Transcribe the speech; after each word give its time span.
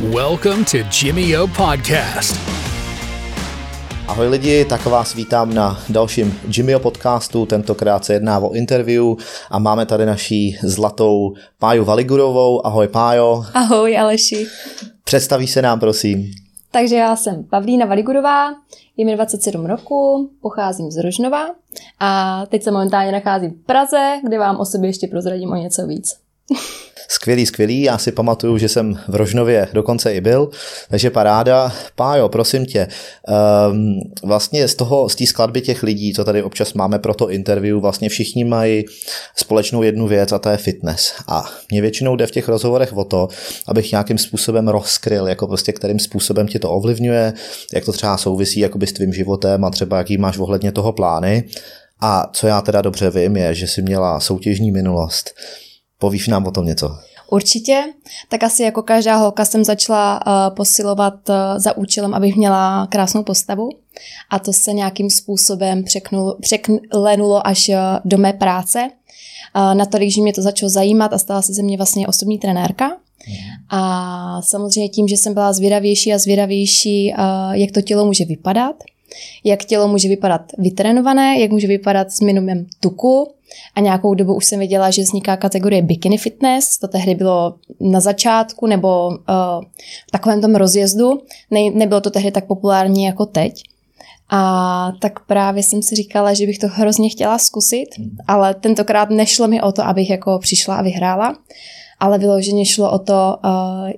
Welcome 0.00 0.64
to 0.64 0.76
Jimmy 1.02 1.38
O 1.38 1.46
Podcast. 1.46 2.36
Ahoj 4.08 4.28
lidi, 4.28 4.64
tak 4.64 4.86
vás 4.86 5.14
vítám 5.14 5.54
na 5.54 5.78
dalším 5.88 6.40
Jimmyho 6.56 6.80
podcastu. 6.80 7.46
Tentokrát 7.46 8.04
se 8.04 8.12
jedná 8.12 8.38
o 8.38 8.52
interview 8.52 9.04
a 9.50 9.58
máme 9.58 9.86
tady 9.86 10.06
naší 10.06 10.58
zlatou 10.62 11.34
Páju 11.58 11.84
Valigurovou. 11.84 12.66
Ahoj 12.66 12.88
Pájo. 12.88 13.44
Ahoj 13.54 13.98
Aleši. 13.98 14.46
Představí 15.04 15.46
se 15.46 15.62
nám 15.62 15.80
prosím. 15.80 16.30
Takže 16.70 16.96
já 16.96 17.16
jsem 17.16 17.44
Pavlína 17.44 17.86
Valigurová, 17.86 18.54
je 18.96 19.04
mi 19.04 19.14
27 19.14 19.66
roku, 19.66 20.30
pocházím 20.40 20.90
z 20.90 20.96
Rožnova 20.96 21.46
a 22.00 22.42
teď 22.46 22.62
se 22.62 22.70
momentálně 22.70 23.12
nacházím 23.12 23.50
v 23.50 23.66
Praze, 23.66 24.20
kde 24.24 24.38
vám 24.38 24.56
o 24.56 24.64
sobě 24.64 24.88
ještě 24.88 25.06
prozradím 25.06 25.52
o 25.52 25.56
něco 25.56 25.86
víc. 25.86 26.25
Skvělý, 27.08 27.46
skvělý. 27.46 27.82
Já 27.82 27.98
si 27.98 28.12
pamatuju, 28.12 28.58
že 28.58 28.68
jsem 28.68 28.98
v 29.08 29.14
Rožnově 29.14 29.68
dokonce 29.72 30.14
i 30.14 30.20
byl, 30.20 30.48
takže 30.88 31.10
paráda. 31.10 31.72
Pájo, 31.94 32.28
prosím 32.28 32.66
tě, 32.66 32.88
um, 33.70 34.00
vlastně 34.22 34.68
z 34.68 34.74
toho, 34.74 35.08
z 35.08 35.14
té 35.14 35.26
skladby 35.26 35.60
těch 35.60 35.82
lidí, 35.82 36.14
co 36.14 36.24
tady 36.24 36.42
občas 36.42 36.72
máme 36.74 36.98
pro 36.98 37.14
to 37.14 37.30
interview, 37.30 37.78
vlastně 37.78 38.08
všichni 38.08 38.44
mají 38.44 38.84
společnou 39.36 39.82
jednu 39.82 40.06
věc 40.06 40.32
a 40.32 40.38
to 40.38 40.48
je 40.48 40.56
fitness. 40.56 41.14
A 41.28 41.44
mě 41.70 41.80
většinou 41.80 42.16
jde 42.16 42.26
v 42.26 42.30
těch 42.30 42.48
rozhovorech 42.48 42.96
o 42.96 43.04
to, 43.04 43.28
abych 43.68 43.92
nějakým 43.92 44.18
způsobem 44.18 44.68
rozkryl, 44.68 45.28
jako 45.28 45.46
prostě 45.46 45.72
kterým 45.72 45.98
způsobem 45.98 46.48
tě 46.48 46.58
to 46.58 46.70
ovlivňuje, 46.70 47.32
jak 47.74 47.84
to 47.84 47.92
třeba 47.92 48.16
souvisí 48.16 48.60
jakoby 48.60 48.86
s 48.86 48.92
tvým 48.92 49.12
životem 49.12 49.64
a 49.64 49.70
třeba 49.70 49.98
jaký 49.98 50.18
máš 50.18 50.38
ohledně 50.38 50.72
toho 50.72 50.92
plány. 50.92 51.44
A 52.00 52.30
co 52.32 52.46
já 52.46 52.60
teda 52.60 52.82
dobře 52.82 53.10
vím, 53.10 53.36
je, 53.36 53.54
že 53.54 53.66
jsi 53.66 53.82
měla 53.82 54.20
soutěžní 54.20 54.70
minulost. 54.70 55.30
Povíš 55.98 56.28
nám 56.28 56.46
o 56.46 56.50
tom 56.50 56.66
něco? 56.66 56.90
Určitě. 57.30 57.84
Tak 58.28 58.42
asi 58.42 58.62
jako 58.62 58.82
každá 58.82 59.16
holka 59.16 59.44
jsem 59.44 59.64
začala 59.64 60.20
uh, 60.26 60.56
posilovat 60.56 61.28
uh, 61.28 61.34
za 61.56 61.76
účelem, 61.76 62.14
abych 62.14 62.36
měla 62.36 62.86
krásnou 62.86 63.22
postavu. 63.22 63.68
A 64.30 64.38
to 64.38 64.52
se 64.52 64.72
nějakým 64.72 65.10
způsobem 65.10 65.84
překnulo, 65.84 66.36
překlenulo 66.40 67.46
až 67.46 67.68
uh, 67.68 67.74
do 68.04 68.18
mé 68.18 68.32
práce. 68.32 68.90
Uh, 69.56 69.74
natolik, 69.74 70.10
že 70.10 70.22
mě 70.22 70.32
to 70.32 70.42
začalo 70.42 70.70
zajímat 70.70 71.12
a 71.12 71.18
stala 71.18 71.42
se 71.42 71.52
ze 71.52 71.62
mě 71.62 71.76
vlastně 71.76 72.08
osobní 72.08 72.38
trenérka. 72.38 72.96
A 73.70 74.42
samozřejmě 74.42 74.88
tím, 74.88 75.08
že 75.08 75.16
jsem 75.16 75.34
byla 75.34 75.52
zvědavější 75.52 76.12
a 76.12 76.18
zvědavější, 76.18 77.14
uh, 77.18 77.52
jak 77.52 77.70
to 77.70 77.82
tělo 77.82 78.04
může 78.04 78.24
vypadat, 78.24 78.76
jak 79.44 79.64
tělo 79.64 79.88
může 79.88 80.08
vypadat 80.08 80.42
vytrénované, 80.58 81.38
jak 81.38 81.50
může 81.50 81.66
vypadat 81.66 82.10
s 82.12 82.20
minimem 82.20 82.66
tuku, 82.80 83.32
a 83.74 83.80
nějakou 83.80 84.14
dobu 84.14 84.34
už 84.34 84.44
jsem 84.44 84.58
věděla, 84.58 84.90
že 84.90 85.02
vzniká 85.02 85.36
kategorie 85.36 85.82
bikini 85.82 86.18
fitness, 86.18 86.78
to 86.78 86.88
tehdy 86.88 87.14
bylo 87.14 87.54
na 87.80 88.00
začátku 88.00 88.66
nebo 88.66 89.08
uh, 89.08 89.14
v 90.08 90.10
takovém 90.10 90.40
tom 90.40 90.54
rozjezdu, 90.54 91.20
ne, 91.50 91.70
nebylo 91.70 92.00
to 92.00 92.10
tehdy 92.10 92.30
tak 92.30 92.46
populární 92.46 93.04
jako 93.04 93.26
teď. 93.26 93.62
A 94.30 94.92
tak 95.00 95.26
právě 95.26 95.62
jsem 95.62 95.82
si 95.82 95.94
říkala, 95.94 96.34
že 96.34 96.46
bych 96.46 96.58
to 96.58 96.68
hrozně 96.68 97.08
chtěla 97.08 97.38
zkusit, 97.38 97.88
ale 98.28 98.54
tentokrát 98.54 99.10
nešlo 99.10 99.48
mi 99.48 99.62
o 99.62 99.72
to, 99.72 99.82
abych 99.82 100.10
jako 100.10 100.38
přišla 100.38 100.76
a 100.76 100.82
vyhrála, 100.82 101.36
ale 102.00 102.18
vyloženě 102.18 102.66
šlo 102.66 102.92
o 102.92 102.98
to, 102.98 103.36
uh, 103.44 103.50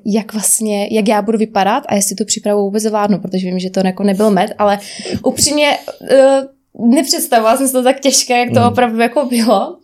jak 0.04 0.32
vlastně, 0.32 0.88
jak 0.90 1.08
já 1.08 1.22
budu 1.22 1.38
vypadat 1.38 1.84
a 1.88 1.94
jestli 1.94 2.16
tu 2.16 2.24
přípravu 2.24 2.62
vůbec 2.62 2.82
zvládnu, 2.82 3.18
protože 3.18 3.46
vím, 3.46 3.58
že 3.58 3.70
to 3.70 3.80
jako 3.86 4.02
nebyl 4.02 4.30
med, 4.30 4.54
ale 4.58 4.78
upřímně 5.22 5.78
uh, 6.00 6.08
nepředstavovala 6.80 7.56
jsem 7.56 7.66
si 7.66 7.72
to 7.72 7.82
tak 7.82 8.00
těžké, 8.00 8.38
jak 8.38 8.48
to 8.48 8.60
mm. 8.60 8.66
opravdu 8.66 9.00
jako 9.00 9.26
bylo. 9.26 9.68
Uh, 9.70 9.74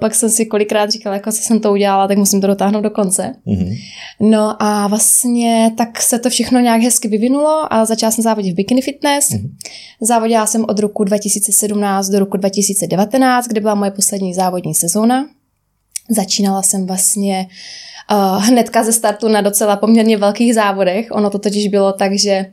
pak 0.00 0.14
jsem 0.14 0.30
si 0.30 0.46
kolikrát 0.46 0.90
říkala, 0.90 1.14
jako 1.14 1.32
co 1.32 1.42
jsem 1.42 1.60
to 1.60 1.72
udělala, 1.72 2.08
tak 2.08 2.18
musím 2.18 2.40
to 2.40 2.46
dotáhnout 2.46 2.80
do 2.80 2.90
konce. 2.90 3.34
Mm. 3.46 3.74
No 4.20 4.62
a 4.62 4.86
vlastně 4.86 5.72
tak 5.76 6.02
se 6.02 6.18
to 6.18 6.30
všechno 6.30 6.60
nějak 6.60 6.82
hezky 6.82 7.08
vyvinulo 7.08 7.72
a 7.72 7.84
začala 7.84 8.10
jsem 8.10 8.22
závodit 8.22 8.52
v 8.52 8.56
bikini 8.56 8.82
fitness. 8.82 9.30
Mm. 9.30 9.56
Závodila 10.00 10.46
jsem 10.46 10.64
od 10.68 10.78
roku 10.78 11.04
2017 11.04 12.08
do 12.08 12.18
roku 12.18 12.36
2019, 12.36 13.46
kde 13.46 13.60
byla 13.60 13.74
moje 13.74 13.90
poslední 13.90 14.34
závodní 14.34 14.74
sezóna. 14.74 15.26
Začínala 16.08 16.62
jsem 16.62 16.86
vlastně 16.86 17.46
uh, 18.12 18.44
hnedka 18.44 18.84
ze 18.84 18.92
startu 18.92 19.28
na 19.28 19.40
docela 19.40 19.76
poměrně 19.76 20.16
velkých 20.16 20.54
závodech. 20.54 21.06
Ono 21.10 21.30
to 21.30 21.38
totiž 21.38 21.68
bylo 21.68 21.92
tak, 21.92 22.12
že 22.18 22.46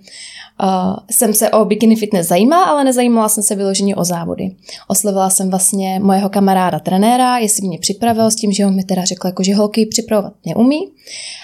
Uh, 0.63 0.95
jsem 1.11 1.33
se 1.33 1.49
o 1.49 1.65
bikini 1.65 1.95
fitness 1.95 2.27
zajímala, 2.27 2.63
ale 2.63 2.83
nezajímala 2.83 3.29
jsem 3.29 3.43
se 3.43 3.55
vyloženě 3.55 3.95
o 3.95 4.03
závody. 4.03 4.55
Oslovila 4.87 5.29
jsem 5.29 5.49
vlastně 5.49 5.99
mojeho 6.03 6.29
kamaráda 6.29 6.79
trenéra, 6.79 7.37
jestli 7.37 7.67
mě 7.67 7.79
připravil 7.79 8.31
s 8.31 8.35
tím, 8.35 8.51
že 8.51 8.65
on 8.65 8.75
mi 8.75 8.83
teda 8.83 9.05
řekl, 9.05 9.27
jako, 9.27 9.43
že 9.43 9.55
holky 9.55 9.85
připravovat 9.85 10.33
neumí 10.45 10.79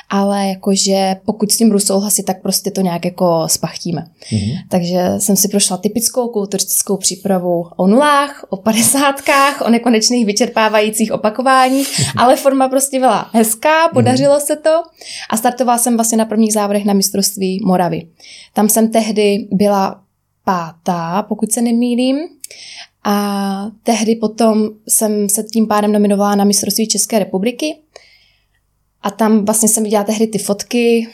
ale 0.10 0.48
jakože 0.48 1.16
pokud 1.26 1.52
s 1.52 1.58
tím 1.58 1.68
budu 1.68 1.80
souhlasit, 1.80 2.24
tak 2.24 2.42
prostě 2.42 2.72
to 2.72 2.82
nějak 2.82 3.06
jako 3.06 3.44
spachtíme. 3.48 4.06
Mm-hmm. 4.32 4.58
Takže 4.70 5.00
jsem 5.18 5.36
si 5.36 5.48
prošla 5.48 5.78
typickou 5.78 6.28
kulturistickou 6.28 6.98
přípravu 6.98 7.66
o 7.78 7.88
nulách, 7.88 8.46
o 8.50 8.58
padesátkách, 8.58 9.62
o 9.62 9.70
nekonečných 9.70 10.26
vyčerpávajících 10.26 11.12
opakováních, 11.12 11.88
mm-hmm. 11.88 12.14
ale 12.18 12.36
forma 12.36 12.70
prostě 12.70 13.00
byla 13.00 13.30
hezká, 13.34 13.88
podařilo 13.94 14.38
mm-hmm. 14.38 14.46
se 14.46 14.56
to 14.56 14.84
a 15.30 15.38
startovala 15.38 15.78
jsem 15.78 15.96
vlastně 15.96 16.18
na 16.18 16.26
prvních 16.26 16.54
závodech 16.54 16.86
na 16.86 16.94
mistrovství 16.94 17.62
Moravy. 17.66 18.08
Tam 18.54 18.70
jsem 18.70 18.92
tehdy 18.92 19.09
byla 19.52 20.04
pátá, 20.44 21.24
pokud 21.24 21.52
se 21.52 21.62
nemýlím. 21.62 22.18
A 23.04 23.72
tehdy 23.84 24.16
potom 24.16 24.70
jsem 24.88 25.30
se 25.30 25.44
tím 25.44 25.68
pádem 25.68 25.92
nominovala 25.92 26.36
na 26.36 26.44
mistrovství 26.44 26.88
České 26.88 27.20
republiky 27.20 27.78
a 29.02 29.12
tam 29.12 29.46
vlastně 29.46 29.70
jsem 29.70 29.84
viděla 29.84 30.04
tehdy 30.04 30.28
ty 30.28 30.38
fotky, 30.38 31.08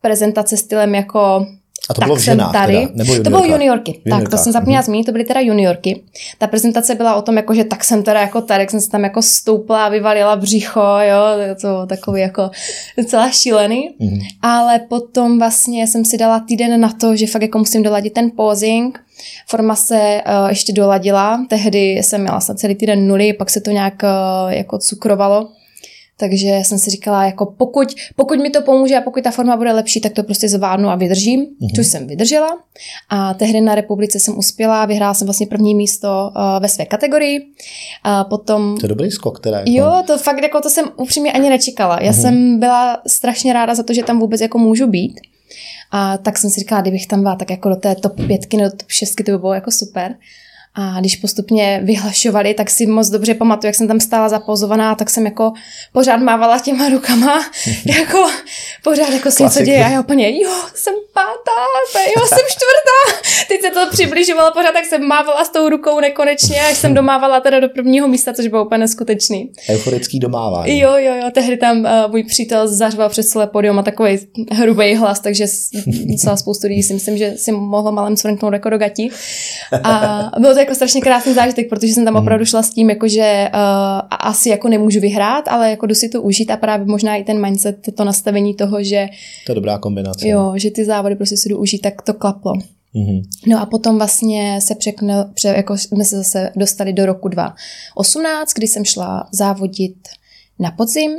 prezentace 0.00 0.56
stylem 0.56 0.94
jako 0.94 1.46
a 1.88 1.94
to 1.94 2.00
tak 2.00 2.08
bylo 2.08 2.16
v 2.16 2.20
ženách 2.20 2.52
tady. 2.52 2.72
Teda, 2.72 2.90
nebo 2.94 3.16
To 3.16 3.30
bylo 3.30 3.44
juniorky. 3.44 4.00
Tak, 4.10 4.28
to 4.28 4.36
jsem 4.36 4.52
zapomněla 4.52 4.82
mm-hmm. 4.82 4.86
zmínit, 4.86 5.04
to 5.04 5.12
byly 5.12 5.24
teda 5.24 5.40
juniorky. 5.40 6.02
Ta 6.38 6.46
prezentace 6.46 6.94
byla 6.94 7.14
o 7.14 7.22
tom, 7.22 7.36
jako, 7.36 7.54
že 7.54 7.64
tak 7.64 7.84
jsem 7.84 8.02
teda 8.02 8.20
jako 8.20 8.40
tady, 8.40 8.62
jak 8.62 8.70
jsem 8.70 8.80
se 8.80 8.90
tam 8.90 9.04
jako 9.04 9.22
stoupla 9.22 9.86
a 9.86 9.88
vyvalila 9.88 10.36
břicho, 10.36 10.80
jo, 10.80 11.22
to 11.60 11.86
takový 11.86 12.20
jako 12.20 12.50
docela 12.98 13.30
šílený. 13.30 13.90
Mm-hmm. 14.00 14.20
Ale 14.42 14.78
potom 14.78 15.38
vlastně 15.38 15.86
jsem 15.86 16.04
si 16.04 16.18
dala 16.18 16.40
týden 16.40 16.80
na 16.80 16.92
to, 17.00 17.16
že 17.16 17.26
fakt 17.26 17.42
jako 17.42 17.58
musím 17.58 17.82
doladit 17.82 18.12
ten 18.12 18.30
posing. 18.36 19.00
Forma 19.46 19.76
se 19.76 20.22
uh, 20.26 20.48
ještě 20.48 20.72
doladila, 20.72 21.46
tehdy 21.48 21.92
jsem 21.92 22.20
měla 22.20 22.40
snad 22.40 22.58
celý 22.58 22.74
týden 22.74 23.08
nuly, 23.08 23.32
pak 23.32 23.50
se 23.50 23.60
to 23.60 23.70
nějak 23.70 24.02
uh, 24.02 24.52
jako 24.52 24.78
cukrovalo 24.78 25.48
takže 26.20 26.48
jsem 26.48 26.78
si 26.78 26.90
říkala, 26.90 27.24
jako 27.24 27.46
pokud, 27.46 27.88
pokud 28.16 28.38
mi 28.38 28.50
to 28.50 28.62
pomůže 28.62 28.96
a 28.96 29.00
pokud 29.00 29.24
ta 29.24 29.30
forma 29.30 29.56
bude 29.56 29.72
lepší, 29.72 30.00
tak 30.00 30.12
to 30.12 30.22
prostě 30.22 30.48
zvládnu 30.48 30.88
a 30.88 30.96
vydržím, 30.96 31.40
mm-hmm. 31.40 31.76
což 31.76 31.86
jsem 31.86 32.06
vydržela. 32.06 32.58
A 33.08 33.34
tehdy 33.34 33.60
na 33.60 33.74
republice 33.74 34.20
jsem 34.20 34.38
uspěla, 34.38 34.86
vyhrála 34.86 35.14
jsem 35.14 35.26
vlastně 35.26 35.46
první 35.46 35.74
místo 35.74 36.08
uh, 36.36 36.62
ve 36.62 36.68
své 36.68 36.86
kategorii. 36.86 37.46
A 38.02 38.24
potom... 38.24 38.76
To 38.76 38.84
je 38.84 38.88
dobrý 38.88 39.10
skok, 39.10 39.40
teda. 39.40 39.58
Jako... 39.58 39.70
Jo, 39.70 40.02
to 40.06 40.18
fakt 40.18 40.42
jako 40.42 40.60
to 40.60 40.70
jsem 40.70 40.86
upřímně 40.96 41.32
ani 41.32 41.50
nečekala. 41.50 41.98
Já 42.00 42.12
mm-hmm. 42.12 42.20
jsem 42.20 42.60
byla 42.60 43.02
strašně 43.06 43.52
ráda 43.52 43.74
za 43.74 43.82
to, 43.82 43.92
že 43.94 44.02
tam 44.02 44.18
vůbec 44.18 44.40
jako 44.40 44.58
můžu 44.58 44.86
být. 44.86 45.20
A 45.92 46.18
tak 46.18 46.38
jsem 46.38 46.50
si 46.50 46.60
říkala, 46.60 46.80
kdybych 46.80 47.06
tam 47.06 47.22
byla 47.22 47.36
tak 47.36 47.50
jako 47.50 47.68
do 47.68 47.76
té 47.76 47.94
top 47.94 48.12
pětky 48.26 48.56
nebo 48.56 48.70
top 48.70 48.90
šestky, 48.90 49.24
to 49.24 49.32
by 49.32 49.38
bylo 49.38 49.54
jako 49.54 49.70
super. 49.70 50.14
A 50.74 51.00
když 51.00 51.16
postupně 51.16 51.80
vyhlašovali, 51.84 52.54
tak 52.54 52.70
si 52.70 52.86
moc 52.86 53.08
dobře 53.08 53.34
pamatuju, 53.34 53.68
jak 53.68 53.74
jsem 53.74 53.88
tam 53.88 54.00
stála 54.00 54.28
zapozovaná, 54.28 54.94
tak 54.94 55.10
jsem 55.10 55.24
jako 55.24 55.52
pořád 55.92 56.16
mávala 56.16 56.58
těma 56.58 56.88
rukama, 56.88 57.44
jako 57.84 58.30
pořád 58.84 59.10
jako 59.12 59.30
si 59.30 59.42
něco 59.42 59.62
děje 59.62 59.84
a 59.84 59.88
já 59.88 60.00
úplně, 60.00 60.42
jo, 60.42 60.50
jsem 60.74 60.94
pátá, 61.14 62.00
jo, 62.16 62.26
jsem 62.26 62.38
čtvrtá. 62.48 63.20
Teď 63.48 63.60
se 63.60 63.70
to 63.70 63.90
přibližovalo 63.90 64.52
pořád, 64.52 64.72
tak 64.72 64.84
jsem 64.84 65.06
mávala 65.06 65.44
s 65.44 65.48
tou 65.48 65.68
rukou 65.68 66.00
nekonečně, 66.00 66.60
až 66.60 66.76
jsem 66.76 66.94
domávala 66.94 67.40
teda 67.40 67.60
do 67.60 67.68
prvního 67.68 68.08
místa, 68.08 68.32
což 68.32 68.46
bylo 68.46 68.64
úplně 68.64 68.78
neskutečný. 68.78 69.52
Euforický 69.70 70.20
domávání. 70.20 70.78
Jo, 70.78 70.90
jo, 70.96 71.14
jo, 71.14 71.30
tehdy 71.34 71.56
tam 71.56 71.80
uh, 71.80 72.10
můj 72.10 72.24
přítel 72.24 72.68
zařval 72.68 73.08
přes 73.08 73.26
celé 73.28 73.46
podium 73.46 73.78
a 73.78 73.82
takový 73.82 74.18
hrubý 74.52 74.94
hlas, 74.94 75.20
takže 75.20 75.46
docela 76.10 76.36
spoustu 76.36 76.66
lidí 76.66 76.82
si 76.82 76.94
myslím, 76.94 77.16
že 77.16 77.32
si 77.36 77.52
mohlo 77.52 77.92
malem 77.92 78.16
svrknout 78.16 78.52
jako 78.52 78.70
do 78.70 78.78
gatí. 78.78 79.10
A 79.84 80.30
bylo 80.38 80.54
jako 80.60 80.74
strašně 80.74 81.00
krásný 81.00 81.34
zážitek, 81.34 81.68
protože 81.68 81.92
jsem 81.92 82.04
tam 82.04 82.14
mhm. 82.14 82.22
opravdu 82.22 82.44
šla 82.44 82.62
s 82.62 82.70
tím, 82.70 82.90
jako 82.90 83.08
že 83.08 83.50
uh, 83.54 83.60
asi 84.10 84.48
jako 84.48 84.68
nemůžu 84.68 85.00
vyhrát, 85.00 85.48
ale 85.48 85.70
jako 85.70 85.86
jdu 85.86 85.94
si 85.94 86.08
to 86.08 86.22
užít 86.22 86.50
a 86.50 86.56
právě 86.56 86.86
možná 86.86 87.16
i 87.16 87.24
ten 87.24 87.42
mindset, 87.42 87.76
to 87.94 88.04
nastavení 88.04 88.54
toho, 88.54 88.82
že... 88.82 89.08
To 89.46 89.52
je 89.52 89.54
dobrá 89.54 89.78
kombinace. 89.78 90.28
Jo, 90.28 90.52
že 90.56 90.70
ty 90.70 90.84
závody 90.84 91.16
prostě 91.16 91.36
si 91.36 91.48
jdu 91.48 91.58
užít, 91.58 91.82
tak 91.82 92.02
to 92.02 92.14
klaplo. 92.14 92.52
Mm-hmm. 92.94 93.22
No 93.46 93.60
a 93.60 93.66
potom 93.66 93.98
vlastně 93.98 94.60
se 94.60 94.74
překne, 94.74 95.24
pře, 95.34 95.48
jako 95.48 95.78
jsme 95.78 96.04
se 96.04 96.16
zase 96.16 96.52
dostali 96.56 96.92
do 96.92 97.06
roku 97.06 97.28
2018, 97.28 98.52
kdy 98.52 98.68
jsem 98.68 98.84
šla 98.84 99.28
závodit 99.32 100.08
na 100.58 100.70
podzim 100.70 101.12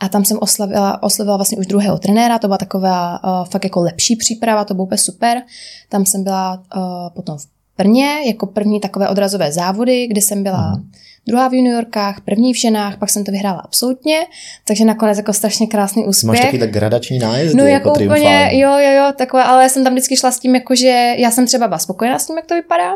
a 0.00 0.08
tam 0.08 0.24
jsem 0.24 0.38
oslavila, 0.40 1.02
oslavila 1.02 1.36
vlastně 1.36 1.58
už 1.58 1.66
druhého 1.66 1.98
trenéra, 1.98 2.38
to 2.38 2.46
byla 2.46 2.58
taková 2.58 3.24
uh, 3.24 3.48
fakt 3.48 3.64
jako 3.64 3.80
lepší 3.80 4.16
příprava, 4.16 4.64
to 4.64 4.74
bylo 4.74 4.84
úplně 4.84 4.98
super. 4.98 5.42
Tam 5.88 6.06
jsem 6.06 6.24
byla 6.24 6.62
uh, 6.76 6.82
potom 7.14 7.38
v 7.38 7.46
Brně 7.78 8.16
jako 8.26 8.46
první 8.46 8.80
takové 8.80 9.08
odrazové 9.08 9.52
závody, 9.52 10.06
kde 10.06 10.20
jsem 10.20 10.42
byla 10.42 10.72
mm. 10.76 10.90
druhá 11.26 11.48
v 11.48 11.54
juniorkách, 11.54 12.20
první 12.20 12.52
v 12.52 12.56
ženách, 12.56 12.98
pak 12.98 13.10
jsem 13.10 13.24
to 13.24 13.32
vyhrála 13.32 13.58
absolutně, 13.60 14.18
takže 14.64 14.84
nakonec 14.84 15.16
jako 15.18 15.32
strašně 15.32 15.66
krásný 15.66 16.06
úspěch. 16.06 16.28
Máš 16.28 16.40
taky 16.40 16.58
tak 16.58 16.70
gradační 16.70 17.18
nájezdy, 17.18 17.58
No 17.58 17.64
jako, 17.64 17.88
jako 17.88 18.04
úplně, 18.04 18.50
jo, 18.52 18.70
jo, 18.70 18.90
jo, 18.96 19.12
takové, 19.18 19.44
ale 19.44 19.62
já 19.62 19.68
jsem 19.68 19.84
tam 19.84 19.92
vždycky 19.92 20.16
šla 20.16 20.30
s 20.30 20.38
tím, 20.38 20.54
jako 20.54 20.74
že 20.74 21.14
já 21.18 21.30
jsem 21.30 21.46
třeba 21.46 21.66
byla 21.68 21.78
spokojená 21.78 22.18
s 22.18 22.26
tím, 22.26 22.36
jak 22.36 22.46
to 22.46 22.54
vypadá, 22.54 22.92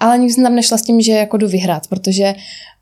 ale 0.00 0.18
nikdy 0.18 0.34
jsem 0.34 0.44
tam 0.44 0.54
nešla 0.54 0.78
s 0.78 0.82
tím, 0.82 1.00
že 1.00 1.12
jako 1.12 1.36
jdu 1.36 1.48
vyhrát, 1.48 1.86
protože 1.86 2.34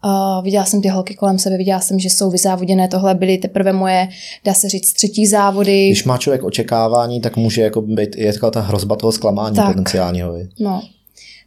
uh, 0.04 0.44
viděla 0.44 0.64
jsem 0.64 0.82
ty 0.82 0.88
holky 0.88 1.14
kolem 1.14 1.38
sebe, 1.38 1.56
viděla 1.56 1.80
jsem, 1.80 1.98
že 1.98 2.10
jsou 2.10 2.30
vyzávoděné, 2.30 2.88
tohle 2.88 3.14
byly 3.14 3.38
teprve 3.38 3.72
moje, 3.72 4.08
dá 4.44 4.54
se 4.54 4.68
říct, 4.68 4.92
třetí 4.92 5.26
závody. 5.26 5.88
Když 5.88 6.04
má 6.04 6.18
člověk 6.18 6.44
očekávání, 6.44 7.20
tak 7.20 7.36
může 7.36 7.62
jako 7.62 7.82
být 7.82 8.16
je 8.16 8.32
taková 8.32 8.50
ta 8.50 8.60
hrozba 8.60 8.96
toho 8.96 9.12
zklamání 9.12 9.56
Tak. 9.56 9.66
potenciálního. 9.66 10.34
No, 10.60 10.82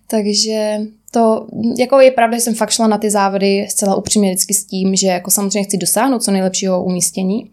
takže 0.08 0.78
to, 1.12 1.48
jako 1.78 2.00
je 2.00 2.12
pravda, 2.12 2.38
že 2.38 2.42
jsem 2.42 2.56
fakt 2.56 2.72
šla 2.72 2.88
na 2.88 2.98
ty 2.98 3.12
závody 3.12 3.68
zcela 3.70 3.96
upřímně 3.96 4.30
vždycky 4.30 4.54
s 4.54 4.66
tím, 4.66 4.96
že 4.96 5.08
jako 5.08 5.32
samozřejmě 5.32 5.64
chci 5.64 5.78
dosáhnout 5.78 6.24
co 6.24 6.32
nejlepšího 6.32 6.84
umístění, 6.84 7.52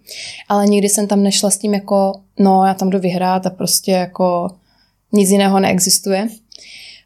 ale 0.49 0.67
nikdy 0.67 0.89
jsem 0.89 1.07
tam 1.07 1.23
nešla 1.23 1.51
s 1.51 1.59
tím 1.59 1.75
jako, 1.75 2.13
no 2.39 2.65
já 2.67 2.75
tam 2.75 2.91
jdu 2.91 2.99
vyhrát 2.99 3.47
a 3.47 3.51
prostě 3.51 3.93
jako 3.93 4.49
nic 5.13 5.31
jiného 5.31 5.61
neexistuje. 5.61 6.29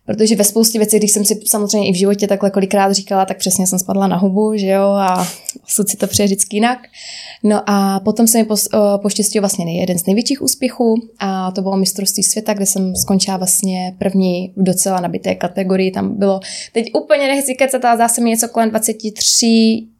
Protože 0.07 0.37
ve 0.37 0.45
spoustě 0.45 0.79
věcí, 0.79 0.97
když 0.97 1.11
jsem 1.11 1.25
si 1.25 1.41
samozřejmě 1.47 1.89
i 1.89 1.93
v 1.93 1.99
životě 1.99 2.27
takhle 2.27 2.51
kolikrát 2.51 2.93
říkala, 2.93 3.25
tak 3.25 3.39
přesně 3.39 3.67
jsem 3.67 3.79
spadla 3.79 4.07
na 4.07 4.17
hubu, 4.17 4.57
že 4.57 4.67
jo, 4.67 4.83
a 4.83 5.29
osud 5.65 5.89
si 5.89 5.97
to 5.97 6.07
přeje 6.07 6.27
vždycky 6.27 6.57
jinak. 6.57 6.79
No 7.43 7.63
a 7.67 8.01
potom 8.01 8.27
se 8.27 8.39
mi 8.39 8.45
pos- 8.45 8.69
eh, 8.75 8.99
poštěstil 8.99 9.43
vlastně 9.43 9.81
jeden 9.81 9.99
z 9.99 10.07
největších 10.07 10.43
úspěchů 10.43 10.95
a 11.19 11.51
to 11.51 11.63
bylo 11.63 11.77
mistrovství 11.77 12.23
světa, 12.23 12.55
kde 12.55 12.67
jsem 12.67 12.97
skončila 12.97 13.37
vlastně 13.37 13.95
první 13.99 14.53
v 14.57 14.63
docela 14.63 15.01
nabité 15.01 15.35
kategorii. 15.35 15.91
Tam 15.91 16.19
bylo, 16.19 16.41
teď 16.73 16.91
úplně 16.95 17.27
nechci 17.27 17.55
kecat, 17.55 17.85
ale 17.85 17.97
zdá 17.97 18.09
se 18.09 18.21
mi 18.21 18.31
něco 18.31 18.49
kolem 18.49 18.71
23, 18.71 19.94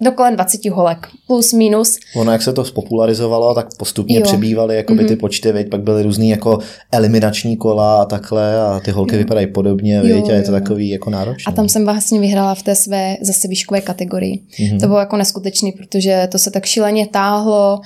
do 0.00 0.12
kolem 0.12 0.34
20 0.34 0.70
holek, 0.70 0.98
plus 1.26 1.52
minus. 1.52 1.96
Ono, 2.16 2.32
jak 2.32 2.42
se 2.42 2.52
to 2.52 2.64
spopularizovalo, 2.64 3.54
tak 3.54 3.66
postupně 3.76 4.16
Jo. 4.16 4.22
přibývaly 4.22 4.76
jakoby 4.76 5.04
ty 5.04 5.12
Mhm. 5.12 5.20
počty, 5.20 5.52
viď? 5.52 5.68
pak 5.70 5.80
byly 5.82 6.02
různý 6.02 6.28
jako 6.30 6.58
eliminační 6.92 7.56
kola 7.56 8.02
a 8.02 8.04
takhle 8.04 8.60
a 8.60 8.80
ty 8.84 8.90
holky 8.90 9.14
Jo. 9.14 9.18
vypadají 9.18 9.46
podobně, 9.46 9.94
Jo, 9.94 10.02
viď? 10.02 10.30
a 10.30 10.32
je 10.32 10.42
to 10.42 10.52
jo. 10.52 10.58
takový 10.60 10.88
jako 10.88 11.10
náročné. 11.10 11.52
A 11.52 11.56
tam 11.56 11.68
jsem 11.68 11.84
vlastně 11.84 12.20
vyhrála 12.20 12.54
v 12.54 12.62
té 12.62 12.74
své 12.74 13.16
zase 13.20 13.48
výškové 13.48 13.80
kategorii. 13.80 14.42
Mhm. 14.60 14.80
To 14.80 14.86
bylo 14.86 14.98
jako 14.98 15.16
neskutečný, 15.16 15.72
protože 15.72 16.28
to 16.32 16.38
se 16.38 16.50
tak 16.50 16.64
šíleně 16.66 17.06
táhlo. 17.06 17.80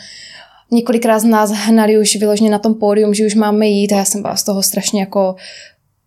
Několikrát 0.72 1.19
z 1.19 1.25
nás 1.25 1.50
hnali 1.50 1.99
už 1.99 2.16
vyloženě 2.16 2.50
na 2.50 2.58
tom 2.58 2.75
pódium, 2.75 3.14
že 3.14 3.26
už 3.26 3.34
máme 3.34 3.66
jít 3.66 3.93
a 3.93 3.96
já 3.96 4.05
jsem 4.05 4.22
byla 4.22 4.37
z 4.37 4.43
toho 4.43 4.62
strašně 4.62 5.00
jako 5.00 5.34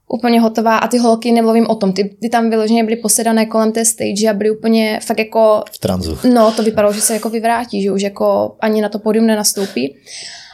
úplně 0.07 0.42
hotová 0.42 0.77
a 0.77 0.88
ty 0.88 0.98
holky, 0.98 1.31
nemluvím 1.31 1.68
o 1.68 1.75
tom, 1.75 1.94
ty, 1.94 2.18
ty 2.21 2.30
tam 2.30 2.50
vyloženě 2.50 2.83
byly 2.83 2.95
posedané 2.95 3.45
kolem 3.45 3.71
té 3.71 3.86
stage 3.86 4.30
a 4.30 4.33
byly 4.33 4.51
úplně 4.51 5.00
fakt 5.04 5.19
jako, 5.19 5.63
v 5.71 5.77
tranzu. 5.77 6.18
no 6.33 6.51
to 6.51 6.63
vypadalo, 6.63 6.94
že 6.94 7.01
se 7.01 7.13
jako 7.13 7.30
vyvrátí, 7.30 7.83
že 7.83 7.92
už 7.92 8.01
jako 8.01 8.56
ani 8.59 8.81
na 8.81 8.89
to 8.89 9.00
pódium 9.00 9.25
nenastoupí. 9.25 9.95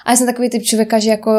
A 0.05 0.11
já 0.11 0.17
jsem 0.17 0.27
takový 0.27 0.49
typ 0.49 0.63
člověka, 0.63 0.99
že 0.99 1.09
jako 1.09 1.31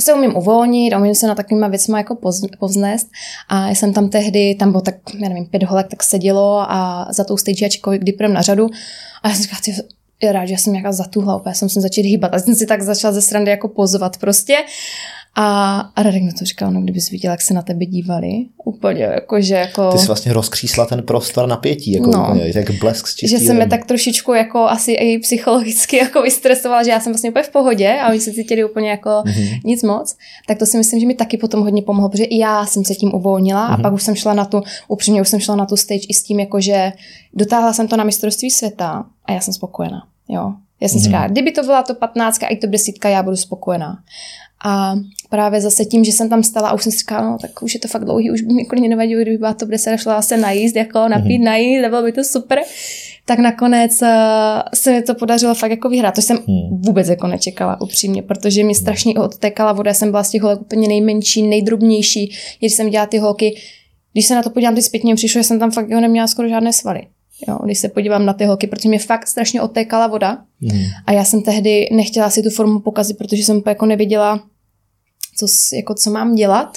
se 0.00 0.14
umím 0.14 0.36
uvolnit 0.36 0.92
a 0.92 0.98
umím 0.98 1.14
se 1.14 1.26
na 1.26 1.34
takovýma 1.34 1.68
věcma 1.68 1.98
jako 1.98 2.18
povznést. 2.58 3.06
A 3.48 3.68
já 3.68 3.74
jsem 3.74 3.92
tam 3.92 4.08
tehdy, 4.08 4.54
tam 4.54 4.70
bylo 4.70 4.80
tak, 4.80 4.94
já 5.18 5.28
nevím, 5.28 5.46
pět 5.46 5.62
holek 5.62 5.86
tak 5.88 6.02
sedělo 6.02 6.64
a 6.68 7.08
za 7.10 7.24
tou 7.24 7.36
stage 7.36 7.64
já 7.64 7.68
čekala, 7.68 7.96
kdy 7.96 8.12
půjdem 8.12 8.32
na 8.32 8.42
řadu. 8.42 8.68
A 9.22 9.28
já 9.28 9.34
jsem 9.34 9.42
říkala, 9.42 9.60
ty, 9.64 9.74
je 10.22 10.32
rád, 10.32 10.46
že 10.46 10.54
já 10.54 10.58
jsem 10.58 10.72
nějaká 10.72 10.92
zatuhla, 10.92 11.36
úplně 11.36 11.54
jsem 11.54 11.68
se 11.68 11.80
začít 11.80 12.02
hýbat. 12.02 12.34
A 12.34 12.38
jsem 12.38 12.54
si 12.54 12.66
tak 12.66 12.82
začala 12.82 13.12
ze 13.12 13.22
srandy 13.22 13.50
jako 13.50 13.68
pozvat 13.68 14.18
prostě. 14.18 14.56
A, 15.38 15.78
a 15.96 16.02
Radek 16.02 16.22
mi 16.22 16.32
to 16.32 16.44
říkal, 16.44 16.70
no 16.70 16.80
kdybys 16.80 17.10
viděl, 17.10 17.30
jak 17.30 17.40
se 17.42 17.54
na 17.54 17.62
tebe 17.62 17.86
dívali. 17.86 18.30
Úplně, 18.64 19.02
jako, 19.02 19.40
že 19.40 19.54
jako... 19.54 19.92
Ty 19.92 19.98
jsi 19.98 20.06
vlastně 20.06 20.32
rozkřísla 20.32 20.86
ten 20.86 21.02
prostor 21.02 21.48
napětí, 21.48 21.92
jako 21.92 22.10
No. 22.10 22.22
úplně, 22.28 22.52
jak 22.54 22.70
blesk 22.70 23.06
z 23.06 23.16
že 23.28 23.38
jsem 23.38 23.60
je 23.60 23.66
tak 23.66 23.86
trošičku 23.86 24.32
jako 24.34 24.58
asi 24.58 24.92
i 24.92 25.18
psychologicky 25.18 25.96
jako 26.02 26.22
vystresovala, 26.22 26.82
že 26.82 26.90
já 26.90 27.00
jsem 27.00 27.12
vlastně 27.12 27.30
úplně 27.30 27.42
v 27.42 27.50
pohodě 27.50 27.98
a 28.02 28.08
oni 28.10 28.20
se 28.20 28.32
cítili 28.32 28.64
úplně 28.64 28.90
jako 28.90 29.10
Mhm. 29.26 29.44
nic 29.64 29.82
moc, 29.82 30.16
tak 30.48 30.58
to 30.58 30.66
si 30.66 30.76
myslím, 30.78 31.00
že 31.00 31.06
mi 31.06 31.14
taky 31.14 31.36
potom 31.36 31.60
hodně 31.60 31.82
pomohlo, 31.82 32.08
protože 32.08 32.24
i 32.24 32.38
já 32.38 32.66
jsem 32.66 32.84
se 32.84 32.94
tím 32.94 33.14
uvolnila 33.14 33.66
a 33.66 33.72
Mhm. 33.72 33.82
pak 33.82 33.92
už 33.92 34.02
jsem 34.02 34.14
šla 34.14 34.34
na 34.34 34.44
tu, 34.44 34.62
upřímně 34.88 35.20
už 35.20 35.28
jsem 35.28 35.40
šla 35.40 35.56
na 35.56 35.66
tu 35.66 35.76
stage 35.76 36.06
i 36.08 36.14
s 36.14 36.22
tím, 36.22 36.40
jako 36.40 36.60
že 36.60 36.92
dotáhla 37.34 37.72
jsem 37.72 37.88
to 37.88 37.96
na 37.96 38.04
mistrovství 38.04 38.50
světa 38.50 39.04
a 39.24 39.32
já 39.32 39.40
jsem 39.40 39.54
spokojená, 39.54 40.02
jo. 40.28 40.52
Já 40.80 40.88
jsem 40.88 40.96
Mhm. 40.98 41.04
říkala, 41.04 41.28
kdyby 41.28 41.52
to 41.52 41.62
byla 41.62 41.82
to 41.82 41.94
15 41.94 42.42
a 42.42 42.46
i 42.46 42.56
to 42.56 42.66
desítka, 42.66 43.08
já 43.08 43.22
budu 43.22 43.36
spokojená. 43.36 43.98
A 44.64 44.94
právě 45.30 45.60
zase 45.60 45.84
tím, 45.84 46.04
že 46.04 46.12
jsem 46.12 46.28
tam 46.28 46.42
stala 46.42 46.68
a 46.68 46.74
už 46.74 46.82
jsem 46.82 46.92
si 46.92 46.98
říkala, 46.98 47.30
no 47.30 47.38
tak 47.40 47.62
už 47.62 47.74
je 47.74 47.80
to 47.80 47.88
fakt 47.88 48.04
dlouhý, 48.04 48.30
už 48.30 48.42
by 48.42 48.54
mi 48.54 48.64
klidně 48.64 48.88
nevadilo, 48.88 49.22
kdyby 49.22 49.38
byla 49.38 49.54
to 49.54 49.66
10 49.66 49.90
a 49.92 49.96
šla 49.96 50.22
se 50.22 50.36
najíst, 50.36 50.76
jako 50.76 51.08
napít, 51.08 51.36
Mhm. 51.38 51.44
najíst, 51.44 51.84
a 51.84 51.88
bylo 51.88 52.02
by 52.02 52.12
to 52.12 52.24
super. 52.24 52.58
Tak 53.24 53.38
nakonec 53.38 54.02
uh, 54.02 54.08
se 54.74 54.92
mi 54.92 55.02
to 55.02 55.14
podařilo 55.14 55.54
fakt 55.54 55.70
jako 55.70 55.88
vyhrát. 55.88 56.14
To 56.14 56.22
jsem 56.22 56.36
Hmm. 56.36 56.80
vůbec 56.82 57.08
jako 57.08 57.26
nečekala 57.26 57.80
upřímně, 57.80 58.22
protože 58.22 58.64
mi 58.64 58.74
strašně 58.74 59.14
odtékala 59.14 59.72
voda, 59.72 59.94
jsem 59.94 60.10
byla 60.10 60.24
z 60.24 60.30
těch 60.30 60.42
holek 60.42 60.60
úplně 60.60 60.88
nejmenší, 60.88 61.42
nejdrobnější, 61.42 62.32
když 62.58 62.72
jsem 62.74 62.90
dělala 62.90 63.06
ty 63.06 63.18
holky, 63.18 63.56
když 64.12 64.26
se 64.26 64.34
na 64.34 64.42
to 64.42 64.50
podívám 64.50 64.74
ty 64.74 64.82
zpětně, 64.82 65.14
přišlo, 65.14 65.38
že 65.40 65.44
jsem 65.44 65.58
tam 65.58 65.70
fakt 65.70 65.88
jako 65.88 66.00
neměla 66.00 66.26
skoro 66.26 66.48
žádné 66.48 66.72
svaly. 66.72 67.00
Jo, 67.48 67.58
když 67.64 67.78
se 67.78 67.88
podívám 67.88 68.26
na 68.26 68.32
ty 68.32 68.44
holky, 68.44 68.66
protože 68.66 68.88
mě 68.88 68.98
fakt 68.98 69.26
strašně 69.26 69.62
odtékala 69.62 70.06
voda 70.06 70.38
Mhm. 70.60 70.82
a 71.06 71.12
já 71.12 71.24
jsem 71.24 71.42
tehdy 71.42 71.88
nechtěla 71.92 72.30
si 72.30 72.42
tu 72.42 72.50
formu 72.50 72.80
pokazit, 72.80 73.18
protože 73.18 73.42
jsem 73.42 73.62
jako 73.66 73.86
nevěděla, 73.86 74.40
co, 75.38 75.46
jako, 75.76 75.94
co 75.94 76.10
mám 76.10 76.34
dělat. 76.34 76.76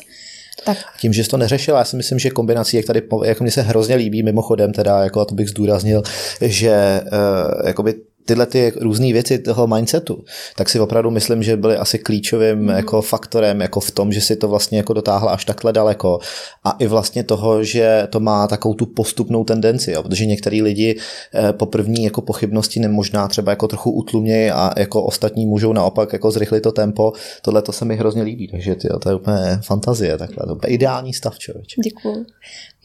Tak 0.65 0.77
Tím, 0.99 1.13
že 1.13 1.23
jsi 1.23 1.29
to 1.29 1.37
neřešila, 1.37 1.77
já 1.79 1.85
si 1.85 1.95
myslím, 1.95 2.19
že 2.19 2.29
kombinací, 2.29 2.77
jak 2.77 2.85
tady, 2.85 3.01
jako 3.25 3.43
mně 3.43 3.51
se 3.51 3.61
hrozně 3.61 3.95
líbí, 3.95 4.23
mimochodem 4.23 4.73
teda, 4.73 5.03
jako 5.03 5.19
a 5.19 5.25
to 5.25 5.35
bych 5.35 5.49
zdůraznil, 5.49 6.03
že 6.41 7.01
uh, 7.03 7.67
jakoby 7.67 7.93
tyhle 8.29 8.45
ty 8.45 8.73
různé 8.81 9.13
věci 9.13 9.39
toho 9.39 9.67
mindsetu, 9.67 10.23
tak 10.55 10.69
si 10.69 10.79
opravdu 10.79 11.11
myslím, 11.11 11.43
že 11.43 11.57
byly 11.57 11.77
asi 11.77 11.99
klíčovým 11.99 12.59
mm. 12.59 12.69
jako 12.69 13.01
faktorem 13.01 13.61
jako 13.61 13.79
v 13.79 13.91
tom, 13.91 14.11
že 14.11 14.21
si 14.21 14.35
to 14.35 14.47
vlastně 14.47 14.77
jako 14.77 14.93
dotáhla 14.93 15.31
až 15.31 15.45
takhle 15.45 15.73
daleko 15.73 16.19
a 16.63 16.71
i 16.71 16.87
vlastně 16.87 17.23
toho, 17.23 17.63
že 17.63 18.07
to 18.09 18.19
má 18.19 18.47
takovou 18.47 18.73
tu 18.73 18.85
postupnou 18.85 19.43
tendenci, 19.43 19.91
jo, 19.91 20.03
protože 20.03 20.25
některý 20.25 20.61
lidi 20.61 20.99
eh, 21.33 21.53
po 21.53 21.65
první 21.65 22.03
jako 22.03 22.21
pochybnosti 22.21 22.79
nemožná 22.79 23.27
třeba 23.27 23.51
jako 23.51 23.67
trochu 23.67 23.91
utlumějí 23.91 24.51
a 24.51 24.71
jako 24.77 25.03
ostatní 25.03 25.45
můžou 25.45 25.73
naopak 25.73 26.13
jako 26.13 26.31
zrychlit 26.31 26.61
to 26.61 26.71
tempo, 26.71 27.13
tohle 27.41 27.61
to 27.61 27.71
se 27.71 27.85
mi 27.85 27.95
hrozně 27.95 28.23
líbí, 28.23 28.47
takže 28.47 28.75
tyjo, 28.75 28.99
to 28.99 29.09
je 29.09 29.15
úplně 29.15 29.59
fantazie 29.65 30.17
takhle, 30.17 30.45
to 30.45 30.59
je 30.63 30.73
ideální 30.73 31.13
stav 31.13 31.39
člověče. 31.39 31.81
děkuju. 31.83 32.25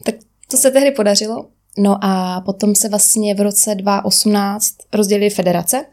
Tak 0.05 0.15
to 0.51 0.57
se 0.57 0.71
tehdy 0.71 0.91
podařilo. 0.91 1.45
No 1.77 1.97
a 2.01 2.41
potom 2.41 2.75
se 2.75 2.89
vlastně 2.89 3.35
v 3.35 3.39
roce 3.41 3.75
2018 3.75 4.73
rozdělily 4.93 5.29
federace 5.29 5.85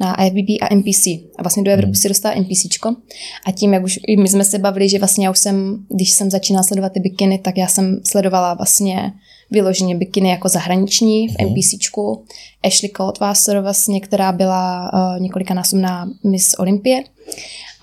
na 0.00 0.24
IFBB 0.24 0.48
a 0.62 0.74
NPC. 0.74 1.06
A 1.38 1.42
vlastně 1.42 1.62
do 1.62 1.70
Evropy 1.70 1.86
Hmm. 1.86 1.94
si 1.94 2.08
dostala 2.08 2.34
NPCčko. 2.34 2.88
A 3.46 3.52
tím, 3.52 3.72
jak 3.72 3.84
už 3.84 3.98
i 4.06 4.16
my 4.16 4.28
jsme 4.28 4.44
se 4.44 4.58
bavili, 4.58 4.88
že 4.88 4.98
vlastně 4.98 5.26
já 5.26 5.30
už 5.30 5.38
jsem, 5.38 5.86
když 5.88 6.10
jsem 6.12 6.30
začínala 6.30 6.62
sledovat 6.62 6.92
ty 6.92 7.00
bikiny, 7.00 7.38
tak 7.38 7.56
já 7.56 7.66
jsem 7.66 8.00
sledovala 8.04 8.54
vlastně 8.54 9.12
vyloženě 9.50 9.96
bikiny 9.96 10.28
jako 10.28 10.48
zahraniční 10.48 11.28
v 11.28 11.36
Mhm. 11.40 11.48
NPCčku. 11.48 12.24
Ashley 12.64 12.90
Coldwasser 12.96 13.60
vlastně, 13.60 14.00
která 14.00 14.32
byla 14.32 14.90
uh, 14.92 15.20
několikanásobná 15.22 16.08
Miss 16.24 16.54
Olympie. 16.58 17.04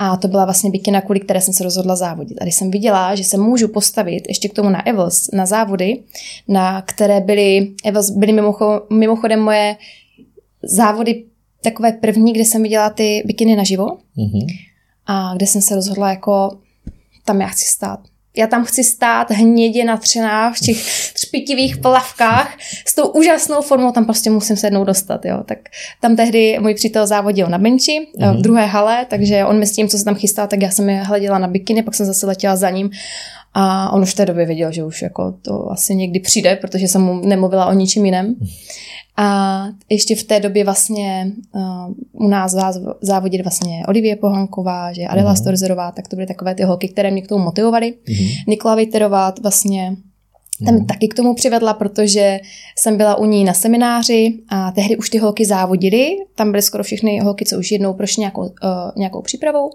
A 0.02 0.18
to 0.18 0.28
byla 0.28 0.46
vlastně 0.46 0.70
bikina, 0.70 1.02
kvůli 1.02 1.20
které 1.20 1.42
jsem 1.42 1.54
se 1.54 1.64
rozhodla 1.64 1.96
závodit. 1.96 2.38
A 2.42 2.44
když 2.44 2.56
jsem 2.56 2.72
viděla, 2.72 3.16
že 3.16 3.24
se 3.24 3.38
můžu 3.38 3.68
postavit 3.68 4.24
ještě 4.28 4.50
k 4.50 4.54
tomu 4.54 4.70
na 4.70 4.88
Evels, 4.88 5.30
na 5.34 5.46
závody, 5.46 6.04
na 6.48 6.82
které 6.82 7.22
byly, 7.22 7.74
Evels 7.86 8.10
byly 8.10 8.34
mimocho, 8.34 8.82
mimochodem 8.94 9.40
moje 9.40 9.76
závody 10.64 11.26
takové 11.64 11.92
první, 11.92 12.34
kde 12.34 12.46
jsem 12.46 12.64
viděla 12.64 12.90
ty 12.90 13.24
bikiny 13.26 13.56
naživo 13.56 13.88
Mhm. 14.18 14.48
a 15.06 15.34
kde 15.36 15.48
jsem 15.48 15.62
se 15.62 15.76
rozhodla 15.76 16.10
jako, 16.10 16.60
tam 17.26 17.42
já 17.42 17.48
chci 17.48 17.66
stát. 17.66 18.00
Já 18.40 18.48
tam 18.48 18.66
chci 18.66 18.84
stát 18.84 19.32
hnědě 19.32 19.84
natřená 19.84 20.52
v 20.54 20.60
těch 20.60 20.78
třpitivých 21.14 21.78
plavkách 21.78 22.58
s 22.88 22.96
tou 22.96 23.08
úžasnou 23.08 23.62
formou, 23.62 23.92
tam 23.92 24.06
prostě 24.06 24.30
musím 24.30 24.56
se 24.58 24.68
jednou 24.68 24.84
dostat, 24.84 25.26
jo. 25.26 25.44
Tak 25.46 25.58
tam 26.02 26.16
tehdy 26.16 26.58
můj 26.60 26.74
přítel 26.74 27.08
závodil 27.08 27.48
na 27.48 27.58
benči 27.58 28.08
Mhm. 28.18 28.38
v 28.38 28.42
druhé 28.42 28.66
hale, 28.66 29.06
takže 29.10 29.46
on 29.46 29.60
mi 29.60 29.66
s 29.68 29.72
tím, 29.72 29.88
co 29.88 29.98
se 29.98 30.06
tam 30.06 30.16
chystal, 30.16 30.48
tak 30.48 30.62
já 30.62 30.70
jsem 30.72 30.90
je 30.90 30.98
hleděla 31.04 31.38
na 31.38 31.48
bikiny, 31.48 31.84
pak 31.84 31.96
jsem 31.96 32.06
zase 32.06 32.26
letěla 32.26 32.56
za 32.56 32.70
ním 32.70 32.90
a 33.54 33.92
on 33.94 34.02
už 34.02 34.14
v 34.14 34.16
té 34.16 34.26
době 34.26 34.46
věděl, 34.46 34.72
že 34.72 34.84
už 34.84 35.02
jako 35.02 35.32
to 35.42 35.72
asi 35.72 35.96
někdy 35.96 36.20
přijde, 36.20 36.56
protože 36.56 36.88
jsem 36.88 37.02
mu 37.02 37.22
nemluvila 37.28 37.66
o 37.66 37.74
ničem 37.74 38.06
jiném. 38.06 38.36
A 39.18 39.66
ještě 39.90 40.16
v 40.16 40.24
té 40.24 40.40
době 40.40 40.64
vlastně 40.64 41.32
uh, 41.56 41.94
u 42.12 42.28
nás 42.28 42.56
závodili 43.02 43.44
vlastně 43.44 43.84
Olivie 43.88 44.16
Pohanková, 44.16 44.94
že 44.94 45.04
Adela 45.04 45.30
mm. 45.32 45.38
Storzerová, 45.38 45.92
tak 45.92 46.08
to 46.08 46.16
byly 46.16 46.28
takové 46.28 46.56
ty 46.56 46.64
holky, 46.64 46.88
které 46.88 47.12
mě 47.12 47.22
k 47.22 47.28
tomu 47.28 47.44
motivovaly. 47.44 47.94
Mhm. 48.10 48.28
Nikola 48.48 48.76
Vejterová 48.76 49.34
vlastně 49.42 49.96
tam 50.66 50.76
Mhm. 50.76 50.86
taky 50.86 51.08
k 51.08 51.14
tomu 51.14 51.36
přivedla, 51.36 51.74
protože 51.74 52.40
jsem 52.78 52.98
byla 52.98 53.16
u 53.16 53.26
ní 53.26 53.44
na 53.44 53.54
semináři 53.54 54.40
a 54.50 54.72
tehdy 54.72 54.98
už 54.98 55.10
ty 55.10 55.18
holky 55.18 55.46
závodily. 55.46 56.18
Tam 56.36 56.52
byly 56.52 56.62
skoro 56.62 56.84
všechny 56.84 57.20
holky, 57.20 57.46
co 57.46 57.60
už 57.60 57.72
jednou 57.72 57.94
prošly 57.94 58.22
nějakou, 58.22 58.42
uh, 58.42 58.50
nějakou 58.98 59.22
přípravou. 59.22 59.70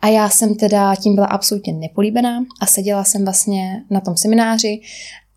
A 0.00 0.06
já 0.06 0.28
jsem 0.28 0.54
teda 0.54 0.94
tím 0.94 1.14
byla 1.14 1.26
absolutně 1.26 1.72
nepolíbená 1.72 2.44
a 2.60 2.66
seděla 2.66 3.04
jsem 3.04 3.24
vlastně 3.24 3.82
na 3.90 4.00
tom 4.00 4.16
semináři 4.16 4.80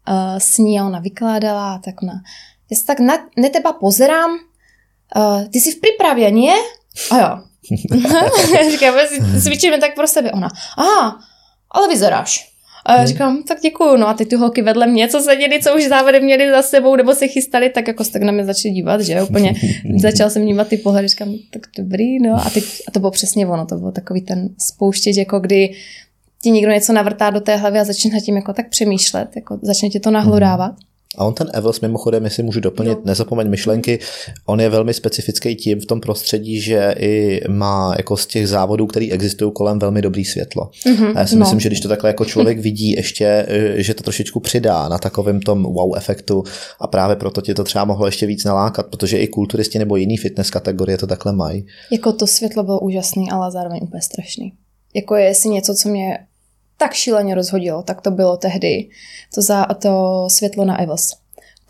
uh, 0.09 0.37
s 0.37 0.57
ní 0.57 0.79
a 0.79 0.85
ona 0.85 0.99
vykládala 0.99 1.73
a 1.73 1.77
tak 1.77 2.03
ona, 2.03 2.13
já 2.71 2.77
se 2.77 2.85
tak 2.85 2.99
na, 2.99 3.13
na 3.37 3.49
teba 3.53 3.73
pozerám, 3.73 4.31
uh, 5.15 5.47
ty 5.47 5.59
jsi 5.59 5.71
v 5.71 5.81
přípravě, 5.81 6.31
nie? 6.31 6.55
A 7.11 7.17
jo. 7.19 7.39
říkám, 8.71 8.95
cvičíme 9.43 9.77
tak 9.77 9.95
pro 9.95 10.07
sebe. 10.07 10.31
Ona, 10.31 10.49
aha, 10.77 11.19
ale 11.71 11.87
vyzeráš. 11.87 12.50
A 12.85 12.91
já 12.93 12.97
hmm. 12.97 13.07
říkám, 13.07 13.43
tak 13.43 13.61
děkuju. 13.61 13.97
No 13.97 14.07
a 14.07 14.13
ty 14.13 14.25
ty 14.25 14.35
holky 14.35 14.61
vedle 14.61 14.87
mě, 14.87 15.07
co 15.07 15.19
seděli, 15.19 15.61
co 15.61 15.75
už 15.75 15.87
závody 15.87 16.21
měli 16.21 16.51
za 16.51 16.61
sebou, 16.61 16.95
nebo 16.95 17.15
se 17.15 17.27
chystali, 17.27 17.69
tak 17.69 17.87
jako 17.87 18.03
se 18.03 18.11
tak 18.11 18.21
na 18.21 18.31
mě 18.31 18.45
začali 18.45 18.73
dívat, 18.73 19.01
že 19.01 19.23
úplně 19.23 19.53
začal 20.01 20.29
jsem 20.29 20.41
vnímat 20.41 20.67
ty 20.67 20.77
pohledy, 20.77 21.07
říkám, 21.07 21.33
tak 21.53 21.61
dobrý, 21.77 22.19
no 22.19 22.35
a, 22.35 22.49
ty, 22.49 22.63
a 22.87 22.91
to 22.91 22.99
bylo 22.99 23.11
přesně 23.11 23.47
ono, 23.47 23.65
to 23.65 23.75
byl 23.75 23.91
takový 23.91 24.21
ten 24.21 24.49
spouštěč, 24.57 25.17
jako 25.17 25.39
kdy 25.39 25.73
ti 26.43 26.51
někdo 26.51 26.71
něco 26.71 26.93
navrtá 26.93 27.29
do 27.29 27.41
té 27.41 27.55
hlavy 27.55 27.79
a 27.79 27.83
začne 27.83 28.11
nad 28.11 28.19
tím 28.19 28.35
jako 28.35 28.53
tak 28.53 28.69
přemýšlet, 28.69 29.29
jako 29.35 29.59
začne 29.61 29.89
tě 29.89 29.99
to 29.99 30.11
nahlodávat. 30.11 30.71
Hmm. 30.71 30.90
A 31.17 31.25
on 31.25 31.33
ten 31.33 31.49
Evels 31.53 31.81
mimochodem, 31.81 32.23
jestli 32.23 32.43
můžu 32.43 32.59
doplnit, 32.59 32.97
no. 32.97 33.01
nezapomeň 33.05 33.49
myšlenky, 33.49 33.99
on 34.45 34.61
je 34.61 34.69
velmi 34.69 34.93
specifický 34.93 35.55
tím 35.55 35.79
v 35.79 35.85
tom 35.85 36.01
prostředí, 36.01 36.61
že 36.61 36.95
i 36.99 37.41
má 37.49 37.93
jako 37.97 38.17
z 38.17 38.25
těch 38.25 38.47
závodů, 38.47 38.87
které 38.87 39.07
existují 39.11 39.51
kolem, 39.55 39.79
velmi 39.79 40.01
dobrý 40.01 40.25
světlo. 40.25 40.69
Mm-hmm, 40.85 41.13
a 41.15 41.19
já 41.19 41.27
si 41.27 41.35
no. 41.35 41.39
myslím, 41.39 41.59
že 41.59 41.69
když 41.69 41.79
to 41.79 41.87
takhle 41.87 42.09
jako 42.09 42.25
člověk 42.25 42.59
vidí 42.59 42.91
ještě, 42.91 43.45
eh, 43.47 43.83
že 43.83 43.93
to 43.93 44.03
trošičku 44.03 44.39
přidá 44.39 44.89
na 44.89 44.97
takovém 44.97 45.39
tom 45.39 45.63
wow 45.63 45.97
efektu 45.97 46.43
a 46.79 46.87
právě 46.87 47.15
proto 47.15 47.41
tě 47.41 47.53
to 47.53 47.63
třeba 47.63 47.85
mohlo 47.85 48.05
ještě 48.05 48.25
víc 48.25 48.43
nalákat, 48.43 48.87
protože 48.87 49.17
i 49.17 49.27
kulturisti 49.27 49.79
nebo 49.79 49.95
jiný 49.95 50.17
fitness 50.17 50.49
kategorie 50.49 50.97
to 50.97 51.07
takhle 51.07 51.33
mají. 51.33 51.65
Jako 51.91 52.13
to 52.13 52.27
světlo 52.27 52.63
bylo 52.63 52.79
úžasný, 52.79 53.31
ale 53.31 53.51
zároveň 53.51 53.79
úplně 53.83 54.01
strašný. 54.01 54.53
Jako 54.95 55.15
je 55.15 55.35
si 55.35 55.49
něco, 55.49 55.75
co 55.75 55.89
mě 55.89 56.17
tak 56.77 56.93
šíleně 56.93 57.35
rozhodilo, 57.35 57.83
tak 57.83 58.01
to 58.01 58.11
bylo 58.11 58.37
tehdy 58.37 58.89
to, 59.35 59.41
za, 59.41 59.65
to 59.65 60.25
světlo 60.29 60.65
na 60.65 60.81
Evos. 60.81 61.21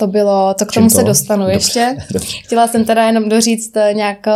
To 0.01 0.07
bylo, 0.07 0.53
to 0.53 0.65
k 0.65 0.71
tomu 0.71 0.89
to? 0.89 0.95
se 0.95 1.03
dostanu 1.03 1.43
dobře, 1.43 1.55
ještě. 1.55 1.97
Chtěla 2.43 2.67
jsem 2.67 2.85
teda 2.85 3.07
jenom 3.07 3.29
doříct 3.29 3.77
eh, 3.77 3.93
nějak 3.93 4.27
eh, 4.27 4.31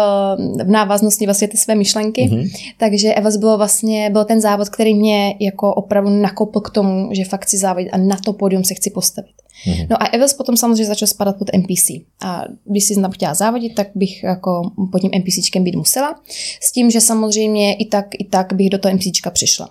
v 0.63 0.69
návaznosti 0.69 1.25
vlastně 1.25 1.47
ty 1.47 1.57
své 1.57 1.75
myšlenky. 1.75 2.21
Mm-hmm. 2.21 2.73
Takže 2.77 3.13
Evos 3.13 3.37
bylo 3.37 3.57
vlastně, 3.57 4.09
byl 4.09 4.25
ten 4.25 4.41
závod, 4.41 4.69
který 4.69 4.93
mě 4.93 5.35
jako 5.39 5.73
opravdu 5.73 6.09
nakopl 6.09 6.59
k 6.59 6.69
tomu, 6.69 7.09
že 7.13 7.23
fakt 7.23 7.43
chci 7.43 7.57
závodit 7.57 7.89
a 7.93 7.97
na 7.97 8.17
to 8.25 8.33
pódium 8.33 8.63
se 8.63 8.73
chci 8.73 8.89
postavit. 8.89 9.31
Mm-hmm. 9.67 9.87
No 9.89 10.03
a 10.03 10.05
Evos 10.05 10.33
potom 10.33 10.57
samozřejmě 10.57 10.85
začal 10.85 11.07
spadat 11.07 11.37
pod 11.37 11.49
NPC. 11.53 11.89
A 12.21 12.43
když 12.65 12.85
si 12.85 12.93
znám 12.93 13.11
chtěla 13.11 13.33
závodit, 13.33 13.75
tak 13.75 13.87
bych 13.95 14.23
jako 14.23 14.71
pod 14.91 14.99
tím 14.99 15.11
NPCčkem 15.15 15.63
být 15.63 15.75
musela. 15.75 16.15
S 16.61 16.71
tím, 16.71 16.91
že 16.91 17.01
samozřejmě 17.01 17.73
i 17.75 17.85
tak, 17.85 18.05
i 18.19 18.23
tak 18.23 18.53
bych 18.53 18.69
do 18.69 18.77
toho 18.77 18.95
NPCčka 18.95 19.29
přišla 19.29 19.69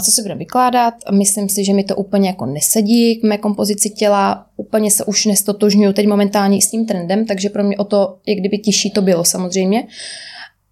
co 0.00 0.10
si 0.10 0.22
budeme 0.22 0.38
vykládat. 0.38 0.94
Myslím 1.12 1.48
si, 1.48 1.64
že 1.64 1.74
mi 1.74 1.84
to 1.84 1.96
úplně 1.96 2.28
jako 2.28 2.46
nesedí 2.46 3.16
k 3.16 3.24
mé 3.24 3.38
kompozici 3.38 3.90
těla, 3.90 4.46
úplně 4.56 4.90
se 4.90 5.04
už 5.04 5.26
nestotožňuju 5.26 5.92
teď 5.92 6.06
momentálně 6.06 6.62
s 6.62 6.70
tím 6.70 6.86
trendem, 6.86 7.26
takže 7.26 7.48
pro 7.48 7.64
mě 7.64 7.76
o 7.76 7.84
to, 7.84 8.18
jak 8.26 8.38
kdyby 8.38 8.58
těžší 8.58 8.90
to 8.90 9.02
bylo 9.02 9.24
samozřejmě. 9.24 9.86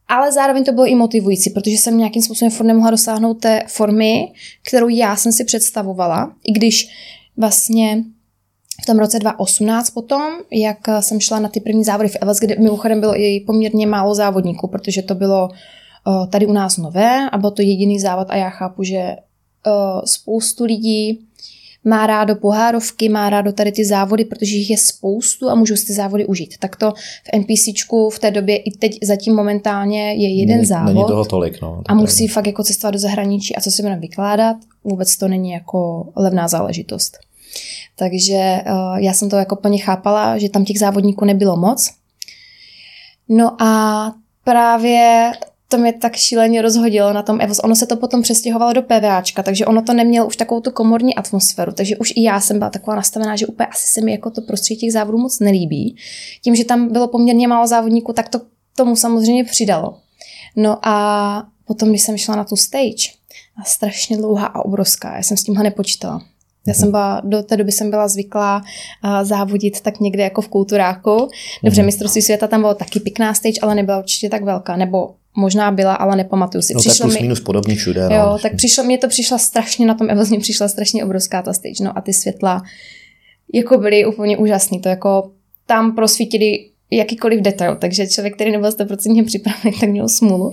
Ale 0.08 0.32
zároveň 0.32 0.64
to 0.64 0.72
bylo 0.72 0.86
i 0.86 0.94
motivující, 0.94 1.50
protože 1.50 1.76
jsem 1.76 1.98
nějakým 1.98 2.22
způsobem 2.22 2.50
furt 2.50 2.66
nemohla 2.66 2.90
dosáhnout 2.90 3.34
té 3.34 3.62
formy, 3.68 4.32
kterou 4.68 4.88
já 4.88 5.16
jsem 5.16 5.32
si 5.32 5.44
představovala, 5.44 6.32
i 6.44 6.52
když 6.52 6.88
vlastně 7.36 8.04
v 8.82 8.86
tom 8.86 8.98
roce 8.98 9.18
2018 9.18 9.90
potom, 9.90 10.22
jak 10.50 10.78
jsem 11.00 11.20
šla 11.20 11.38
na 11.38 11.48
ty 11.48 11.60
první 11.60 11.84
závody 11.84 12.08
v 12.08 12.16
Evas, 12.20 12.38
kde 12.38 12.56
mimochodem 12.58 13.00
bylo 13.00 13.20
i 13.20 13.44
poměrně 13.46 13.86
málo 13.86 14.14
závodníků, 14.14 14.68
protože 14.68 15.02
to 15.02 15.14
bylo 15.14 15.48
tady 16.30 16.46
u 16.46 16.52
nás 16.52 16.76
nové 16.76 17.30
a 17.30 17.38
byl 17.38 17.50
to 17.50 17.62
jediný 17.62 18.00
závod 18.00 18.26
a 18.30 18.36
já 18.36 18.50
chápu, 18.50 18.82
že 18.82 19.16
spoustu 20.04 20.64
lidí 20.64 21.20
má 21.84 22.06
rádo 22.06 22.36
pohárovky, 22.36 23.08
má 23.08 23.30
rádo 23.30 23.52
tady 23.52 23.72
ty 23.72 23.84
závody, 23.84 24.24
protože 24.24 24.56
jich 24.56 24.70
je 24.70 24.78
spoustu 24.78 25.50
a 25.50 25.54
můžu 25.54 25.76
si 25.76 25.86
ty 25.86 25.92
závody 25.92 26.26
užít. 26.26 26.58
Tak 26.58 26.76
to 26.76 26.92
v 27.24 27.38
NPCčku 27.38 28.10
v 28.10 28.18
té 28.18 28.30
době 28.30 28.56
i 28.56 28.70
teď 28.70 28.98
zatím 29.02 29.36
momentálně 29.36 30.12
je 30.12 30.38
jeden 30.40 30.56
není, 30.56 30.66
závod. 30.66 30.94
Není 30.94 31.06
toho 31.06 31.24
tolik, 31.24 31.60
no. 31.62 31.82
A 31.88 31.94
musí 31.94 32.24
pravda. 32.26 32.34
fakt 32.34 32.46
jako 32.46 32.64
cestovat 32.64 32.92
do 32.92 32.98
zahraničí 32.98 33.56
a 33.56 33.60
co 33.60 33.70
si 33.70 33.82
budeme 33.82 34.00
vykládat, 34.00 34.56
vůbec 34.84 35.16
to 35.16 35.28
není 35.28 35.50
jako 35.50 36.08
levná 36.16 36.48
záležitost. 36.48 37.18
Takže 37.96 38.60
já 38.96 39.12
jsem 39.12 39.30
to 39.30 39.36
jako 39.36 39.56
plně 39.56 39.78
chápala, 39.78 40.38
že 40.38 40.48
tam 40.48 40.64
těch 40.64 40.78
závodníků 40.78 41.24
nebylo 41.24 41.56
moc. 41.56 41.90
No 43.28 43.62
a 43.62 44.12
právě 44.44 45.32
to 45.68 45.78
mě 45.78 45.92
tak 45.92 46.16
šíleně 46.16 46.62
rozhodilo 46.62 47.12
na 47.12 47.22
tom 47.22 47.40
EVOS. 47.40 47.60
Ono 47.64 47.76
se 47.76 47.86
to 47.86 47.96
potom 47.96 48.22
přestěhovalo 48.22 48.72
do 48.72 48.82
PVAčka, 48.82 49.42
takže 49.42 49.66
ono 49.66 49.82
to 49.82 49.92
nemělo 49.92 50.26
už 50.26 50.36
takovou 50.36 50.60
tu 50.60 50.70
komorní 50.70 51.14
atmosféru, 51.14 51.72
takže 51.72 51.96
už 51.96 52.12
i 52.16 52.22
já 52.22 52.40
jsem 52.40 52.58
byla 52.58 52.70
taková 52.70 52.96
nastavená, 52.96 53.36
že 53.36 53.46
úplně 53.46 53.66
asi 53.66 53.88
se 53.88 54.00
mi 54.00 54.12
jako 54.12 54.30
to 54.30 54.42
prostředí 54.42 54.80
těch 54.80 54.92
závodů 54.92 55.18
moc 55.18 55.40
nelíbí. 55.40 55.96
Tím, 56.42 56.54
že 56.54 56.64
tam 56.64 56.92
bylo 56.92 57.08
poměrně 57.08 57.48
málo 57.48 57.66
závodníků, 57.66 58.12
tak 58.12 58.28
to 58.28 58.40
tomu 58.76 58.96
samozřejmě 58.96 59.44
přidalo. 59.44 59.98
No 60.56 60.88
a 60.88 61.46
potom, 61.64 61.88
když 61.88 62.02
jsem 62.02 62.18
šla 62.18 62.36
na 62.36 62.44
tu 62.44 62.56
stage, 62.56 63.16
a 63.60 63.64
strašně 63.64 64.16
dlouhá 64.16 64.46
a 64.46 64.64
obrovská, 64.64 65.16
já 65.16 65.22
jsem 65.22 65.36
s 65.36 65.42
tímhle 65.42 65.64
nepočítala. 65.64 66.22
Já 66.66 66.74
jsem 66.74 66.90
byla, 66.90 67.20
do 67.24 67.42
té 67.42 67.56
doby 67.56 67.72
jsem 67.72 67.90
byla 67.90 68.08
zvyklá 68.08 68.62
uh, 69.04 69.24
závodit 69.24 69.80
tak 69.80 70.00
někde 70.00 70.22
jako 70.22 70.42
v 70.42 70.48
kulturáku. 70.48 71.28
Dobře, 71.64 71.82
mm. 71.82 71.86
mistrovství 71.86 72.22
světa 72.22 72.46
tam 72.46 72.60
bylo 72.60 72.74
taky 72.74 73.00
pěkná 73.00 73.34
stage, 73.34 73.60
ale 73.62 73.74
nebyla 73.74 73.98
určitě 73.98 74.28
tak 74.28 74.44
velká, 74.44 74.76
nebo 74.76 75.14
možná 75.36 75.70
byla, 75.70 75.94
ale 75.94 76.16
nepamatuju 76.16 76.62
si. 76.62 76.74
No 76.74 76.80
přišlo 76.80 76.98
tak 76.98 77.02
plus 77.02 77.14
mi, 77.14 77.22
minus 77.22 77.40
podobně 77.40 77.76
všude. 77.76 78.00
Jo, 78.00 78.26
no. 78.26 78.38
tak 78.38 78.56
přišlo, 78.56 78.84
mě 78.84 78.98
to 78.98 79.08
přišla 79.08 79.38
strašně, 79.38 79.86
na 79.86 79.94
tom 79.94 80.10
Evozně 80.10 80.40
přišla 80.40 80.68
strašně 80.68 81.04
obrovská 81.04 81.42
ta 81.42 81.52
stage, 81.52 81.84
no 81.84 81.98
a 81.98 82.00
ty 82.00 82.12
světla 82.12 82.62
jako 83.54 83.78
byly 83.78 84.06
úplně 84.06 84.36
úžasný, 84.36 84.80
to 84.80 84.88
jako 84.88 85.30
tam 85.66 85.94
prosvítili 85.94 86.70
jakýkoliv 86.90 87.40
detail, 87.40 87.76
takže 87.76 88.06
člověk, 88.06 88.34
který 88.34 88.52
nebyl 88.52 88.70
100% 88.70 89.24
připravený, 89.24 89.80
tak 89.80 89.88
měl 89.88 90.08
smůlu. 90.08 90.50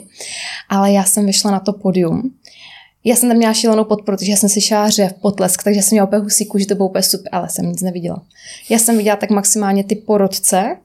Ale 0.69 0.91
já 0.91 1.03
jsem 1.03 1.25
vyšla 1.25 1.51
na 1.51 1.59
to 1.59 1.73
podium. 1.73 2.33
Já 3.03 3.15
jsem 3.15 3.29
tam 3.29 3.37
měla 3.37 3.53
šílenou 3.53 3.83
podporu, 3.83 4.17
protože 4.17 4.31
já 4.31 4.37
jsem 4.37 4.49
slyšela 4.49 4.89
řev, 4.89 5.13
potlesk, 5.13 5.63
takže 5.63 5.81
jsem 5.81 5.95
měla 5.95 6.07
úplně 6.07 6.21
husíku, 6.21 6.57
že 6.57 6.67
to 6.67 6.75
bylo 6.75 6.89
úplně 6.89 7.03
super, 7.03 7.29
ale 7.31 7.49
jsem 7.49 7.65
nic 7.65 7.81
neviděla. 7.81 8.21
Já 8.69 8.79
jsem 8.79 8.97
viděla 8.97 9.15
tak 9.15 9.29
maximálně 9.29 9.83
ty 9.83 9.95
porodce 9.95 10.77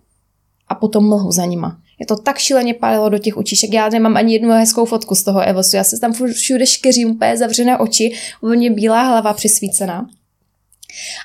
a 0.69 0.75
potom 0.75 1.09
mlhu 1.09 1.33
za 1.33 1.45
nima. 1.45 1.81
Je 2.01 2.07
to 2.07 2.17
tak 2.17 2.39
šíleně 2.39 2.75
pálilo 2.75 3.09
do 3.09 3.19
těch 3.19 3.37
očíšek. 3.37 3.73
Já 3.73 3.89
nemám 3.89 4.17
ani 4.17 4.33
jednu 4.33 4.51
hezkou 4.51 4.85
fotku 4.85 5.15
z 5.15 5.23
toho 5.23 5.41
Evosu. 5.41 5.77
Já 5.77 5.85
se 5.85 5.99
tam 6.01 6.13
všude 6.33 6.67
škeřím, 6.67 7.11
úplně 7.11 7.37
zavřené 7.37 7.79
oči, 7.79 8.13
úplně 8.43 8.71
bílá 8.71 9.03
hlava 9.03 9.33
přisvícená. 9.33 10.07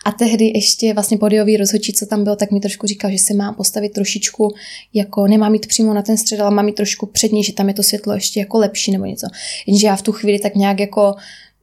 A 0.06 0.12
tehdy 0.12 0.51
ještě 0.56 0.94
vlastně 0.94 1.18
podiový 1.18 1.58
rozhodčí, 1.58 1.94
co 1.94 2.06
tam 2.06 2.24
byl, 2.24 2.36
tak 2.36 2.51
mi 2.51 2.60
trošku 2.60 2.88
říkal, 2.88 3.12
že 3.12 3.18
se 3.18 3.34
má 3.34 3.53
postavit 3.53 3.89
trošičku, 3.89 4.56
jako 4.94 5.27
nemá 5.27 5.50
mít 5.50 5.68
přímo 5.68 5.94
na 5.94 6.01
ten 6.01 6.18
střed, 6.18 6.39
ale 6.39 6.51
má 6.51 6.62
mít 6.62 6.75
trošku 6.75 7.06
přední, 7.06 7.44
že 7.44 7.53
tam 7.53 7.68
je 7.68 7.74
to 7.74 7.84
světlo 7.84 8.13
ještě 8.13 8.39
jako 8.39 8.58
lepší 8.58 8.92
nebo 8.92 9.06
něco. 9.06 9.27
Jenže 9.68 9.88
já 9.88 9.96
v 9.96 10.01
tu 10.01 10.12
chvíli 10.12 10.39
tak 10.39 10.56
nějak 10.56 10.80
jako 10.80 11.15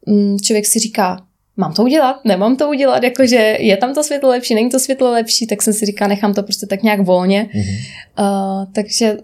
mm, 0.06 0.38
člověk 0.38 0.66
si 0.66 0.78
říká, 0.78 1.26
mám 1.60 1.72
to 1.72 1.82
udělat, 1.82 2.24
nemám 2.24 2.56
to 2.56 2.68
udělat, 2.68 3.02
jakože 3.02 3.56
je 3.60 3.76
tam 3.76 3.94
to 3.94 4.04
světlo 4.04 4.28
lepší, 4.28 4.54
není 4.54 4.70
to 4.70 4.78
světlo 4.78 5.10
lepší, 5.10 5.46
tak 5.46 5.62
jsem 5.62 5.72
si 5.72 5.86
říkala, 5.86 6.08
nechám 6.08 6.34
to 6.34 6.42
prostě 6.42 6.66
tak 6.66 6.82
nějak 6.82 7.00
volně. 7.00 7.48
Mm-hmm. 7.54 7.76
Uh, 8.18 8.72
takže 8.72 9.18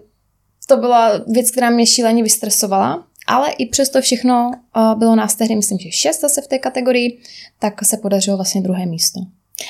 to 0.67 0.77
byla 0.77 1.11
věc, 1.27 1.51
která 1.51 1.69
mě 1.69 1.85
šíleně 1.85 2.23
vystresovala, 2.23 3.07
ale 3.27 3.51
i 3.51 3.65
přesto 3.65 4.01
všechno 4.01 4.51
uh, 4.77 4.99
bylo 4.99 5.15
nás 5.15 5.35
tehdy, 5.35 5.55
myslím, 5.55 5.79
že 5.79 5.91
šest 5.91 6.21
zase 6.21 6.41
v 6.41 6.47
té 6.47 6.59
kategorii, 6.59 7.19
tak 7.59 7.85
se 7.85 7.97
podařilo 7.97 8.37
vlastně 8.37 8.61
druhé 8.61 8.85
místo. 8.85 9.19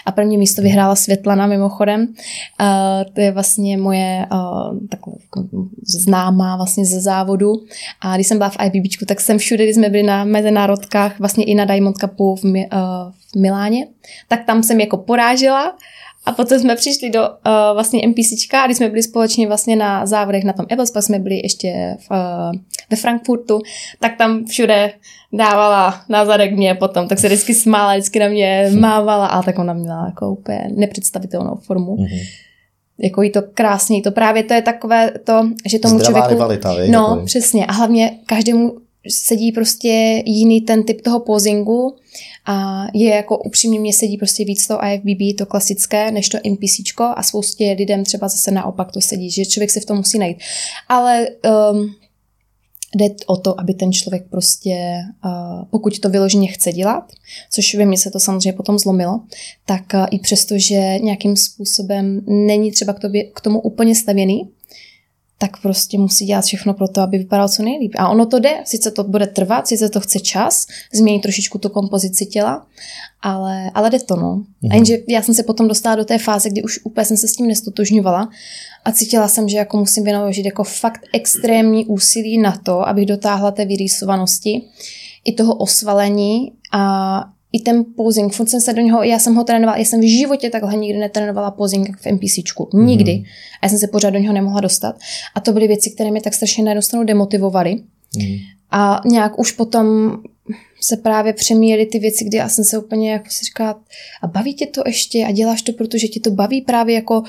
A 0.05 0.11
první 0.11 0.37
místo 0.37 0.61
vyhrála 0.61 0.95
Světlana 0.95 1.47
mimochodem. 1.47 2.01
Uh, 2.01 3.13
to 3.13 3.21
je 3.21 3.31
vlastně 3.31 3.77
moje 3.77 4.25
uh, 4.31 4.87
takové 4.89 5.17
jako 5.23 5.47
známá 5.85 6.55
vlastně 6.55 6.85
ze 6.85 7.01
závodu. 7.01 7.53
A 8.01 8.15
když 8.15 8.27
jsem 8.27 8.37
byla 8.37 8.49
v 8.49 8.57
IBBčku, 8.65 9.05
tak 9.05 9.21
jsem 9.21 9.37
všude, 9.37 9.63
když 9.63 9.75
jsme 9.75 9.89
byli 9.89 10.03
na 10.03 10.23
mezinárodkách, 10.23 11.19
vlastně 11.19 11.43
i 11.43 11.55
na 11.55 11.65
Diamond 11.65 11.97
Cupu 11.97 12.35
v, 12.35 12.43
uh, 12.43 12.59
v 13.33 13.35
Miláně, 13.35 13.87
tak 14.27 14.45
tam 14.45 14.63
jsem 14.63 14.79
jako 14.79 14.97
porážela 14.97 15.75
a 16.27 16.31
potom 16.31 16.59
jsme 16.59 16.75
přišli 16.75 17.09
do 17.09 17.21
uh, 17.21 17.27
vlastně 17.73 18.07
NPCčka 18.07 18.61
a 18.61 18.65
když 18.65 18.77
jsme 18.77 18.89
byli 18.89 19.03
společně 19.03 19.47
vlastně 19.47 19.75
na 19.75 20.05
závodech 20.05 20.43
na 20.43 20.53
tom 20.53 20.65
Evels, 20.69 20.91
pak 20.91 21.03
jsme 21.03 21.19
byli 21.19 21.35
ještě 21.43 21.97
v, 21.99 22.11
uh, 22.11 22.59
ve 22.91 22.97
Frankfurtu, 22.97 23.61
tak 23.99 24.17
tam 24.17 24.45
všude 24.45 24.91
dávala 25.33 26.01
na 26.09 26.25
zadek 26.25 26.51
mě 26.51 26.75
potom, 26.75 27.07
tak 27.07 27.19
se 27.19 27.27
vždycky 27.27 27.53
smála, 27.53 27.93
vždycky 27.93 28.19
na 28.19 28.27
mě 28.27 28.71
mávala, 28.79 29.27
a 29.27 29.43
tak 29.43 29.59
ona 29.59 29.73
měla 29.73 30.05
jako 30.05 30.31
úplně 30.31 30.69
nepředstavitelnou 30.75 31.55
formu. 31.55 31.95
Mm-hmm 31.95 32.47
jako 32.99 33.21
jí 33.21 33.31
to 33.31 33.41
krásně, 33.53 34.01
to 34.01 34.11
právě 34.11 34.43
to 34.43 34.53
je 34.53 34.61
takové 34.61 35.11
to, 35.23 35.49
že 35.65 35.79
tomu 35.79 35.99
Zdravá 35.99 36.19
člověku... 36.19 36.29
rivalita, 36.29 36.75
No, 36.91 37.07
jako... 37.09 37.25
přesně. 37.25 37.65
A 37.65 37.73
hlavně 37.73 38.19
každému 38.25 38.75
sedí 39.09 39.51
prostě 39.51 40.23
jiný 40.25 40.61
ten 40.61 40.83
typ 40.83 41.01
toho 41.01 41.19
pozingu 41.19 41.95
a 42.47 42.87
je 42.93 43.09
jako 43.09 43.37
upřímně 43.37 43.79
mě 43.79 43.93
sedí 43.93 44.17
prostě 44.17 44.45
víc 44.45 44.67
to 44.67 44.79
IFBB, 44.85 45.37
to 45.37 45.45
klasické, 45.45 46.11
než 46.11 46.29
to 46.29 46.37
NPCčko 46.49 47.03
a 47.03 47.23
spoustě 47.23 47.75
lidem 47.77 48.03
třeba 48.03 48.27
zase 48.27 48.51
naopak 48.51 48.91
to 48.91 49.01
sedí, 49.01 49.31
že 49.31 49.45
člověk 49.45 49.71
se 49.71 49.79
v 49.79 49.85
tom 49.85 49.97
musí 49.97 50.19
najít. 50.19 50.37
Ale 50.89 51.27
um, 51.71 51.95
jde 52.95 53.15
o 53.25 53.37
to, 53.37 53.59
aby 53.59 53.73
ten 53.73 53.91
člověk 53.93 54.23
prostě, 54.29 55.03
pokud 55.69 55.99
to 55.99 56.09
vyloženě 56.09 56.47
chce 56.47 56.71
dělat, 56.71 57.11
což 57.51 57.75
ve 57.75 57.85
mně 57.85 57.97
se 57.97 58.11
to 58.11 58.19
samozřejmě 58.19 58.53
potom 58.53 58.79
zlomilo, 58.79 59.19
tak 59.65 59.83
i 60.11 60.19
přesto, 60.19 60.57
že 60.57 60.99
nějakým 60.99 61.35
způsobem 61.35 62.21
není 62.27 62.71
třeba 62.71 62.93
k, 62.93 62.99
tobě, 62.99 63.23
k 63.23 63.41
tomu 63.41 63.61
úplně 63.61 63.95
stavěný, 63.95 64.49
tak 65.37 65.61
prostě 65.61 65.97
musí 65.97 66.25
dělat 66.25 66.45
všechno 66.45 66.73
pro 66.73 66.87
to, 66.87 67.01
aby 67.01 67.17
vypadal 67.17 67.49
co 67.49 67.63
nejlíp. 67.63 67.91
A 67.97 68.09
ono 68.09 68.25
to 68.25 68.39
jde, 68.39 68.57
sice 68.65 68.91
to 68.91 69.03
bude 69.03 69.27
trvat, 69.27 69.67
sice 69.67 69.89
to 69.89 69.99
chce 69.99 70.19
čas, 70.19 70.65
změnit 70.93 71.19
trošičku 71.19 71.57
tu 71.57 71.69
kompozici 71.69 72.25
těla, 72.25 72.65
ale, 73.21 73.71
ale 73.73 73.89
jde 73.89 73.99
to, 73.99 74.15
no. 74.15 74.35
Mm-hmm. 74.35 74.45
A 74.63 74.67
mhm. 74.67 74.75
jenže 74.75 74.97
já 75.07 75.21
jsem 75.21 75.35
se 75.35 75.43
potom 75.43 75.67
dostala 75.67 75.95
do 75.95 76.05
té 76.05 76.17
fáze, 76.17 76.49
kdy 76.49 76.63
už 76.63 76.79
úplně 76.83 77.05
jsem 77.05 77.17
se 77.17 77.27
s 77.27 77.33
tím 77.33 77.47
nestotožňovala 77.47 78.29
a 78.85 78.91
cítila 78.91 79.27
jsem, 79.27 79.49
že 79.49 79.57
jako 79.57 79.77
musím 79.77 80.03
vynaložit 80.03 80.45
jako 80.45 80.63
fakt 80.63 81.01
extrémní 81.13 81.85
úsilí 81.85 82.37
na 82.37 82.57
to, 82.63 82.87
abych 82.87 83.05
dotáhla 83.05 83.51
té 83.51 83.65
vyrýsovanosti 83.65 84.61
i 85.25 85.33
toho 85.33 85.55
osvalení 85.55 86.51
a 86.71 87.23
i 87.57 87.59
ten 87.59 87.85
posing, 87.95 88.33
furt 88.33 88.49
jsem 88.49 88.61
se 88.61 88.73
do 88.73 88.81
něho, 88.81 89.03
já 89.03 89.19
jsem 89.19 89.35
ho 89.35 89.43
trénovala, 89.43 89.77
já 89.77 89.85
jsem 89.85 89.99
v 89.99 90.17
životě 90.17 90.49
takhle 90.49 90.77
nikdy 90.77 90.99
netrénovala 90.99 91.51
posing 91.51 91.97
v 91.97 92.05
NPCčku, 92.05 92.69
nikdy. 92.73 93.13
Mm. 93.13 93.23
A 93.61 93.65
já 93.65 93.69
jsem 93.69 93.79
se 93.79 93.87
pořád 93.87 94.09
do 94.09 94.19
něho 94.19 94.33
nemohla 94.33 94.61
dostat. 94.61 94.95
A 95.35 95.39
to 95.39 95.53
byly 95.53 95.67
věci, 95.67 95.91
které 95.91 96.11
mě 96.11 96.21
tak 96.21 96.33
strašně 96.33 96.63
na 96.63 96.71
jednu 96.71 96.81
stranu 96.81 97.05
demotivovaly. 97.05 97.75
Mm. 98.17 98.35
A 98.71 99.01
nějak 99.05 99.39
už 99.39 99.51
potom 99.51 100.17
se 100.81 100.97
právě 100.97 101.33
přemíjely 101.33 101.85
ty 101.85 101.99
věci, 101.99 102.25
kdy 102.25 102.37
já 102.37 102.49
jsem 102.49 102.63
se 102.63 102.77
úplně 102.77 103.11
jako 103.11 103.25
si 103.29 103.45
říkala, 103.45 103.79
a 104.21 104.27
baví 104.27 104.53
tě 104.53 104.65
to 104.65 104.83
ještě 104.85 105.25
a 105.25 105.31
děláš 105.31 105.61
to, 105.61 105.73
protože 105.73 106.07
ti 106.07 106.19
to 106.19 106.31
baví 106.31 106.61
právě 106.61 106.95
jako 106.95 107.23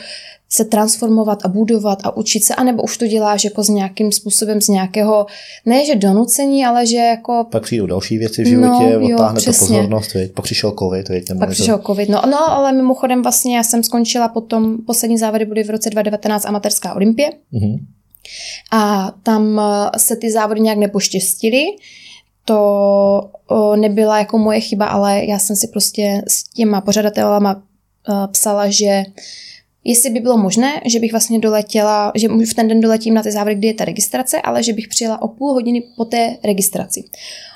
se 0.51 0.65
transformovat 0.65 1.45
a 1.45 1.49
budovat 1.49 1.99
a 2.05 2.17
učit 2.17 2.45
se, 2.45 2.55
anebo 2.55 2.83
už 2.83 2.97
to 2.97 3.07
děláš 3.07 3.45
jako 3.45 3.63
s 3.63 3.69
nějakým 3.69 4.13
způsobem, 4.13 4.61
z 4.61 4.69
nějakého, 4.69 5.27
ne 5.67 5.85
že 5.85 5.95
donucení, 5.95 6.65
ale 6.65 6.87
že 6.87 6.97
jako... 6.97 7.47
Pak 7.51 7.63
přijdou 7.63 7.87
další 7.87 8.19
věci 8.19 8.43
v 8.43 8.47
životě, 8.47 8.99
no, 8.99 9.15
odtáhne 9.15 9.41
to 9.41 9.53
pozornost, 9.53 10.15
viď? 10.15 10.33
pak 10.33 10.45
přišel 10.45 10.75
covid. 10.79 11.09
Viď? 11.09 11.25
Pak 11.39 11.51
přišel 11.51 11.79
covid, 11.87 12.09
no, 12.09 12.23
no, 12.31 12.51
ale 12.51 12.73
mimochodem 12.73 13.23
vlastně 13.23 13.57
já 13.57 13.63
jsem 13.63 13.83
skončila 13.83 14.29
potom, 14.29 14.77
poslední 14.87 15.19
závody 15.19 15.45
byly 15.45 15.63
v 15.65 15.71
roce 15.71 15.91
2019 15.91 16.47
amatérská 16.47 16.95
olympie 16.95 17.31
mm-hmm. 17.53 17.79
a 18.73 19.13
tam 19.23 19.61
se 19.97 20.17
ty 20.17 20.31
závody 20.31 20.61
nějak 20.61 20.79
nepoštěstily, 20.79 21.65
to 22.49 23.31
nebyla 23.77 24.19
jako 24.19 24.39
moje 24.39 24.61
chyba, 24.61 24.87
ale 24.87 25.25
já 25.25 25.39
jsem 25.39 25.57
si 25.57 25.69
prostě 25.69 26.23
s 26.29 26.43
těma 26.43 26.81
pořadatelama 26.81 27.55
uh, 27.55 28.27
psala, 28.27 28.71
že 28.71 29.05
jestli 29.85 30.11
by 30.11 30.21
bylo 30.21 30.39
možné, 30.39 30.81
že 30.87 31.01
bych 31.01 31.13
vlastně 31.13 31.39
doletěla, 31.39 32.13
že 32.15 32.29
v 32.29 32.55
ten 32.55 32.69
den 32.69 32.81
doletím 32.81 33.15
na 33.15 33.23
ty 33.23 33.33
závody, 33.33 33.55
kdy 33.55 33.67
je 33.67 33.75
ta 33.75 33.85
registrace, 33.85 34.41
ale 34.41 34.63
že 34.63 34.73
bych 34.73 34.89
přijela 34.89 35.23
o 35.23 35.29
půl 35.29 35.53
hodiny 35.53 35.83
po 35.97 36.05
té 36.05 36.37
registraci. 36.45 37.05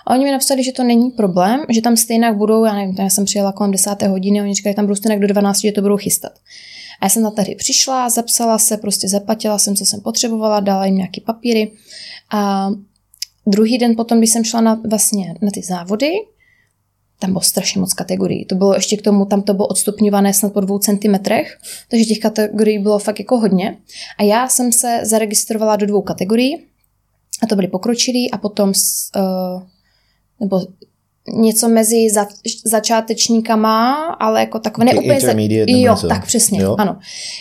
A 0.07 0.11
oni 0.11 0.25
mi 0.25 0.33
napsali, 0.33 0.65
že 0.65 0.73
to 0.73 0.83
není 0.83 1.11
problém, 1.11 1.61
že 1.69 1.83
tam 1.83 1.97
stejně 1.97 2.33
budou, 2.33 2.65
já 2.65 2.75
nevím, 2.75 2.97
já 2.99 3.11
jsem 3.11 3.25
přijela 3.25 3.53
kolem 3.53 3.73
10. 3.73 4.03
hodiny, 4.03 4.43
oni 4.43 4.55
říkali, 4.55 4.73
že 4.73 4.77
tam 4.77 4.85
budou 4.85 4.97
stejně 4.97 5.19
do 5.19 5.27
12, 5.27 5.61
že 5.61 5.73
to 5.73 5.83
budou 5.83 5.97
chystat. 5.97 6.33
A 7.01 7.05
já 7.05 7.09
jsem 7.09 7.23
na 7.23 7.31
tady 7.31 7.55
přišla, 7.55 8.09
zapsala 8.09 8.59
se, 8.59 8.77
prostě 8.77 9.09
zaplatila 9.09 9.59
jsem, 9.59 9.77
co 9.77 9.87
jsem 9.87 10.01
potřebovala, 10.01 10.61
dala 10.61 10.87
jim 10.87 10.97
nějaký 10.97 11.21
papíry 11.21 11.73
a 12.33 12.71
Druhý 13.47 13.79
den 13.79 13.97
potom, 13.97 14.19
když 14.19 14.31
jsem 14.31 14.45
šla 14.45 14.61
na, 14.61 14.81
vlastně 14.91 15.35
na 15.43 15.51
ty 15.51 15.63
závody, 15.63 16.13
tam 17.19 17.31
bylo 17.31 17.41
strašně 17.41 17.81
moc 17.81 17.95
kategorií. 17.95 18.45
To 18.45 18.55
bylo 18.55 18.75
ještě 18.75 18.97
k 18.97 19.03
tomu, 19.03 19.25
tam 19.25 19.43
to 19.43 19.55
bylo 19.55 19.69
odstupňované 19.69 20.35
snad 20.35 20.53
po 20.53 20.61
dvou 20.61 20.79
centimetrech, 20.79 21.59
takže 21.89 22.05
těch 22.05 22.19
kategorií 22.19 22.79
bylo 22.79 22.99
fakt 22.99 23.19
jako 23.19 23.39
hodně. 23.39 23.77
A 24.19 24.23
já 24.23 24.49
jsem 24.49 24.73
se 24.73 25.01
zaregistrovala 25.03 25.77
do 25.77 25.87
dvou 25.87 26.03
kategorií, 26.03 26.67
a 27.43 27.47
to 27.47 27.57
byly 27.57 27.69
pokročilí 27.69 28.31
a 28.31 28.39
potom 28.39 28.69
uh, 28.69 29.63
nebo 30.41 30.61
něco 31.29 31.69
mezi 31.69 32.11
za, 32.11 32.27
začátečníkama, 32.65 33.95
ale 34.21 34.41
jako 34.41 34.59
takové 34.59 34.85
neúplně... 34.85 35.21
Za, 35.21 35.33
jo, 35.67 35.97
tak 36.09 36.27
přesně, 36.27 36.61
jo? 36.63 36.77
ano. 36.79 36.99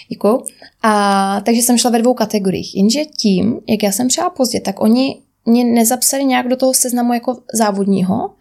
Děkuju. 0.10 0.43
A, 0.84 1.41
takže 1.46 1.62
jsem 1.62 1.77
šla 1.77 1.91
ve 1.91 2.00
dvou 2.00 2.13
kategoriích. 2.13 2.75
Jenže 2.75 3.05
tím, 3.05 3.60
jak 3.70 3.84
já 3.84 3.91
jsem 3.91 4.08
přijela 4.08 4.29
pozdě, 4.29 4.60
tak 4.60 4.81
oni 4.81 5.22
mě 5.45 5.63
nezapsali 5.63 6.25
nějak 6.25 6.48
do 6.48 6.55
toho 6.55 6.74
seznamu 6.74 7.13
jako 7.13 7.38
závodního. 7.53 8.31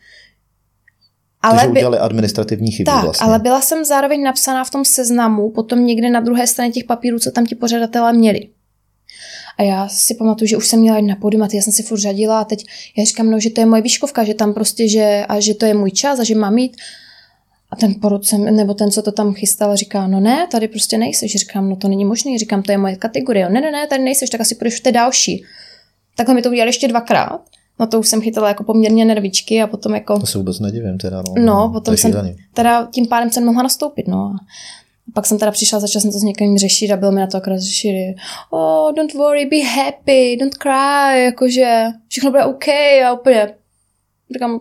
Ale 1.42 1.54
Takže 1.54 1.70
udělali 1.70 1.96
by... 1.96 2.00
administrativní 2.00 2.70
chyby 2.70 2.84
tak, 2.84 3.04
vlastně. 3.04 3.26
ale 3.26 3.38
byla 3.38 3.60
jsem 3.60 3.84
zároveň 3.84 4.22
napsaná 4.22 4.64
v 4.64 4.70
tom 4.70 4.84
seznamu, 4.84 5.50
potom 5.50 5.86
někde 5.86 6.10
na 6.10 6.20
druhé 6.20 6.46
straně 6.46 6.72
těch 6.72 6.84
papírů, 6.84 7.18
co 7.18 7.30
tam 7.30 7.46
ti 7.46 7.54
pořadatelé 7.54 8.12
měli. 8.12 8.48
A 9.58 9.62
já 9.62 9.88
si 9.88 10.14
pamatuju, 10.14 10.48
že 10.48 10.56
už 10.56 10.66
jsem 10.66 10.80
měla 10.80 11.00
na 11.00 11.16
podium 11.16 11.42
a 11.42 11.48
já 11.52 11.62
jsem 11.62 11.72
si 11.72 11.82
furt 11.82 12.00
řadila 12.00 12.40
a 12.40 12.44
teď 12.44 12.66
já 12.96 13.04
říkám, 13.04 13.30
no, 13.30 13.40
že 13.40 13.50
to 13.50 13.60
je 13.60 13.66
moje 13.66 13.82
výškovka, 13.82 14.24
že 14.24 14.34
tam 14.34 14.54
prostě, 14.54 14.88
že, 14.88 15.24
a 15.28 15.40
že 15.40 15.54
to 15.54 15.66
je 15.66 15.74
můj 15.74 15.90
čas 15.90 16.20
a 16.20 16.24
že 16.24 16.34
mám 16.34 16.58
jít. 16.58 16.76
A 17.70 17.76
ten 17.76 17.94
porodce, 17.94 18.38
nebo 18.38 18.74
ten, 18.74 18.90
co 18.90 19.02
to 19.02 19.12
tam 19.12 19.34
chystal, 19.34 19.76
říká, 19.76 20.06
no 20.06 20.20
ne, 20.20 20.46
tady 20.50 20.68
prostě 20.68 20.98
nejseš. 20.98 21.36
Říkám, 21.36 21.68
no 21.68 21.76
to 21.76 21.88
není 21.88 22.04
možné. 22.04 22.38
Říkám, 22.38 22.62
to 22.62 22.72
je 22.72 22.78
moje 22.78 22.96
kategorie. 22.96 23.50
Ne, 23.50 23.60
ne, 23.60 23.70
ne, 23.70 23.86
tady 23.86 24.02
nejseš, 24.02 24.30
tak 24.30 24.40
asi 24.40 24.54
půjdeš 24.54 24.80
v 24.80 24.82
té 24.82 24.92
další. 24.92 25.44
Takhle 26.20 26.34
mi 26.34 26.42
to 26.42 26.48
udělali 26.48 26.68
ještě 26.68 26.88
dvakrát. 26.88 27.40
No 27.78 27.86
to 27.86 28.00
už 28.00 28.08
jsem 28.08 28.20
chytala 28.20 28.48
jako 28.48 28.64
poměrně 28.64 29.04
nervičky 29.04 29.62
a 29.62 29.66
potom 29.66 29.94
jako... 29.94 30.18
To 30.18 30.26
se 30.26 30.38
vůbec 30.38 30.60
nedivím 30.60 30.98
teda, 30.98 31.22
no. 31.22 31.44
No, 31.44 31.70
potom 31.72 31.96
jsem, 31.96 32.34
teda 32.54 32.88
tím 32.94 33.06
pádem 33.06 33.30
jsem 33.30 33.44
mohla 33.44 33.62
nastoupit, 33.62 34.08
no. 34.08 34.34
A 35.08 35.12
pak 35.14 35.26
jsem 35.26 35.38
teda 35.38 35.50
přišla, 35.50 35.80
začala 35.80 36.00
jsem 36.00 36.12
to 36.12 36.18
s 36.18 36.22
někým 36.22 36.58
řešit 36.58 36.92
a 36.92 36.96
bylo 36.96 37.12
mi 37.12 37.20
na 37.20 37.26
to 37.26 37.36
akorát 37.36 37.58
řešit, 37.58 38.14
oh, 38.50 38.92
don't 38.92 39.14
worry, 39.14 39.46
be 39.46 39.56
happy, 39.56 40.36
don't 40.40 40.54
cry, 40.54 41.24
jakože 41.24 41.84
všechno 42.08 42.30
bude 42.30 42.44
OK 42.44 42.68
a 42.68 43.12
úplně 43.12 43.54
říkám, 44.34 44.60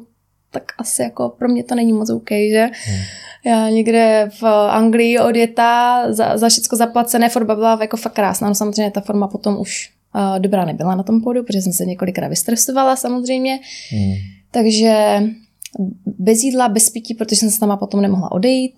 tak 0.51 0.63
asi 0.77 1.01
jako 1.01 1.29
pro 1.29 1.47
mě 1.47 1.63
to 1.63 1.75
není 1.75 1.93
moc 1.93 2.09
OK, 2.09 2.29
že? 2.29 2.69
Hmm. 2.85 3.01
Já 3.45 3.69
někde 3.69 4.29
v 4.41 4.43
Anglii 4.69 5.19
odjetá, 5.19 6.05
za, 6.13 6.37
za 6.37 6.49
všechno 6.49 6.77
zaplacené, 6.77 7.29
forma 7.29 7.55
byla 7.55 7.77
jako 7.81 7.97
fakt 7.97 8.13
krásná, 8.13 8.47
no 8.47 8.55
samozřejmě 8.55 8.91
ta 8.91 9.01
forma 9.01 9.27
potom 9.27 9.59
už 9.59 9.98
dobrá 10.37 10.65
nebyla 10.65 10.95
na 10.95 11.03
tom 11.03 11.21
pódu, 11.21 11.43
protože 11.43 11.61
jsem 11.61 11.73
se 11.73 11.85
několikrát 11.85 12.27
vystresovala 12.27 12.95
samozřejmě. 12.95 13.59
Hmm. 13.91 14.13
Takže 14.51 15.23
bez 16.05 16.43
jídla, 16.43 16.69
bez 16.69 16.89
pití, 16.89 17.13
protože 17.13 17.35
jsem 17.35 17.49
se 17.49 17.59
tam 17.59 17.77
potom 17.77 18.01
nemohla 18.01 18.31
odejít. 18.31 18.73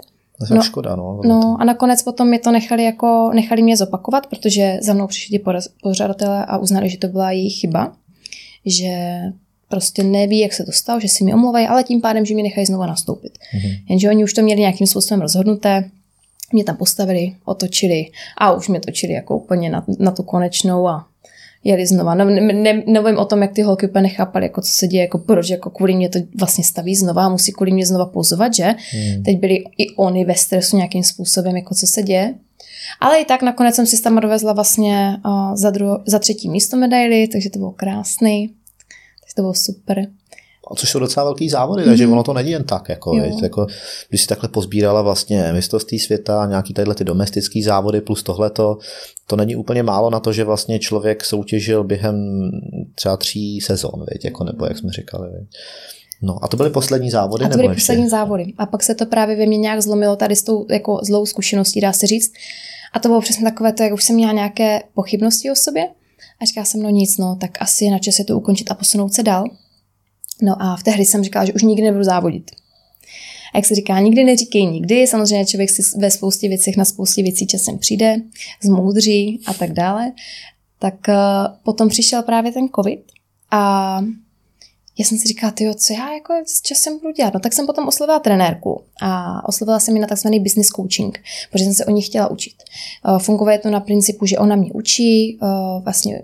To 0.48 0.54
je 0.54 0.58
no, 0.58 0.64
škoda, 0.64 0.96
no. 0.96 1.22
No 1.26 1.58
a 1.60 1.64
nakonec 1.64 2.04
potom 2.04 2.30
mi 2.30 2.40
to 2.40 2.52
nechali, 2.52 2.84
jako, 2.84 3.32
nechali 3.34 3.62
mě 3.62 3.78
zopakovat, 3.78 4.28
protože 4.28 4.78
za 4.82 4.94
mnou 4.94 5.08
přišli 5.08 5.42
pořadatelé 5.84 6.46
a 6.46 6.58
uznali, 6.58 6.90
že 6.90 6.98
to 6.98 7.08
byla 7.08 7.32
jejich 7.32 7.60
chyba, 7.60 7.94
že 8.66 9.22
prostě 9.70 10.04
neví, 10.04 10.40
jak 10.40 10.54
se 10.54 10.64
to 10.64 10.72
stalo, 10.72 11.00
že 11.00 11.08
si 11.08 11.24
mi 11.24 11.34
omlouvají, 11.34 11.68
ale 11.68 11.84
tím 11.84 12.02
pádem, 12.02 12.26
že 12.26 12.34
mě 12.34 12.44
nechají 12.44 12.66
znovu 12.66 12.84
nastoupit. 12.84 13.38
Mm-hmm. 13.38 13.84
Jenže 13.90 14.10
oni 14.10 14.24
už 14.24 14.34
to 14.34 14.42
měli 14.42 14.60
nějakým 14.60 14.88
způsobem 14.88 15.22
rozhodnuté, 15.22 15.90
mě 16.54 16.64
tam 16.64 16.78
postavili, 16.78 17.36
otočili 17.46 18.06
a 18.38 18.54
už 18.54 18.68
mě 18.68 18.80
točili 18.80 19.14
jako 19.14 19.38
úplně 19.38 19.70
na, 19.70 19.86
na 20.00 20.12
tu 20.12 20.24
konečnou 20.24 20.88
a 20.88 21.06
jeli 21.64 21.88
znova. 21.88 22.16
No, 22.16 22.26
ne, 22.26 22.54
ne, 22.54 22.84
nevím 22.88 23.18
o 23.18 23.26
tom, 23.26 23.42
jak 23.42 23.54
ty 23.54 23.62
holky 23.62 23.88
úplně 23.88 24.02
nechápaly, 24.02 24.46
jako 24.46 24.62
co 24.62 24.72
se 24.72 24.88
děje, 24.88 25.02
jako 25.02 25.18
proč, 25.18 25.50
jako 25.50 25.70
kvůli 25.70 25.96
mě 25.96 26.10
to 26.10 26.20
vlastně 26.40 26.64
staví 26.64 26.96
znova, 26.96 27.30
musí 27.30 27.52
kvůli 27.52 27.72
mě 27.72 27.86
znova 27.86 28.06
pozovat, 28.06 28.54
že? 28.54 28.64
Hmm. 28.64 29.24
Teď 29.24 29.40
byli 29.40 29.56
i 29.78 29.96
oni 29.96 30.26
ve 30.26 30.36
stresu 30.36 30.78
nějakým 30.78 31.04
způsobem, 31.04 31.56
jako 31.56 31.76
co 31.76 31.88
se 31.88 32.04
děje. 32.04 32.34
Ale 33.00 33.20
i 33.20 33.26
tak 33.26 33.42
nakonec 33.42 33.76
jsem 33.76 33.86
si 33.86 34.02
tam 34.02 34.20
dovezla 34.20 34.54
vlastně 34.54 35.18
uh, 35.26 35.56
za, 35.56 35.70
druho, 35.70 36.00
za 36.08 36.20
třetí 36.20 36.50
místo 36.50 36.78
medaily, 36.78 37.28
takže 37.28 37.50
to 37.50 37.60
bylo 37.60 37.72
krásný. 37.72 38.48
Takže 39.20 39.36
to 39.36 39.42
bylo 39.42 39.54
super. 39.54 40.08
A 40.72 40.76
což 40.76 40.90
jsou 40.90 41.00
docela 41.00 41.24
velký 41.24 41.50
závody, 41.50 41.84
takže 41.84 42.08
ono 42.08 42.24
to 42.24 42.34
není 42.34 42.52
jen 42.52 42.64
tak. 42.64 42.90
Jako, 42.90 43.18
jako, 43.44 43.68
když 44.10 44.22
si 44.22 44.28
takhle 44.28 44.50
pozbírala 44.50 45.02
vlastně 45.02 45.54
mistrovství 45.54 46.00
světa, 46.00 46.46
nějaký 46.46 46.74
tadyhle 46.74 46.96
ty 46.96 47.04
domestický 47.04 47.64
závody 47.64 48.02
plus 48.02 48.24
tohleto, 48.24 48.78
to 49.28 49.36
není 49.36 49.56
úplně 49.56 49.84
málo 49.84 50.10
na 50.10 50.20
to, 50.20 50.34
že 50.34 50.44
vlastně 50.44 50.80
člověk 50.80 51.26
soutěžil 51.26 51.84
během 51.84 52.50
třeba 52.96 53.18
tří 53.18 53.62
sezon, 53.62 54.06
věď, 54.10 54.26
jako, 54.26 54.44
nebo 54.44 54.66
jak 54.66 54.78
jsme 54.78 54.92
říkali. 54.92 55.30
Věď. 55.30 55.48
No 56.22 56.44
a 56.44 56.48
to 56.48 56.58
byly 56.58 56.70
poslední 56.70 57.10
závody? 57.10 57.46
A 57.46 57.50
to 57.50 57.56
byly 57.56 57.68
nebo 57.68 57.76
poslední 57.76 58.10
závody. 58.10 58.54
A 58.58 58.66
pak 58.66 58.84
se 58.84 58.96
to 58.96 59.06
právě 59.06 59.36
ve 59.36 59.46
mně 59.46 59.58
nějak 59.58 59.82
zlomilo 59.82 60.16
tady 60.16 60.36
s 60.36 60.44
tou 60.44 60.66
jako 60.70 61.00
zlou 61.04 61.26
zkušeností, 61.26 61.82
dá 61.82 61.94
se 61.94 62.08
říct. 62.08 62.34
A 62.94 63.00
to 63.00 63.08
bylo 63.08 63.22
přesně 63.22 63.44
takové 63.44 63.74
to, 63.74 63.84
jak 63.84 63.94
už 63.94 64.04
jsem 64.04 64.16
měla 64.16 64.34
nějaké 64.34 64.82
pochybnosti 64.94 65.52
o 65.52 65.56
sobě. 65.56 65.88
A 66.42 66.46
říkala 66.46 66.66
jsem, 66.66 66.82
no 66.82 66.90
nic, 66.90 67.18
no, 67.18 67.38
tak 67.42 67.52
asi 67.60 67.86
je 67.86 67.92
na 67.92 68.00
čase 68.00 68.24
to 68.24 68.38
ukončit 68.38 68.72
a 68.72 68.76
posunout 68.76 69.14
se 69.14 69.24
dál. 69.24 69.44
No 70.42 70.56
a 70.60 70.76
v 70.76 70.84
té 70.84 70.92
hry 70.92 71.06
jsem 71.06 71.24
říkala, 71.24 71.46
že 71.46 71.54
už 71.54 71.62
nikdy 71.64 71.84
nebudu 71.84 72.04
závodit. 72.04 72.52
A 73.54 73.58
jak 73.58 73.66
se 73.66 73.76
říká, 73.76 74.00
nikdy 74.00 74.24
neříkej 74.24 74.66
nikdy. 74.66 75.08
Samozřejmě 75.08 75.46
člověk 75.46 75.70
si 75.70 75.82
ve 76.00 76.12
spoustě 76.12 76.48
věcech 76.48 76.78
na 76.78 76.86
spoustě 76.86 77.24
věcí 77.24 77.48
časem 77.48 77.78
přijde, 77.78 78.16
zmoudří 78.64 79.40
a 79.46 79.54
tak 79.54 79.74
dále. 79.74 80.12
Tak 80.80 80.96
uh, 81.08 81.16
potom 81.64 81.90
přišel 81.90 82.24
právě 82.24 82.52
ten 82.52 82.70
covid 82.76 83.02
a 83.52 84.02
já 85.00 85.06
jsem 85.06 85.18
si 85.18 85.28
říkala, 85.28 85.52
tyjo, 85.52 85.74
co 85.74 85.94
já 85.94 86.14
jako 86.14 86.34
s 86.46 86.62
časem 86.62 87.00
budu 87.00 87.12
dělat? 87.12 87.34
No 87.34 87.40
tak 87.40 87.54
jsem 87.54 87.66
potom 87.66 87.88
oslovila 87.88 88.20
trenérku 88.20 88.84
a 89.02 89.42
oslovila 89.48 89.80
jsem 89.80 89.96
ji 89.96 90.02
na 90.02 90.08
takzvaný 90.08 90.40
business 90.40 90.68
coaching, 90.68 91.20
protože 91.52 91.64
jsem 91.64 91.74
se 91.74 91.86
o 91.86 91.92
ní 91.92 92.02
chtěla 92.02 92.28
učit. 92.28 92.54
Uh, 93.08 93.20
funguje 93.20 93.60
to 93.60 93.70
na 93.70 93.80
principu, 93.80 94.26
že 94.26 94.38
ona 94.38 94.56
mě 94.56 94.72
učí, 94.74 95.38
uh, 95.42 95.84
vlastně 95.84 96.22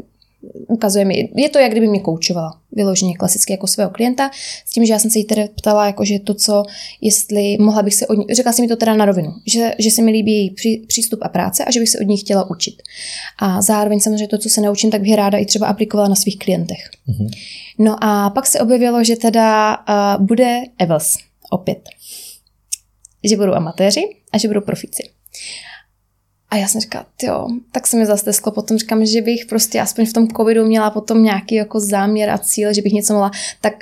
ukazuje 0.68 1.06
mi, 1.06 1.30
je 1.36 1.50
to 1.50 1.60
jak 1.60 1.72
kdyby 1.72 1.88
mě 1.88 2.00
koučovala, 2.00 2.60
vyloženě 2.72 3.16
klasicky 3.16 3.54
jako 3.54 3.68
svého 3.68 3.90
klienta, 3.90 4.32
s 4.66 4.72
tím, 4.72 4.86
že 4.86 4.94
já 4.94 5.00
jsem 5.00 5.12
se 5.12 5.20
jí 5.20 5.26
teda 5.26 5.42
ptala, 5.56 5.86
jako, 5.86 6.06
že 6.06 6.20
to, 6.20 6.34
co, 6.34 6.64
jestli 7.02 7.58
mohla 7.60 7.84
bych 7.84 7.96
se 7.96 8.08
od 8.08 8.14
ní, 8.14 8.26
řekla 8.32 8.52
si 8.52 8.62
mi 8.62 8.68
to 8.68 8.76
teda 8.76 8.94
na 8.94 9.06
rovinu, 9.06 9.34
že, 9.48 9.74
že 9.80 9.92
se 9.92 10.02
mi 10.02 10.12
líbí 10.12 10.32
její 10.32 10.50
pří, 10.50 10.78
přístup 10.88 11.20
a 11.22 11.30
práce 11.30 11.66
a 11.66 11.72
že 11.72 11.80
bych 11.80 11.90
se 11.90 12.00
od 12.00 12.08
ní 12.08 12.18
chtěla 12.18 12.50
učit. 12.50 12.82
A 13.40 13.62
zároveň 13.62 14.00
samozřejmě 14.00 14.28
to, 14.28 14.38
co 14.38 14.50
se 14.50 14.62
naučím, 14.62 14.92
tak 14.92 15.02
bych 15.02 15.16
ráda 15.16 15.38
i 15.38 15.46
třeba 15.46 15.68
aplikovala 15.68 16.10
na 16.10 16.16
svých 16.16 16.40
klientech. 16.40 16.90
Mm-hmm. 17.10 17.30
No 17.80 18.04
a 18.04 18.30
pak 18.30 18.48
se 18.48 18.60
objevilo, 18.60 19.04
že 19.04 19.16
teda 19.16 19.78
uh, 19.78 20.26
bude 20.26 20.62
Evels 20.78 21.18
opět. 21.52 21.90
Že 23.24 23.38
budou 23.38 23.54
amatéři 23.54 24.02
a 24.32 24.38
že 24.38 24.48
budou 24.48 24.62
profici. 24.62 25.04
A 26.50 26.56
já 26.58 26.68
jsem 26.68 26.82
říkala, 26.82 27.06
jo, 27.24 27.48
tak 27.72 27.88
se 27.88 27.98
mi 27.98 28.06
zase 28.06 28.22
stesklo. 28.22 28.52
Potom 28.52 28.78
říkám, 28.78 29.06
že 29.06 29.22
bych 29.22 29.46
prostě 29.46 29.82
aspoň 29.82 30.06
v 30.06 30.14
tom 30.14 30.28
covidu 30.28 30.66
měla 30.66 30.90
potom 30.90 31.24
nějaký 31.24 31.56
jako 31.56 31.80
záměr 31.80 32.30
a 32.30 32.38
cíl, 32.38 32.74
že 32.74 32.82
bych 32.82 32.94
něco 32.94 33.14
mohla. 33.14 33.32
Tak 33.62 33.74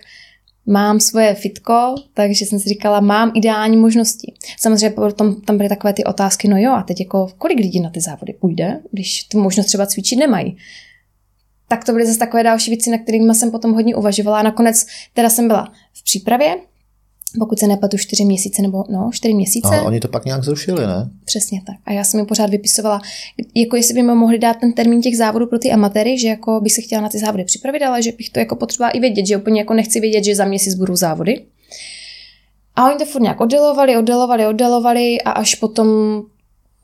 mám 0.66 1.00
svoje 1.00 1.36
fitko, 1.36 1.96
takže 2.14 2.46
jsem 2.46 2.60
si 2.60 2.70
říkala, 2.70 3.00
mám 3.00 3.32
ideální 3.36 3.78
možnosti. 3.78 4.34
Samozřejmě 4.60 4.90
potom 4.90 5.42
tam 5.42 5.58
byly 5.58 5.70
takové 5.70 5.94
ty 5.94 6.04
otázky, 6.04 6.48
no 6.48 6.58
jo, 6.58 6.72
a 6.72 6.84
teď 6.84 7.00
jako 7.00 7.28
kolik 7.38 7.58
lidí 7.60 7.80
na 7.80 7.90
ty 7.90 8.02
závody 8.02 8.34
půjde, 8.34 8.80
když 8.92 9.24
tu 9.24 9.40
možnost 9.40 9.66
třeba 9.66 9.86
cvičit 9.86 10.20
nemají. 10.20 10.58
Tak 11.68 11.84
to 11.84 11.92
byly 11.92 12.06
zase 12.06 12.20
takové 12.20 12.44
další 12.44 12.72
věci, 12.72 12.90
na 12.90 12.98
kterými 12.98 13.36
jsem 13.36 13.52
potom 13.52 13.74
hodně 13.74 13.96
uvažovala. 13.96 14.40
A 14.40 14.44
nakonec 14.44 14.86
teda 15.14 15.30
jsem 15.30 15.48
byla 15.48 15.74
v 15.94 16.04
přípravě, 16.04 16.56
pokud 17.40 17.60
se 17.60 17.68
nepletu, 17.68 17.98
čtyři 17.98 18.26
měsíce 18.26 18.62
nebo 18.62 18.84
no, 18.90 19.10
čtyři 19.14 19.34
měsíce. 19.34 19.76
A 19.76 19.82
oni 19.82 20.00
to 20.00 20.08
pak 20.08 20.26
nějak 20.26 20.44
zrušili, 20.44 20.88
ne? 20.88 21.10
Přesně 21.26 21.62
tak. 21.66 21.76
A 21.86 21.92
já 21.92 22.04
jsem 22.04 22.20
mi 22.20 22.26
pořád 22.26 22.50
vypisovala, 22.50 23.02
jako 23.56 23.76
jestli 23.76 23.94
by 23.94 24.04
mi 24.04 24.16
mohli 24.16 24.40
dát 24.40 24.58
ten 24.58 24.74
termín 24.74 25.02
těch 25.02 25.18
závodů 25.18 25.48
pro 25.48 25.60
ty 25.60 25.72
amatéry, 25.72 26.20
že 26.20 26.28
jako 26.28 26.60
bych 26.62 26.74
se 26.74 26.82
chtěla 26.82 27.02
na 27.02 27.10
ty 27.10 27.20
závody 27.20 27.44
připravit, 27.44 27.84
ale 27.84 28.02
že 28.02 28.12
bych 28.12 28.30
to 28.30 28.40
jako 28.40 28.56
potřebovala 28.56 28.92
i 28.92 29.00
vědět, 29.00 29.26
že 29.26 29.38
úplně 29.38 29.62
jako 29.62 29.74
nechci 29.74 30.00
vědět, 30.00 30.24
že 30.24 30.36
za 30.36 30.46
měsíc 30.46 30.76
budou 30.76 30.96
závody. 30.96 31.46
A 32.76 32.90
oni 32.90 32.98
to 32.98 33.06
furt 33.06 33.22
nějak 33.22 33.42
oddalovali, 33.42 33.98
oddalovali, 33.98 34.48
oddalovali 34.48 35.22
a 35.22 35.32
až 35.32 35.56
potom 35.56 35.88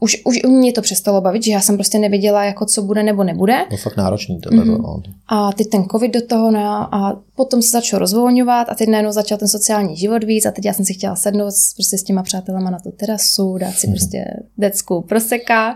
už, 0.03 0.21
už 0.25 0.39
mě 0.43 0.73
to 0.73 0.81
přestalo 0.81 1.21
bavit, 1.21 1.43
že 1.43 1.51
já 1.51 1.61
jsem 1.61 1.75
prostě 1.75 1.99
nevěděla, 1.99 2.43
jako 2.43 2.65
co 2.65 2.81
bude 2.81 3.03
nebo 3.03 3.23
nebude. 3.23 3.65
To 3.69 3.77
fakt 3.77 3.97
náročný 3.97 4.39
tohle. 4.39 4.63
Mm-hmm. 4.63 5.01
A 5.27 5.51
teď 5.51 5.69
ten 5.69 5.83
covid 5.83 6.13
do 6.13 6.27
toho 6.27 6.51
no, 6.51 6.95
a 6.95 7.21
potom 7.35 7.61
se 7.61 7.69
začal 7.69 7.99
rozvolňovat 7.99 8.69
a 8.69 8.75
teď 8.75 8.89
najednou 8.89 9.11
začal 9.11 9.37
ten 9.37 9.47
sociální 9.47 9.97
život 9.97 10.23
víc 10.23 10.45
a 10.45 10.51
teď 10.51 10.65
já 10.65 10.73
jsem 10.73 10.85
si 10.85 10.93
chtěla 10.93 11.15
sednout 11.15 11.53
prostě 11.75 11.97
s 11.97 12.03
těma 12.03 12.23
přátelama 12.23 12.69
na 12.69 12.79
tu 12.79 12.91
terasu, 12.91 13.57
dát 13.57 13.71
si 13.71 13.87
mm-hmm. 13.87 13.91
prostě 13.91 14.25
decku 14.57 15.01
proseka 15.01 15.75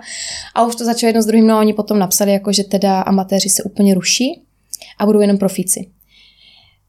a 0.56 0.66
už 0.66 0.76
to 0.76 0.86
začalo 0.86 1.10
jedno 1.10 1.22
s 1.22 1.26
druhým, 1.26 1.48
no 1.48 1.56
a 1.56 1.60
oni 1.60 1.74
potom 1.74 2.00
napsali, 2.00 2.32
jako, 2.32 2.54
že 2.54 2.64
teda 2.64 3.02
amatéři 3.02 3.50
se 3.50 3.64
úplně 3.64 3.94
ruší 3.94 4.42
a 5.00 5.06
budou 5.06 5.20
jenom 5.20 5.38
profíci. 5.38 5.88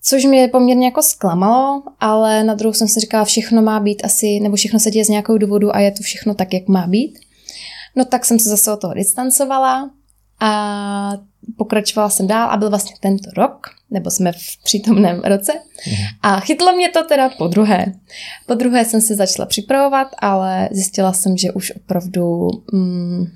Což 0.02 0.24
mě 0.24 0.48
poměrně 0.48 0.86
jako 0.86 1.02
zklamalo, 1.02 1.82
ale 2.00 2.44
na 2.44 2.54
druhou 2.54 2.72
jsem 2.72 2.88
si 2.88 3.00
říkala, 3.00 3.24
všechno 3.24 3.62
má 3.62 3.80
být 3.80 4.04
asi, 4.04 4.40
nebo 4.40 4.56
všechno 4.56 4.80
se 4.80 4.90
děje 4.90 5.04
z 5.04 5.08
nějakého 5.08 5.38
důvodu 5.38 5.76
a 5.76 5.80
je 5.80 5.90
to 5.90 6.02
všechno 6.02 6.34
tak, 6.34 6.54
jak 6.54 6.68
má 6.68 6.86
být. 6.86 7.25
No 7.96 8.04
tak 8.04 8.24
jsem 8.24 8.38
se 8.38 8.48
zase 8.48 8.72
od 8.72 8.80
toho 8.80 8.94
distancovala 8.94 9.90
a 10.40 11.12
pokračovala 11.56 12.10
jsem 12.10 12.26
dál 12.26 12.50
a 12.50 12.56
byl 12.56 12.70
vlastně 12.70 12.96
tento 13.00 13.30
rok, 13.36 13.66
nebo 13.90 14.10
jsme 14.10 14.32
v 14.32 14.62
přítomném 14.64 15.20
roce. 15.24 15.52
A 16.22 16.40
chytlo 16.40 16.72
mě 16.72 16.88
to 16.88 17.04
teda 17.04 17.28
po 17.28 17.46
druhé. 17.46 17.86
Po 18.46 18.54
druhé 18.54 18.84
jsem 18.84 19.00
se 19.00 19.14
začala 19.14 19.46
připravovat, 19.46 20.08
ale 20.18 20.68
zjistila 20.72 21.12
jsem, 21.12 21.36
že 21.36 21.52
už 21.52 21.72
opravdu... 21.76 22.48
Mm, 22.72 23.26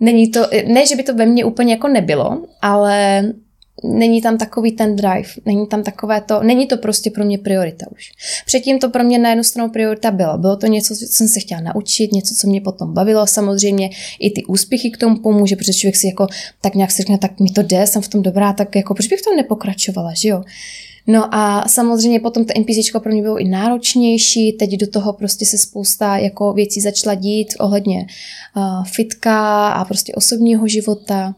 není 0.00 0.30
to, 0.30 0.40
ne, 0.66 0.86
že 0.86 0.96
by 0.96 1.02
to 1.02 1.14
ve 1.14 1.26
mně 1.26 1.44
úplně 1.44 1.74
jako 1.74 1.88
nebylo, 1.88 2.42
ale 2.62 3.22
není 3.84 4.22
tam 4.22 4.38
takový 4.38 4.72
ten 4.72 4.96
drive, 4.96 5.28
není 5.46 5.66
tam 5.66 5.82
takové 5.82 6.20
to, 6.20 6.42
není 6.42 6.66
to 6.66 6.76
prostě 6.76 7.10
pro 7.10 7.24
mě 7.24 7.38
priorita 7.38 7.86
už. 7.90 8.10
Předtím 8.46 8.78
to 8.78 8.90
pro 8.90 9.04
mě 9.04 9.18
na 9.18 9.28
jednu 9.28 9.44
stranu 9.44 9.70
priorita 9.70 10.10
bylo. 10.10 10.38
Bylo 10.38 10.56
to 10.56 10.66
něco, 10.66 10.96
co 10.96 11.06
jsem 11.06 11.28
se 11.28 11.40
chtěla 11.40 11.60
naučit, 11.60 12.12
něco, 12.12 12.34
co 12.34 12.46
mě 12.46 12.60
potom 12.60 12.94
bavilo. 12.94 13.26
Samozřejmě 13.26 13.90
i 14.20 14.30
ty 14.30 14.44
úspěchy 14.44 14.90
k 14.90 14.96
tomu 14.96 15.16
pomůže, 15.16 15.56
protože 15.56 15.72
člověk 15.72 15.96
si 15.96 16.06
jako 16.06 16.26
tak 16.60 16.74
nějak 16.74 16.90
si 16.90 17.02
řekne, 17.02 17.18
tak 17.18 17.40
mi 17.40 17.50
to 17.50 17.62
jde, 17.62 17.86
jsem 17.86 18.02
v 18.02 18.08
tom 18.08 18.22
dobrá, 18.22 18.52
tak 18.52 18.76
jako 18.76 18.94
proč 18.94 19.06
bych 19.06 19.20
v 19.20 19.24
tom 19.24 19.36
nepokračovala, 19.36 20.14
že 20.14 20.28
jo? 20.28 20.42
No 21.06 21.34
a 21.34 21.68
samozřejmě 21.68 22.20
potom 22.20 22.44
to 22.44 22.60
NPC 22.60 22.90
pro 23.02 23.12
mě 23.12 23.22
bylo 23.22 23.38
i 23.38 23.48
náročnější, 23.48 24.52
teď 24.52 24.70
do 24.70 24.86
toho 24.86 25.12
prostě 25.12 25.46
se 25.46 25.58
spousta 25.58 26.18
jako 26.18 26.52
věcí 26.52 26.80
začala 26.80 27.14
dít 27.14 27.54
ohledně 27.58 28.06
uh, 28.56 28.84
fitka 28.84 29.68
a 29.68 29.84
prostě 29.84 30.14
osobního 30.14 30.68
života 30.68 31.34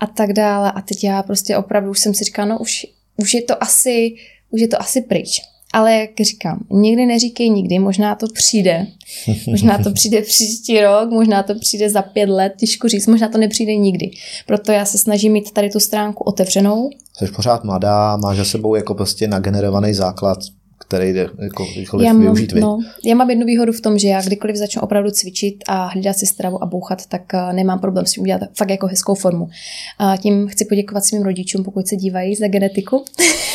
a 0.00 0.06
tak 0.06 0.32
dále. 0.32 0.72
A 0.72 0.80
teď 0.80 1.04
já 1.04 1.22
prostě 1.22 1.56
opravdu 1.56 1.90
už 1.90 1.98
jsem 1.98 2.14
si 2.14 2.24
říkala, 2.24 2.48
no 2.48 2.58
už, 2.58 2.86
už 3.16 3.34
je 3.34 3.42
to 3.42 3.62
asi, 3.62 4.14
už 4.50 4.60
je 4.60 4.68
to 4.68 4.82
asi 4.82 5.00
pryč. 5.00 5.40
Ale 5.72 5.94
jak 5.94 6.10
říkám, 6.20 6.66
nikdy 6.70 7.06
neříkej 7.06 7.50
nikdy, 7.50 7.78
možná 7.78 8.14
to 8.14 8.26
přijde. 8.34 8.86
Možná 9.46 9.78
to 9.78 9.92
přijde 9.92 10.22
příští 10.22 10.80
rok, 10.80 11.10
možná 11.10 11.42
to 11.42 11.54
přijde 11.54 11.90
za 11.90 12.02
pět 12.02 12.28
let, 12.28 12.52
těžko 12.56 12.88
říct, 12.88 13.06
možná 13.06 13.28
to 13.28 13.38
nepřijde 13.38 13.76
nikdy. 13.76 14.10
Proto 14.46 14.72
já 14.72 14.84
se 14.84 14.98
snažím 14.98 15.32
mít 15.32 15.50
tady 15.50 15.70
tu 15.70 15.80
stránku 15.80 16.24
otevřenou. 16.24 16.90
Jsi 17.18 17.32
pořád 17.32 17.64
mladá, 17.64 18.16
máš 18.16 18.36
za 18.36 18.44
sebou 18.44 18.74
jako 18.74 18.94
prostě 18.94 19.28
nagenerovaný 19.28 19.94
základ 19.94 20.38
který 20.88 21.12
jde 21.12 21.28
jako 21.40 21.66
já 22.02 22.12
mám, 22.12 22.22
využít 22.22 22.52
vy. 22.52 22.60
No, 22.60 22.78
já 23.04 23.14
mám 23.14 23.30
jednu 23.30 23.46
výhodu 23.46 23.72
v 23.72 23.80
tom, 23.80 23.98
že 23.98 24.08
já 24.08 24.22
kdykoliv 24.22 24.56
začnu 24.56 24.82
opravdu 24.82 25.10
cvičit 25.10 25.64
a 25.68 25.86
hlídat 25.86 26.16
si 26.16 26.26
stravu 26.26 26.62
a 26.62 26.66
bouchat, 26.66 27.06
tak 27.06 27.22
uh, 27.34 27.52
nemám 27.52 27.78
problém 27.78 28.06
s 28.06 28.12
tím 28.12 28.22
udělat 28.22 28.42
fakt 28.54 28.70
jako 28.70 28.86
hezkou 28.86 29.14
formu. 29.14 29.48
A 29.98 30.16
tím 30.16 30.48
chci 30.48 30.64
poděkovat 30.64 31.04
svým 31.04 31.22
rodičům, 31.22 31.64
pokud 31.64 31.88
se 31.88 31.96
dívají 31.96 32.34
za 32.34 32.48
genetiku, 32.48 33.04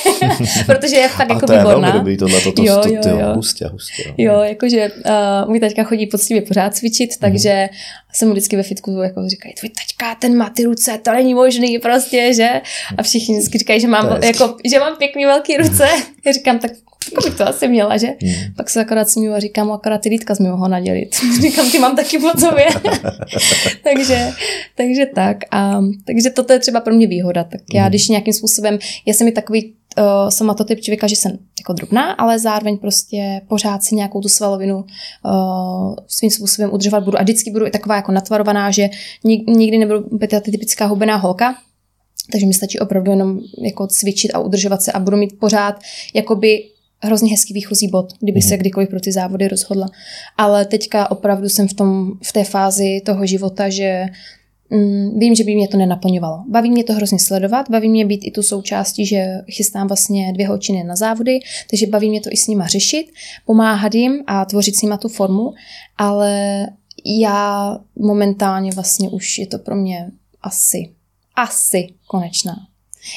protože 0.65 0.95
je 0.95 1.07
fakt 1.07 1.29
jako 1.29 1.47
to 1.47 1.53
výborná. 1.53 1.69
je 1.69 1.81
velmi 1.81 1.91
dobrý 1.91 2.17
tohle, 2.17 2.41
to, 2.41 2.51
to, 2.51 2.63
jo, 2.63 2.81
jo, 2.85 3.01
jo. 3.05 3.33
hustě, 3.35 3.67
hustě. 3.67 4.03
Jo, 4.17 4.33
jo 4.33 4.39
jakože 4.41 4.91
uh, 4.91 5.49
můj 5.49 5.59
taťka 5.59 5.83
chodí 5.83 6.07
poctivě 6.07 6.41
pořád 6.41 6.75
cvičit, 6.75 7.11
mm-hmm. 7.11 7.19
takže 7.19 7.69
jsem 8.13 8.27
mu 8.27 8.33
vždycky 8.33 8.55
ve 8.55 8.63
fitku 8.63 8.91
jako 8.91 9.29
říkají, 9.29 9.53
tvůj 9.53 9.69
taťka, 9.69 10.15
ten 10.15 10.37
má 10.37 10.49
ty 10.49 10.63
ruce, 10.63 10.99
to 11.03 11.11
není 11.11 11.33
možný 11.33 11.79
prostě, 11.79 12.33
že? 12.33 12.61
A 12.97 13.03
všichni 13.03 13.35
vždycky 13.35 13.57
říkají, 13.57 13.79
že 13.79 13.87
mám, 13.87 14.23
jako, 14.23 14.57
že 14.71 14.79
mám 14.79 14.95
pěkný 14.97 15.25
velký 15.25 15.57
ruce. 15.57 15.87
Já 16.25 16.31
říkám, 16.31 16.59
tak 16.59 16.71
jako 17.11 17.29
bych 17.29 17.37
to 17.37 17.47
asi 17.47 17.67
měla, 17.67 17.97
že? 17.97 18.07
Hmm. 18.07 18.53
Pak 18.55 18.69
se 18.69 18.81
akorát 18.81 19.09
smíju 19.09 19.33
a 19.33 19.39
říkám 19.39 19.67
mu, 19.67 19.73
akorát 19.73 20.01
ty 20.01 20.09
lítka 20.09 20.33
mi 20.39 20.47
ho 20.47 20.67
nadělit. 20.67 21.15
říkám, 21.41 21.71
ty 21.71 21.79
mám 21.79 21.95
taky 21.95 22.19
po 22.19 22.29
sobě. 22.39 22.67
takže, 23.83 24.31
takže 24.75 25.05
tak. 25.15 25.37
A, 25.51 25.81
takže 26.05 26.29
toto 26.29 26.53
je 26.53 26.59
třeba 26.59 26.79
pro 26.79 26.93
mě 26.93 27.07
výhoda. 27.07 27.43
Tak 27.43 27.61
já, 27.73 27.81
hmm. 27.81 27.89
když 27.89 28.07
nějakým 28.07 28.33
způsobem, 28.33 28.79
já 29.05 29.13
jsem 29.13 29.25
mi 29.25 29.31
takový 29.31 29.73
uh, 29.97 30.29
sama 30.29 30.53
to 30.53 30.63
typ 30.63 30.81
člověka, 30.81 31.07
že 31.07 31.15
jsem 31.15 31.31
jako 31.59 31.73
drobná, 31.73 32.11
ale 32.11 32.39
zároveň 32.39 32.77
prostě 32.77 33.41
pořád 33.47 33.83
si 33.83 33.95
nějakou 33.95 34.21
tu 34.21 34.29
svalovinu 34.29 34.75
uh, 34.77 35.95
svým 36.07 36.31
způsobem 36.31 36.73
udržovat 36.73 37.03
budu 37.03 37.19
a 37.19 37.21
vždycky 37.21 37.51
budu 37.51 37.67
i 37.67 37.71
taková 37.71 37.95
jako 37.95 38.11
natvarovaná, 38.11 38.71
že 38.71 38.89
nikdy 39.47 39.77
nebudu 39.77 40.09
ta 40.29 40.39
typická 40.39 40.85
hubená 40.85 41.15
holka, 41.15 41.55
takže 42.31 42.45
mi 42.47 42.53
stačí 42.53 42.79
opravdu 42.79 43.11
jenom 43.11 43.39
jako 43.63 43.87
cvičit 43.87 44.31
a 44.35 44.39
udržovat 44.39 44.81
se 44.81 44.91
a 44.91 44.99
budu 44.99 45.17
mít 45.17 45.39
pořád 45.39 45.79
jakoby 46.13 46.63
hrozně 47.03 47.31
hezký 47.31 47.53
výchozí 47.53 47.87
bod, 47.87 48.13
kdyby 48.19 48.37
mm. 48.37 48.49
se 48.49 48.57
kdykoliv 48.57 48.89
pro 48.89 48.99
ty 48.99 49.11
závody 49.11 49.47
rozhodla. 49.47 49.87
Ale 50.37 50.65
teďka 50.65 51.11
opravdu 51.11 51.49
jsem 51.49 51.67
v, 51.67 51.73
tom, 51.73 52.11
v 52.23 52.33
té 52.33 52.43
fázi 52.43 53.01
toho 53.05 53.25
života, 53.25 53.69
že 53.69 54.05
mm, 54.69 55.19
vím, 55.19 55.35
že 55.35 55.43
by 55.43 55.55
mě 55.55 55.67
to 55.67 55.77
nenaplňovalo. 55.77 56.43
Baví 56.49 56.71
mě 56.71 56.83
to 56.83 56.93
hrozně 56.93 57.19
sledovat, 57.19 57.69
baví 57.69 57.89
mě 57.89 58.05
být 58.05 58.21
i 58.23 58.31
tu 58.31 58.43
součástí, 58.43 59.05
že 59.05 59.25
chystám 59.51 59.87
vlastně 59.87 60.33
dvě 60.33 60.47
holčiny 60.47 60.83
na 60.83 60.95
závody, 60.95 61.39
takže 61.69 61.87
baví 61.87 62.09
mě 62.09 62.21
to 62.21 62.29
i 62.31 62.37
s 62.37 62.47
nima 62.47 62.67
řešit, 62.67 63.11
pomáhat 63.45 63.95
jim 63.95 64.23
a 64.27 64.45
tvořit 64.45 64.75
s 64.75 64.81
nima 64.81 64.97
tu 64.97 65.07
formu, 65.07 65.53
ale 65.97 66.67
já 67.05 67.77
momentálně 67.99 68.71
vlastně 68.71 69.09
už 69.09 69.37
je 69.37 69.47
to 69.47 69.59
pro 69.59 69.75
mě 69.75 70.11
asi, 70.41 70.89
asi 71.35 71.87
konečná. 72.07 72.70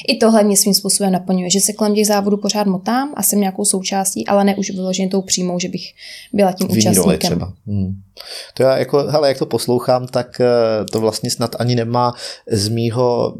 I 0.07 0.17
tohle 0.17 0.43
mě 0.43 0.57
svým 0.57 0.73
způsobem 0.73 1.11
naplňuje, 1.11 1.49
že 1.49 1.59
se 1.59 1.73
kolem 1.73 1.95
těch 1.95 2.07
závodů 2.07 2.37
pořád 2.37 2.67
motám 2.67 3.13
a 3.17 3.23
jsem 3.23 3.39
nějakou 3.39 3.65
součástí, 3.65 4.27
ale 4.27 4.43
ne 4.43 4.55
už 4.55 4.69
vyloženě 4.69 5.09
tou 5.09 5.21
přímou, 5.21 5.59
že 5.59 5.69
bych 5.69 5.93
byla 6.33 6.51
tím 6.51 6.67
Vím 6.67 6.77
účastníkem. 6.77 7.19
třeba. 7.19 7.53
Hmm. 7.67 8.01
To 8.53 8.63
já 8.63 8.77
jako, 8.77 8.97
hele, 8.97 9.27
jak 9.27 9.39
to 9.39 9.45
poslouchám, 9.45 10.07
tak 10.07 10.41
eh, 10.41 10.85
to 10.91 10.99
vlastně 10.99 11.31
snad 11.31 11.55
ani 11.59 11.75
nemá 11.75 12.13
z 12.51 12.67
mýho 12.67 13.35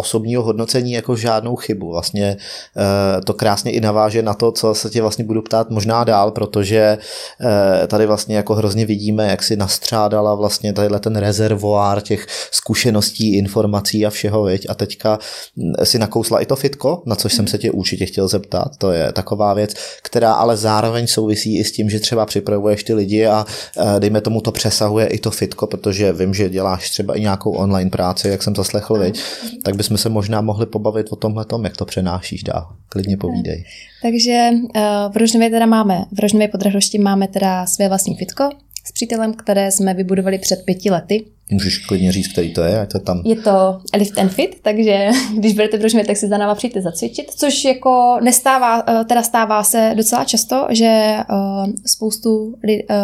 osobního 0.00 0.42
hodnocení 0.42 0.92
jako 0.92 1.16
žádnou 1.16 1.56
chybu. 1.56 1.90
Vlastně 1.90 2.36
uh, 2.76 3.24
to 3.24 3.34
krásně 3.34 3.72
i 3.72 3.80
naváže 3.80 4.22
na 4.22 4.34
to, 4.34 4.52
co 4.52 4.74
se 4.74 4.90
tě 4.90 5.02
vlastně 5.02 5.24
budu 5.24 5.42
ptát 5.42 5.70
možná 5.70 6.04
dál, 6.04 6.30
protože 6.30 6.98
uh, 6.98 7.86
tady 7.86 8.06
vlastně 8.06 8.36
jako 8.36 8.54
hrozně 8.54 8.86
vidíme, 8.86 9.28
jak 9.28 9.42
si 9.42 9.56
nastřádala 9.56 10.34
vlastně 10.34 10.72
tadyhle 10.72 11.00
ten 11.00 11.16
rezervoár 11.16 12.00
těch 12.00 12.26
zkušeností, 12.50 13.36
informací 13.36 14.06
a 14.06 14.10
všeho, 14.10 14.44
viď? 14.44 14.66
a 14.68 14.74
teďka 14.74 15.18
hm, 15.56 15.84
si 15.84 15.98
nakousla 15.98 16.40
i 16.40 16.46
to 16.46 16.56
fitko, 16.56 17.02
na 17.06 17.16
což 17.16 17.32
jsem 17.34 17.46
se 17.46 17.58
tě 17.58 17.70
určitě 17.70 18.06
chtěl 18.06 18.28
zeptat, 18.28 18.68
to 18.78 18.92
je 18.92 19.12
taková 19.12 19.54
věc, 19.54 19.74
která 20.02 20.32
ale 20.32 20.56
zároveň 20.56 21.06
souvisí 21.06 21.58
i 21.58 21.64
s 21.64 21.72
tím, 21.72 21.90
že 21.90 22.00
třeba 22.00 22.26
připravuješ 22.26 22.84
ty 22.84 22.94
lidi 22.94 23.26
a 23.26 23.44
uh, 23.44 24.00
dejme 24.00 24.20
tomu 24.20 24.40
to 24.40 24.52
přesahuje 24.52 25.06
i 25.06 25.18
to 25.18 25.30
fitko, 25.30 25.66
protože 25.66 26.12
vím, 26.12 26.34
že 26.34 26.48
děláš 26.48 26.90
třeba 26.90 27.14
i 27.14 27.20
nějakou 27.20 27.50
online 27.50 27.90
práci, 27.90 28.28
jak 28.28 28.42
jsem 28.42 28.56
zaslechl, 28.56 28.98
viď? 28.98 29.20
tak 29.64 29.76
bychom 29.90 29.98
se 29.98 30.08
možná 30.08 30.40
mohli 30.40 30.66
pobavit 30.66 31.06
o 31.12 31.16
tomhle 31.16 31.44
tom, 31.44 31.64
jak 31.64 31.76
to 31.76 31.84
přenášíš 31.84 32.42
dál. 32.42 32.76
Klidně 32.88 33.16
povídej. 33.16 33.64
Takže 34.02 34.50
uh, 34.52 35.12
v 35.12 35.16
Rožnově 35.16 35.50
teda 35.50 35.66
máme, 35.66 36.04
v 36.12 36.20
Rožnově 36.20 36.48
pod 36.48 36.60
máme 36.98 37.28
teda 37.28 37.66
své 37.66 37.88
vlastní 37.88 38.16
fitko 38.16 38.50
s 38.84 38.92
přítelem, 38.92 39.34
které 39.34 39.70
jsme 39.70 39.94
vybudovali 39.94 40.38
před 40.38 40.64
pěti 40.64 40.90
lety. 40.90 41.24
Můžeš 41.52 41.78
klidně 41.78 42.12
říct, 42.12 42.28
který 42.28 42.52
to 42.52 42.62
je, 42.62 42.80
ať 42.80 42.92
to 42.92 42.98
tam... 42.98 43.22
Je 43.24 43.36
to 43.36 43.80
Lift 43.96 44.18
and 44.18 44.28
Fit, 44.28 44.56
takže 44.62 45.08
když 45.36 45.52
budete 45.52 45.78
v 45.78 45.82
Rožnově, 45.82 46.06
tak 46.06 46.16
si 46.16 46.28
za 46.28 46.38
náma 46.38 46.54
přijďte 46.54 46.82
zacvičit, 46.82 47.30
což 47.30 47.64
jako 47.64 48.18
nestává, 48.22 48.84
eh, 48.88 49.04
teda 49.04 49.22
stává 49.22 49.64
se 49.64 49.92
docela 49.96 50.24
často, 50.24 50.66
že 50.70 51.16
uh, 51.30 51.72
spoustu 51.86 52.54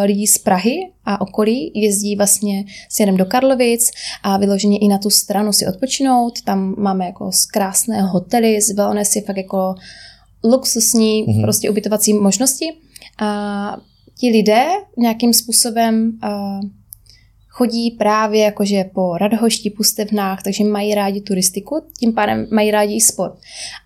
lidí 0.04 0.26
z 0.26 0.38
Prahy 0.38 0.76
a 1.04 1.20
okolí 1.20 1.72
jezdí 1.74 2.16
vlastně 2.16 2.64
směrem 2.88 3.16
do 3.16 3.24
Karlovic 3.24 3.90
a 4.22 4.36
vyloženě 4.36 4.78
i 4.78 4.88
na 4.88 4.98
tu 4.98 5.10
stranu 5.10 5.52
si 5.52 5.66
odpočinout. 5.66 6.42
Tam 6.42 6.74
máme 6.78 7.06
jako 7.06 7.32
z 7.32 7.46
krásné 7.46 8.02
hotely, 8.02 8.60
z 8.60 8.70
wellnessy, 8.70 9.20
fakt 9.20 9.36
jako 9.36 9.74
luxusní 10.44 11.24
mm-hmm. 11.24 11.42
prostě 11.42 11.70
ubytovací 11.70 12.14
možnosti. 12.14 12.66
A 13.18 13.76
ti 14.18 14.28
lidé 14.28 14.66
nějakým 14.96 15.32
způsobem 15.32 16.18
uh, 16.24 16.70
chodí 17.48 17.90
právě 17.90 18.44
jakože 18.44 18.84
po 18.94 19.18
Radhošti, 19.18 19.70
Pustevnách, 19.70 20.42
takže 20.42 20.64
mají 20.64 20.94
rádi 20.94 21.20
turistiku, 21.20 21.82
tím 21.98 22.12
pádem 22.12 22.46
mají 22.52 22.70
rádi 22.70 22.94
i 22.96 23.00
sport. 23.00 23.38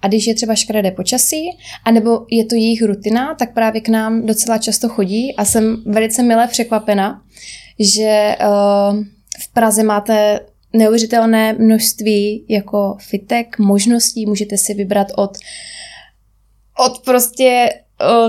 A 0.03 0.09
když 0.09 0.27
je 0.27 0.35
třeba 0.35 0.55
škaredé 0.55 0.91
počasí, 0.91 1.51
anebo 1.85 2.27
je 2.31 2.45
to 2.45 2.55
jejich 2.55 2.83
rutina, 2.83 3.35
tak 3.35 3.55
právě 3.55 3.81
k 3.81 3.89
nám 3.89 4.27
docela 4.27 4.59
často 4.59 4.89
chodí 4.89 5.37
a 5.37 5.45
jsem 5.45 5.83
velice 5.87 6.23
milé 6.23 6.47
překvapena, 6.49 7.23
že 7.79 8.37
uh, 8.41 9.05
v 9.39 9.53
Praze 9.53 9.83
máte 9.83 10.41
neuvěřitelné 10.73 11.53
množství 11.53 12.45
jako 12.49 12.97
fitek, 13.01 13.59
možností, 13.59 14.27
můžete 14.27 14.57
si 14.57 14.75
vybrat 14.75 15.07
od 15.17 15.31
od 16.87 17.05
prostě 17.05 17.69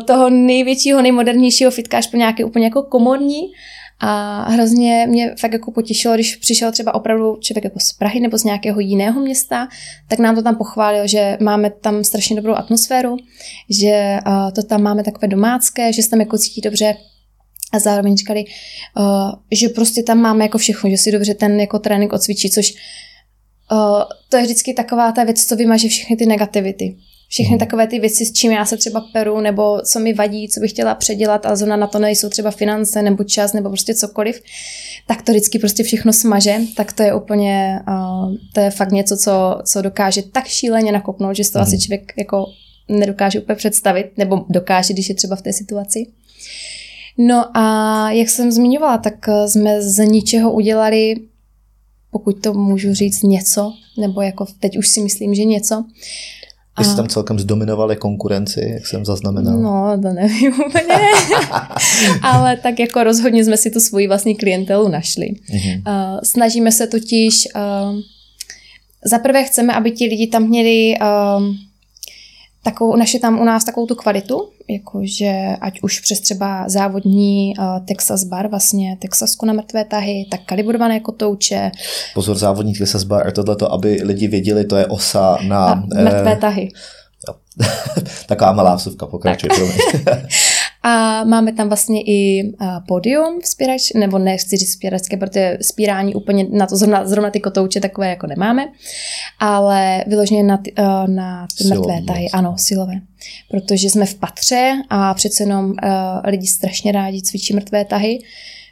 toho 0.07 0.29
největšího, 0.29 1.01
nejmodernějšího 1.01 1.71
fitka 1.71 1.97
až 1.97 2.07
po 2.07 2.17
nějaké 2.17 2.45
úplně 2.45 2.65
jako 2.65 2.83
komorní. 2.83 3.41
A 4.03 4.43
hrozně 4.49 5.05
mě 5.09 5.35
fakt 5.39 5.53
jako 5.53 5.71
potěšilo, 5.71 6.13
když 6.15 6.35
přišel 6.35 6.71
třeba 6.71 6.95
opravdu 6.95 7.37
člověk 7.41 7.63
jako 7.63 7.79
z 7.79 7.93
Prahy 7.93 8.19
nebo 8.19 8.37
z 8.37 8.43
nějakého 8.43 8.79
jiného 8.79 9.21
města, 9.21 9.67
tak 10.07 10.19
nám 10.19 10.35
to 10.35 10.41
tam 10.41 10.55
pochválil, 10.55 11.07
že 11.07 11.37
máme 11.41 11.69
tam 11.69 12.03
strašně 12.03 12.35
dobrou 12.35 12.53
atmosféru, 12.53 13.17
že 13.69 14.17
to 14.55 14.63
tam 14.63 14.81
máme 14.81 15.03
takové 15.03 15.27
domácké, 15.27 15.93
že 15.93 16.03
se 16.03 16.09
tam 16.09 16.19
jako 16.19 16.37
cítí 16.37 16.61
dobře. 16.61 16.95
A 17.73 17.79
zároveň 17.79 18.17
říkali, 18.17 18.45
že 19.51 19.69
prostě 19.69 20.03
tam 20.03 20.17
máme 20.17 20.45
jako 20.45 20.57
všechno, 20.57 20.89
že 20.89 20.97
si 20.97 21.11
dobře 21.11 21.33
ten 21.33 21.59
jako 21.59 21.79
trénink 21.79 22.13
odsvičí, 22.13 22.49
což 22.49 22.73
to 24.29 24.37
je 24.37 24.43
vždycky 24.43 24.73
taková 24.73 25.11
ta 25.11 25.23
věc, 25.23 25.45
co 25.45 25.55
vymaže 25.55 25.87
všechny 25.87 26.15
ty 26.15 26.25
negativity 26.25 26.97
všechny 27.31 27.53
mm. 27.53 27.59
takové 27.59 27.87
ty 27.87 27.99
věci, 27.99 28.25
s 28.25 28.31
čím 28.31 28.51
já 28.51 28.65
se 28.65 28.77
třeba 28.77 29.01
peru, 29.13 29.41
nebo 29.41 29.81
co 29.85 29.99
mi 29.99 30.13
vadí, 30.13 30.49
co 30.49 30.59
bych 30.59 30.71
chtěla 30.71 30.95
předělat 30.95 31.45
a 31.45 31.55
zrovna 31.55 31.75
na 31.75 31.87
to 31.87 31.99
nejsou 31.99 32.29
třeba 32.29 32.51
finance 32.51 33.01
nebo 33.01 33.23
čas 33.23 33.53
nebo 33.53 33.69
prostě 33.69 33.95
cokoliv, 33.95 34.41
tak 35.07 35.21
to 35.21 35.31
vždycky 35.31 35.59
prostě 35.59 35.83
všechno 35.83 36.13
smaže, 36.13 36.57
tak 36.75 36.93
to 36.93 37.03
je 37.03 37.13
úplně, 37.13 37.79
uh, 37.87 38.35
to 38.53 38.59
je 38.59 38.71
fakt 38.71 38.91
něco, 38.91 39.17
co, 39.17 39.61
co 39.65 39.81
dokáže 39.81 40.21
tak 40.21 40.47
šíleně 40.47 40.91
nakopnout, 40.91 41.35
že 41.35 41.51
to 41.51 41.59
mm. 41.59 41.63
asi 41.63 41.79
člověk 41.79 42.13
jako 42.17 42.45
nedokáže 42.87 43.39
úplně 43.39 43.55
představit, 43.55 44.11
nebo 44.17 44.45
dokáže, 44.49 44.93
když 44.93 45.09
je 45.09 45.15
třeba 45.15 45.35
v 45.35 45.41
té 45.41 45.53
situaci. 45.53 46.07
No 47.17 47.57
a 47.57 48.11
jak 48.11 48.29
jsem 48.29 48.51
zmiňovala, 48.51 48.97
tak 48.97 49.29
jsme 49.47 49.81
z 49.81 50.05
ničeho 50.05 50.51
udělali, 50.51 51.15
pokud 52.11 52.41
to 52.41 52.53
můžu 52.53 52.93
říct, 52.93 53.23
něco, 53.23 53.73
nebo 53.99 54.21
jako 54.21 54.45
teď 54.59 54.77
už 54.77 54.87
si 54.87 55.01
myslím, 55.01 55.35
že 55.35 55.43
něco, 55.43 55.83
vy 56.79 56.85
jste 56.85 56.95
tam 56.95 57.07
celkem 57.07 57.39
zdominovali 57.39 57.95
konkurenci, 57.95 58.71
jak 58.73 58.87
jsem 58.87 59.05
zaznamenal. 59.05 59.57
No, 59.57 60.01
to 60.01 60.13
nevím 60.13 60.53
úplně. 60.53 60.99
Ale 62.21 62.57
tak 62.57 62.79
jako 62.79 63.03
rozhodně 63.03 63.45
jsme 63.45 63.57
si 63.57 63.71
tu 63.71 63.79
svoji 63.79 64.07
vlastní 64.07 64.35
klientelu 64.35 64.87
našli. 64.87 65.25
Mm-hmm. 65.25 65.81
Uh, 65.87 66.19
snažíme 66.23 66.71
se 66.71 66.87
totiž, 66.87 67.47
uh, 67.55 67.99
zaprvé 69.05 69.43
chceme, 69.43 69.73
aby 69.73 69.91
ti 69.91 70.05
lidi 70.05 70.27
tam 70.27 70.43
měli 70.43 70.93
uh, 71.01 71.43
takovou, 72.63 72.95
naše 72.95 73.19
tam 73.19 73.39
u 73.39 73.43
nás 73.43 73.63
takovou 73.63 73.87
tu 73.87 73.95
kvalitu, 73.95 74.49
jakože 74.69 75.55
ať 75.61 75.79
už 75.81 75.99
přes 75.99 76.19
třeba 76.19 76.69
závodní 76.69 77.53
uh, 77.59 77.85
Texas 77.85 78.23
bar, 78.23 78.47
vlastně 78.47 78.97
Texasko 79.01 79.45
na 79.45 79.53
mrtvé 79.53 79.85
tahy, 79.85 80.27
tak 80.31 80.41
kalibrované 80.45 80.99
kotouče. 80.99 81.71
Pozor, 82.13 82.37
závodní 82.37 82.73
Texas 82.73 83.03
bar, 83.03 83.31
tohleto, 83.31 83.71
aby 83.71 83.99
lidi 84.03 84.27
věděli, 84.27 84.65
to 84.65 84.75
je 84.75 84.85
osa 84.85 85.37
na... 85.47 85.65
na 85.93 86.01
mrtvé 86.01 86.33
eh, 86.33 86.35
tahy. 86.35 86.69
Taková 88.25 88.51
malá 88.51 88.75
vsuvka, 88.75 89.05
pokračuj, 89.05 89.49
A 90.83 91.23
máme 91.23 91.53
tam 91.53 91.67
vlastně 91.67 92.01
i 92.01 92.51
podium 92.87 93.39
vzpírač, 93.41 93.81
nebo 93.95 94.19
ne 94.19 94.37
chci 94.37 94.57
říct 94.57 94.69
vzpíračské, 94.69 95.17
protože 95.17 95.57
spírání 95.61 96.15
úplně 96.15 96.47
na 96.51 96.67
to 96.67 96.75
zrovna, 96.75 97.07
zrovna 97.07 97.29
ty 97.29 97.39
kotouče 97.39 97.79
takové 97.79 98.09
jako 98.09 98.27
nemáme, 98.27 98.67
ale 99.39 100.03
vyloženě 100.07 100.43
na 100.43 100.57
ty, 100.57 100.73
na 101.07 101.47
ty 101.57 101.67
mrtvé 101.67 102.01
tahy, 102.07 102.29
ano, 102.33 102.55
silové. 102.57 102.93
Protože 103.51 103.89
jsme 103.89 104.05
v 104.05 104.15
patře 104.15 104.73
a 104.89 105.13
přece 105.13 105.43
jenom 105.43 105.65
uh, 105.65 105.75
lidi 106.23 106.47
strašně 106.47 106.91
rádi 106.91 107.21
cvičí 107.21 107.53
mrtvé 107.53 107.85
tahy, 107.85 108.19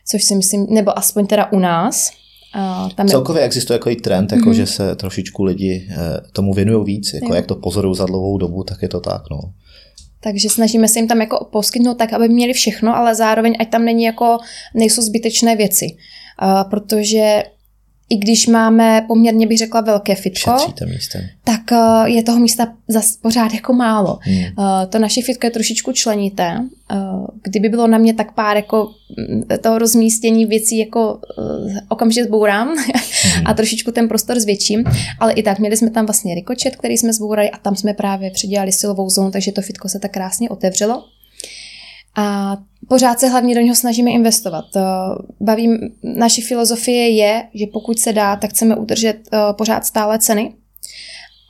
což 0.07 0.23
si 0.23 0.35
myslím, 0.35 0.67
nebo 0.69 0.97
aspoň 0.99 1.27
teda 1.27 1.51
u 1.51 1.59
nás, 1.59 2.11
Uh, 2.55 2.89
tam 2.89 3.07
Celkově 3.07 3.41
je... 3.41 3.45
existuje 3.45 3.75
jako 3.75 3.89
i 3.89 3.95
trend, 3.95 4.31
jako 4.31 4.49
mm-hmm. 4.49 4.53
že 4.53 4.65
se 4.65 4.95
trošičku 4.95 5.43
lidi 5.43 5.87
uh, 5.89 5.95
tomu 6.33 6.53
věnují 6.53 6.85
víc, 6.85 7.13
jako 7.13 7.27
jo. 7.27 7.33
jak 7.33 7.45
to 7.45 7.55
pozorují 7.55 7.95
za 7.95 8.05
dlouhou 8.05 8.37
dobu, 8.37 8.63
tak 8.63 8.81
je 8.81 8.87
to 8.87 8.99
tak. 8.99 9.21
No. 9.31 9.39
Takže 10.21 10.49
snažíme 10.49 10.87
se 10.87 10.99
jim 10.99 11.07
tam 11.07 11.21
jako 11.21 11.47
poskytnout 11.51 11.97
tak, 11.97 12.13
aby 12.13 12.29
měli 12.29 12.53
všechno, 12.53 12.95
ale 12.95 13.15
zároveň 13.15 13.55
ať 13.59 13.69
tam 13.69 13.85
není 13.85 14.03
jako, 14.03 14.37
nejsou 14.73 15.01
zbytečné 15.01 15.55
věci. 15.55 15.85
Uh, 16.41 16.69
protože 16.69 17.43
i 18.09 18.17
když 18.17 18.47
máme 18.47 19.05
poměrně, 19.07 19.47
bych 19.47 19.57
řekla, 19.57 19.81
velké 19.81 20.15
fitko, 20.15 20.51
tak 21.43 21.61
uh, 21.71 22.05
je 22.05 22.23
toho 22.23 22.39
místa 22.39 22.73
zas 22.87 23.17
pořád 23.17 23.53
jako 23.53 23.73
málo. 23.73 24.19
Hmm. 24.21 24.37
Uh, 24.39 24.65
to 24.89 24.99
naše 24.99 25.21
fitko 25.21 25.47
je 25.47 25.51
trošičku 25.51 25.91
členité. 25.91 26.59
Uh, 26.93 27.27
kdyby 27.43 27.69
bylo 27.69 27.87
na 27.87 27.97
mě 27.97 28.13
tak 28.13 28.31
pár 28.31 28.55
jako 28.55 28.91
mm, 29.29 29.43
toho 29.61 29.77
rozmístění 29.77 30.45
věcí 30.45 30.77
jako 30.77 31.19
okamžitě 31.89 32.23
zbourám 32.23 32.67
hmm. 32.77 33.47
a 33.47 33.53
trošičku 33.53 33.91
ten 33.91 34.07
prostor 34.07 34.39
zvětším, 34.39 34.83
ale 35.19 35.33
i 35.33 35.43
tak 35.43 35.59
měli 35.59 35.77
jsme 35.77 35.89
tam 35.89 36.05
vlastně 36.05 36.35
rikočet, 36.35 36.75
který 36.75 36.97
jsme 36.97 37.13
zbourali 37.13 37.49
a 37.49 37.57
tam 37.57 37.75
jsme 37.75 37.93
právě 37.93 38.31
předělali 38.31 38.71
silovou 38.71 39.09
zónu, 39.09 39.31
takže 39.31 39.51
to 39.51 39.61
fitko 39.61 39.89
se 39.89 39.99
tak 39.99 40.11
krásně 40.11 40.49
otevřelo. 40.49 41.03
A 42.15 42.57
pořád 42.87 43.19
se 43.19 43.27
hlavně 43.27 43.55
do 43.55 43.61
něho 43.61 43.75
snažíme 43.75 44.11
investovat. 44.11 44.65
Eh, 44.75 44.81
Bavím, 45.41 45.77
naše 46.03 46.41
filozofie 46.41 47.09
je, 47.09 47.43
že 47.53 47.65
pokud 47.73 47.99
se 47.99 48.13
dá, 48.13 48.35
tak 48.35 48.49
chceme 48.49 48.75
udržet 48.75 49.17
eh, 49.33 49.37
pořád 49.53 49.85
stále 49.85 50.19
ceny, 50.19 50.53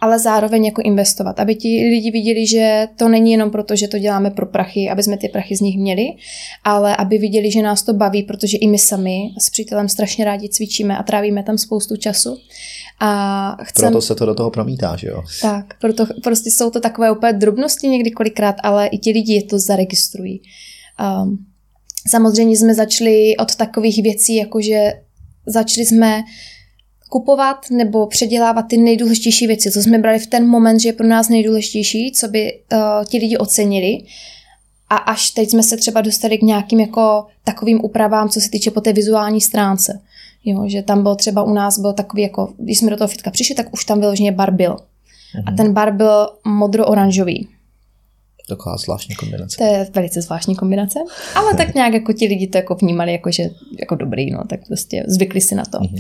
ale 0.02 0.20
zároveň 0.20 0.66
jako 0.66 0.82
investovat, 0.82 1.40
aby 1.40 1.56
ti 1.56 1.68
lidi 1.90 2.12
viděli, 2.12 2.48
že 2.48 2.88
to 2.96 3.10
není 3.10 3.32
jenom 3.32 3.52
proto, 3.52 3.76
že 3.76 3.88
to 3.88 4.00
děláme 4.00 4.32
pro 4.32 4.46
prachy, 4.46 4.90
aby 4.90 5.04
jsme 5.04 5.18
ty 5.18 5.30
prachy 5.30 5.56
z 5.56 5.62
nich 5.62 5.78
měli, 5.78 6.06
ale 6.64 6.96
aby 6.96 7.18
viděli, 7.18 7.52
že 7.52 7.62
nás 7.62 7.84
to 7.84 7.94
baví, 7.94 8.24
protože 8.24 8.58
i 8.58 8.68
my 8.68 8.78
sami 8.78 9.20
s 9.38 9.50
přítelem 9.50 9.90
strašně 9.90 10.26
rádi 10.26 10.50
cvičíme 10.50 10.98
a 10.98 11.04
trávíme 11.04 11.44
tam 11.44 11.58
spoustu 11.58 11.96
času. 11.96 12.38
A 13.00 13.58
chcem... 13.64 13.90
Proto 13.90 14.02
se 14.02 14.16
to 14.16 14.26
do 14.26 14.36
toho 14.36 14.50
promítá, 14.50 14.96
že 14.96 15.08
jo? 15.08 15.24
Tak, 15.42 15.66
proto 15.82 16.06
prostě 16.24 16.52
jsou 16.52 16.70
to 16.70 16.80
takové 16.80 17.12
úplně 17.12 17.34
drobnosti 17.34 17.88
někdy 17.88 18.12
kolikrát, 18.12 18.56
ale 18.64 18.88
i 18.88 18.98
ti 18.98 19.12
lidi 19.12 19.44
to 19.44 19.60
zaregistrují. 19.60 20.42
Um, 21.24 21.46
samozřejmě 22.08 22.58
jsme 22.58 22.74
začali 22.74 23.38
od 23.38 23.56
takových 23.56 24.04
věcí, 24.04 24.36
jakože 24.36 24.94
začali 25.46 25.86
jsme 25.86 26.24
kupovat 27.10 27.58
nebo 27.72 28.08
předělávat 28.08 28.62
ty 28.62 28.78
nejdůležitější 28.78 29.48
věci, 29.48 29.72
co 29.72 29.82
jsme 29.82 29.98
brali 29.98 30.20
v 30.20 30.28
ten 30.28 30.48
moment, 30.48 30.80
že 30.80 30.90
je 30.90 30.94
pro 30.94 31.08
nás 31.08 31.30
nejdůležitější, 31.30 32.12
co 32.12 32.28
by 32.28 32.54
uh, 32.74 32.80
ti 33.06 33.18
lidi 33.18 33.38
ocenili. 33.38 33.98
A 34.90 34.96
až 34.96 35.32
teď 35.32 35.50
jsme 35.50 35.64
se 35.64 35.78
třeba 35.78 36.02
dostali 36.02 36.38
k 36.38 36.42
nějakým 36.42 36.80
jako 36.80 37.26
takovým 37.44 37.80
úpravám, 37.84 38.30
co 38.30 38.42
se 38.42 38.50
týče 38.50 38.72
po 38.72 38.82
té 38.82 38.94
vizuální 38.94 39.42
stránce. 39.42 40.02
Jo, 40.46 40.64
že 40.68 40.82
tam 40.82 41.04
byl 41.04 41.16
třeba 41.16 41.44
u 41.44 41.54
nás 41.54 41.80
byl 41.80 41.94
takový 41.94 42.22
jako, 42.22 42.54
když 42.58 42.80
jsme 42.80 42.90
do 42.90 42.98
toho 42.98 43.08
fitka 43.08 43.32
přišli, 43.32 43.56
tak 43.56 43.74
už 43.74 43.86
tam 43.86 44.00
vyloženě 44.00 44.32
bar 44.32 44.52
byl. 44.52 44.78
A 45.46 45.52
ten 45.52 45.74
bar 45.74 45.94
byl 45.94 46.30
modro-oranžový. 46.46 47.48
Taková 48.50 48.78
zvláštní 48.78 49.16
kombinace. 49.16 49.58
To 49.58 49.64
je 49.64 49.88
velice 49.94 50.22
zvláštní 50.22 50.56
kombinace, 50.56 51.00
ale 51.36 51.54
tak 51.54 51.76
nějak 51.76 51.94
jako 51.94 52.14
ti 52.14 52.26
lidi 52.26 52.48
to 52.48 52.58
jako 52.58 52.76
vnímali 52.76 53.12
jako, 53.12 53.32
že 53.32 53.50
jako 53.80 53.96
dobrý, 53.96 54.32
no, 54.32 54.44
tak 54.50 54.68
prostě 54.68 55.04
zvykli 55.08 55.42
si 55.42 55.56
na 55.56 55.66
to. 55.66 55.80
Mhm. 55.80 55.96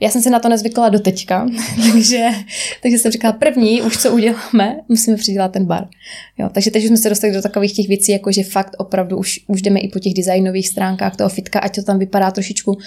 Já 0.00 0.10
jsem 0.10 0.22
si 0.22 0.30
na 0.30 0.38
to 0.38 0.48
nezvykla 0.48 0.88
do 0.88 1.00
teďka, 1.00 1.46
takže, 1.92 2.28
takže 2.82 2.98
jsem 2.98 3.12
říkala, 3.12 3.32
první, 3.32 3.82
už 3.82 3.98
co 3.98 4.12
uděláme, 4.12 4.80
musíme 4.88 5.16
přidělat 5.16 5.52
ten 5.52 5.64
bar. 5.64 5.88
Jo, 6.38 6.48
takže 6.52 6.70
teď 6.70 6.82
už 6.82 6.88
jsme 6.88 6.96
se 6.96 7.08
dostali 7.08 7.32
do 7.32 7.42
takových 7.42 7.72
těch 7.72 7.88
věcí, 7.88 8.12
jako 8.12 8.32
že 8.32 8.44
fakt 8.44 8.76
opravdu 8.78 9.16
už, 9.16 9.40
už 9.46 9.62
jdeme 9.62 9.80
i 9.80 9.88
po 9.88 9.98
těch 9.98 10.14
designových 10.14 10.68
stránkách 10.68 11.16
toho 11.16 11.30
fitka, 11.30 11.58
ať 11.58 11.74
to 11.74 11.82
tam 11.82 11.98
vypadá 11.98 12.30
trošičku 12.30 12.78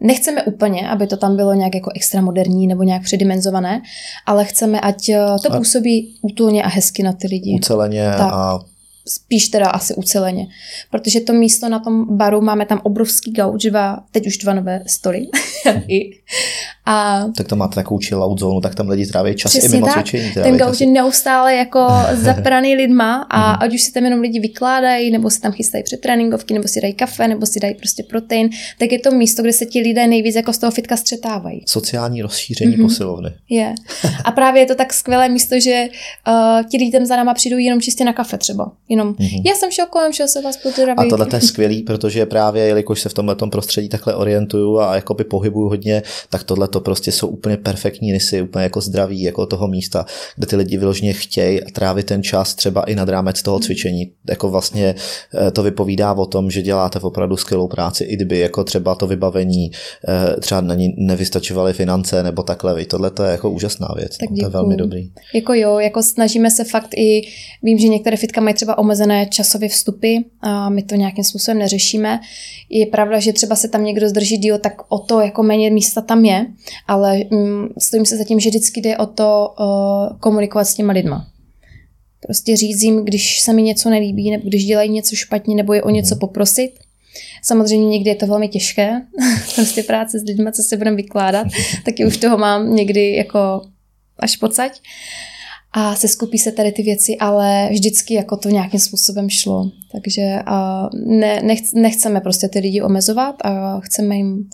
Nechceme 0.00 0.42
úplně, 0.42 0.88
aby 0.88 1.06
to 1.06 1.16
tam 1.16 1.36
bylo 1.36 1.54
nějak 1.54 1.74
jako 1.74 1.90
extra 1.94 2.20
moderní 2.20 2.66
nebo 2.66 2.82
nějak 2.82 3.02
předimenzované, 3.02 3.82
ale 4.26 4.44
chceme, 4.44 4.80
ať 4.80 5.08
eh, 5.08 5.18
to 5.42 5.56
působí 5.56 6.14
útulně 6.22 6.62
a 6.62 6.68
hezky 6.68 7.02
na 7.02 7.12
ty 7.12 7.26
lidi. 7.26 7.54
Uceleně 7.56 8.10
Tak. 8.18 8.32
a 8.32 8.60
Spíš 9.08 9.48
teda 9.48 9.66
asi 9.70 9.94
uceleně. 9.94 10.46
Protože 10.90 11.20
to 11.20 11.32
místo 11.32 11.68
na 11.68 11.78
tom 11.78 12.16
baru, 12.16 12.40
máme 12.40 12.66
tam 12.66 12.80
obrovský 12.82 13.32
gauč, 13.32 13.64
dva, 13.64 13.98
teď 14.10 14.26
už 14.26 14.38
dva 14.38 14.54
nové 14.54 14.82
stoly. 14.86 15.26
A 16.86 17.24
tak 17.36 17.48
to 17.48 17.56
máte 17.56 17.74
takovou 17.74 18.00
chill 18.00 18.22
out 18.24 18.38
zónu, 18.40 18.60
tak 18.60 18.74
tam 18.74 18.88
lidi 18.88 19.06
tráví 19.06 19.34
čas 19.34 19.54
i 19.54 19.68
mimo 19.68 19.86
tak. 19.86 19.94
cvičení. 19.94 20.32
Ten 20.34 20.56
gauč 20.56 20.80
je 20.80 20.86
neustále 20.86 21.54
jako 21.54 21.86
zapraný 22.14 22.74
lidma 22.76 23.26
a 23.30 23.52
Mhm. 23.52 23.58
ať 23.62 23.74
už 23.74 23.82
si 23.82 23.92
tam 23.92 24.04
jenom 24.04 24.20
lidi 24.20 24.40
vykládají, 24.40 25.10
nebo 25.10 25.30
si 25.30 25.40
tam 25.40 25.52
chystají 25.52 25.84
před 25.84 26.00
tréninkovky, 26.00 26.54
nebo 26.54 26.68
si 26.68 26.80
dají 26.80 26.94
kafe, 26.94 27.28
nebo 27.28 27.46
si 27.46 27.60
dají 27.60 27.74
prostě 27.74 28.02
protein, 28.02 28.50
tak 28.78 28.92
je 28.92 28.98
to 28.98 29.10
místo, 29.10 29.42
kde 29.42 29.52
se 29.52 29.66
ti 29.66 29.80
lidé 29.80 30.06
nejvíc 30.06 30.34
jako 30.36 30.52
z 30.52 30.58
toho 30.58 30.70
fitka 30.70 30.96
střetávají. 30.96 31.62
Sociální 31.68 32.22
rozšíření 32.22 32.76
Mhm. 32.76 32.82
posilovny. 32.86 33.30
Je. 33.50 33.74
A 34.24 34.32
právě 34.32 34.62
je 34.62 34.66
to 34.66 34.74
tak 34.74 34.92
skvělé 34.92 35.28
místo, 35.28 35.60
že 35.60 35.84
uh, 36.28 36.68
ti 36.70 36.76
lidi 36.76 36.90
tam 36.92 37.06
za 37.06 37.16
náma 37.16 37.34
přijdou 37.34 37.56
jenom 37.58 37.80
čistě 37.80 38.04
na 38.04 38.12
kafe 38.12 38.38
třeba. 38.38 38.72
Jenom, 38.94 39.08
Mhm. 39.18 39.42
já 39.46 39.54
jsem 39.54 39.70
šel 39.70 39.86
kolem, 39.90 40.12
šel 40.12 40.28
se 40.28 40.40
vás 40.42 40.56
pozdravit. 40.56 40.98
A 40.98 41.08
tohle 41.10 41.26
to 41.26 41.36
je 41.36 41.42
skvělý, 41.42 41.82
protože 41.82 42.26
právě, 42.26 42.64
jelikož 42.64 43.00
se 43.00 43.08
v 43.08 43.14
tomhle 43.14 43.36
prostředí 43.50 43.88
takhle 43.88 44.14
orientuju 44.14 44.78
a 44.78 44.94
jakoby 44.94 45.24
pohybuju 45.24 45.68
hodně, 45.68 46.02
tak 46.30 46.42
tohle 46.44 46.68
to 46.68 46.80
prostě 46.80 47.12
jsou 47.12 47.26
úplně 47.28 47.56
perfektní 47.56 48.12
rysy, 48.12 48.42
úplně 48.42 48.62
jako 48.62 48.80
zdraví, 48.80 49.22
jako 49.22 49.46
toho 49.46 49.68
místa, 49.68 50.06
kde 50.36 50.46
ty 50.46 50.56
lidi 50.56 50.76
vyloženě 50.76 51.12
chtějí 51.12 51.60
trávit 51.72 52.06
ten 52.06 52.22
čas 52.22 52.54
třeba 52.54 52.82
i 52.82 52.94
nad 52.94 53.08
rámec 53.08 53.42
toho 53.42 53.60
cvičení. 53.60 54.12
Jako 54.28 54.48
vlastně 54.50 54.94
eh, 55.46 55.50
to 55.50 55.62
vypovídá 55.62 56.12
o 56.12 56.26
tom, 56.26 56.50
že 56.50 56.62
děláte 56.62 56.98
opravdu 56.98 57.36
skvělou 57.36 57.68
práci, 57.68 58.04
i 58.04 58.16
kdyby 58.16 58.38
jako 58.38 58.64
třeba 58.64 58.94
to 58.94 59.06
vybavení 59.06 59.70
eh, 60.08 60.40
třeba 60.40 60.60
na 60.60 60.74
ní 60.74 60.94
nevystačovaly 60.96 61.72
finance 61.72 62.22
nebo 62.22 62.42
takhle. 62.42 62.74
viď. 62.74 62.88
Tohle 62.88 63.10
to 63.10 63.22
je 63.22 63.30
jako 63.30 63.50
úžasná 63.50 63.88
věc. 63.96 64.16
Tak 64.18 64.30
no, 64.30 64.36
to 64.36 64.44
je 64.44 64.48
velmi 64.48 64.76
dobrý. 64.76 65.10
Jako 65.34 65.54
jo, 65.54 65.78
jako 65.78 66.02
snažíme 66.02 66.50
se 66.50 66.64
fakt 66.64 66.94
i, 66.96 67.22
vím, 67.62 67.78
že 67.78 67.88
některé 67.88 68.16
fitka 68.16 68.40
mají 68.40 68.54
třeba 68.54 68.78
omezené 68.84 69.26
časové 69.26 69.68
vstupy 69.68 70.16
a 70.40 70.68
my 70.68 70.82
to 70.82 70.94
nějakým 70.94 71.24
způsobem 71.24 71.58
neřešíme. 71.58 72.20
Je 72.70 72.86
pravda, 72.86 73.20
že 73.20 73.32
třeba 73.32 73.56
se 73.56 73.68
tam 73.68 73.84
někdo 73.84 74.08
zdrží 74.08 74.36
díl, 74.36 74.58
tak 74.58 74.82
o 74.88 74.98
to 74.98 75.20
jako 75.20 75.42
méně 75.42 75.70
místa 75.70 76.00
tam 76.00 76.24
je, 76.24 76.46
ale 76.86 77.20
mm, 77.30 77.68
stojím 77.78 78.06
se 78.06 78.16
za 78.16 78.24
tím, 78.24 78.40
že 78.40 78.50
vždycky 78.50 78.80
jde 78.80 78.96
o 78.96 79.06
to 79.06 79.54
uh, 79.60 80.18
komunikovat 80.18 80.64
s 80.64 80.74
těma 80.74 80.92
lidma. 80.92 81.26
Prostě 82.26 82.56
říct 82.56 82.82
jim, 82.82 83.04
když 83.04 83.40
se 83.40 83.52
mi 83.52 83.62
něco 83.62 83.90
nelíbí, 83.90 84.30
nebo 84.30 84.48
když 84.48 84.64
dělají 84.64 84.90
něco 84.90 85.16
špatně, 85.16 85.54
nebo 85.54 85.72
je 85.72 85.82
o 85.82 85.90
něco 85.90 86.16
poprosit. 86.16 86.70
Samozřejmě 87.42 87.88
někdy 87.88 88.10
je 88.10 88.16
to 88.16 88.26
velmi 88.26 88.48
těžké, 88.48 89.02
prostě 89.54 89.82
práce 89.82 90.18
s 90.18 90.22
lidmi, 90.22 90.52
co 90.52 90.62
si 90.62 90.76
budeme 90.76 90.96
vykládat, 90.96 91.46
taky 91.84 92.06
už 92.06 92.16
toho 92.16 92.38
mám 92.38 92.74
někdy 92.74 93.14
jako 93.14 93.62
až 94.18 94.36
pocať. 94.36 94.80
A 95.76 95.94
se 95.96 96.08
skupí 96.08 96.38
se 96.38 96.52
tady 96.52 96.72
ty 96.72 96.82
věci, 96.82 97.16
ale 97.20 97.68
vždycky 97.70 98.14
jako 98.14 98.36
to 98.36 98.48
nějakým 98.48 98.80
způsobem 98.80 99.30
šlo. 99.30 99.70
Takže 99.92 100.38
a 100.46 100.88
ne, 101.06 101.42
nechc, 101.42 101.72
nechceme 101.72 102.20
prostě 102.20 102.48
ty 102.48 102.58
lidi 102.58 102.82
omezovat 102.82 103.36
a 103.44 103.80
chceme 103.80 104.16
jim 104.16 104.50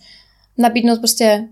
nabídnout 0.59 0.99
prostě 0.99 1.49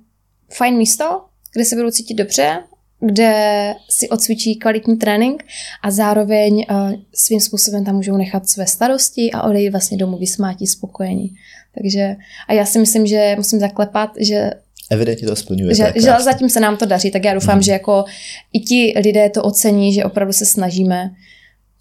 fajn 0.52 0.76
místo, 0.76 1.20
kde 1.54 1.64
se 1.64 1.76
budou 1.76 1.90
cítit 1.90 2.14
dobře, 2.14 2.62
kde 3.00 3.74
si 3.88 4.08
odcvičí 4.08 4.56
kvalitní 4.56 4.96
trénink 4.96 5.44
a 5.82 5.90
zároveň 5.90 6.66
uh, 6.70 6.92
svým 7.14 7.40
způsobem 7.40 7.84
tam 7.84 7.94
můžou 7.94 8.16
nechat 8.16 8.48
své 8.48 8.66
starosti 8.66 9.30
a 9.30 9.42
odejít 9.42 9.70
vlastně 9.70 9.96
domů 9.96 10.18
vysmátí 10.18 10.66
spokojení. 10.66 11.34
Takže 11.74 12.16
a 12.48 12.52
já 12.52 12.64
si 12.64 12.78
myslím, 12.78 13.06
že 13.06 13.34
musím 13.36 13.60
zaklepat, 13.60 14.10
že 14.20 14.50
Evidentně 14.90 15.28
to 15.28 15.36
splňuje. 15.36 15.74
že, 15.74 15.92
že 15.96 16.12
zatím 16.24 16.48
se 16.50 16.60
nám 16.60 16.76
to 16.76 16.86
daří, 16.86 17.10
tak 17.10 17.24
já 17.24 17.34
doufám, 17.34 17.54
Mhm. 17.54 17.62
že 17.62 17.72
jako 17.72 18.04
i 18.52 18.60
ti 18.60 18.94
lidé 19.04 19.30
to 19.30 19.42
ocení, 19.42 19.92
že 19.94 20.04
opravdu 20.04 20.32
se 20.32 20.46
snažíme 20.46 21.10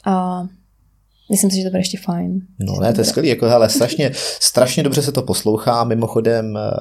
a 0.05 0.43
myslím 1.31 1.51
si, 1.51 1.57
že 1.57 1.63
to 1.63 1.69
bude 1.69 1.79
ještě 1.79 1.97
fajn. 1.97 2.39
No 2.59 2.79
ne, 2.81 2.93
to 2.93 3.01
je 3.01 3.05
skvělý, 3.05 3.29
jako 3.29 3.45
hele, 3.49 3.69
strašně, 3.69 4.11
strašně 4.39 4.83
dobře 4.83 5.01
se 5.01 5.11
to 5.11 5.21
poslouchá, 5.21 5.83
mimochodem 5.83 6.57
eh, 6.57 6.71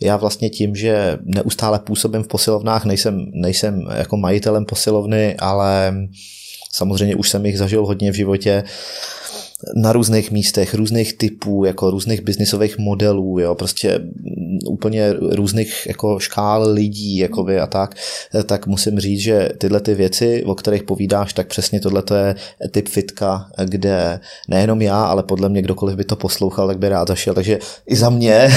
já 0.00 0.16
vlastně 0.16 0.50
tím, 0.50 0.76
že 0.76 1.18
neustále 1.24 1.78
působím 1.78 2.22
v 2.22 2.28
posilovnách, 2.28 2.84
nejsem, 2.84 3.26
nejsem 3.34 3.80
jako 3.96 4.16
majitelem 4.16 4.64
posilovny, 4.64 5.36
ale 5.38 5.94
samozřejmě 6.72 7.16
už 7.16 7.30
jsem 7.30 7.46
jich 7.46 7.58
zažil 7.58 7.86
hodně 7.86 8.12
v 8.12 8.14
životě, 8.14 8.64
na 9.76 9.92
různých 9.92 10.30
místech, 10.30 10.74
různých 10.74 11.18
typů, 11.18 11.64
jako 11.64 11.90
různých 11.90 12.20
biznisových 12.20 12.78
modelů, 12.78 13.38
jo, 13.38 13.54
prostě 13.54 13.98
mm, 13.98 14.58
úplně 14.68 15.12
různých 15.12 15.86
jako 15.86 16.18
škál 16.18 16.72
lidí, 16.72 17.16
jakoby 17.16 17.60
a 17.60 17.66
tak, 17.66 17.94
eh, 18.34 18.42
tak 18.42 18.66
musím 18.66 18.98
říct, 19.00 19.20
že 19.20 19.48
tyhle 19.58 19.80
ty 19.80 19.94
věci, 19.94 20.44
o 20.46 20.54
kterých 20.54 20.82
povídáš, 20.82 21.32
tak 21.32 21.46
přesně 21.46 21.80
tohle 21.80 22.02
je 22.16 22.34
typ 22.70 22.88
fitka, 22.88 23.50
kde 23.64 24.20
nejenom 24.48 24.82
já, 24.82 25.04
ale 25.04 25.22
podle 25.22 25.48
mě 25.48 25.62
kdokoliv 25.62 25.96
by 25.96 26.04
to 26.04 26.16
poslouchal, 26.16 26.66
tak 26.66 26.78
by 26.78 26.88
rád 26.88 27.08
zašel, 27.08 27.34
takže 27.34 27.58
i 27.86 27.96
za 27.96 28.10
mě 28.10 28.32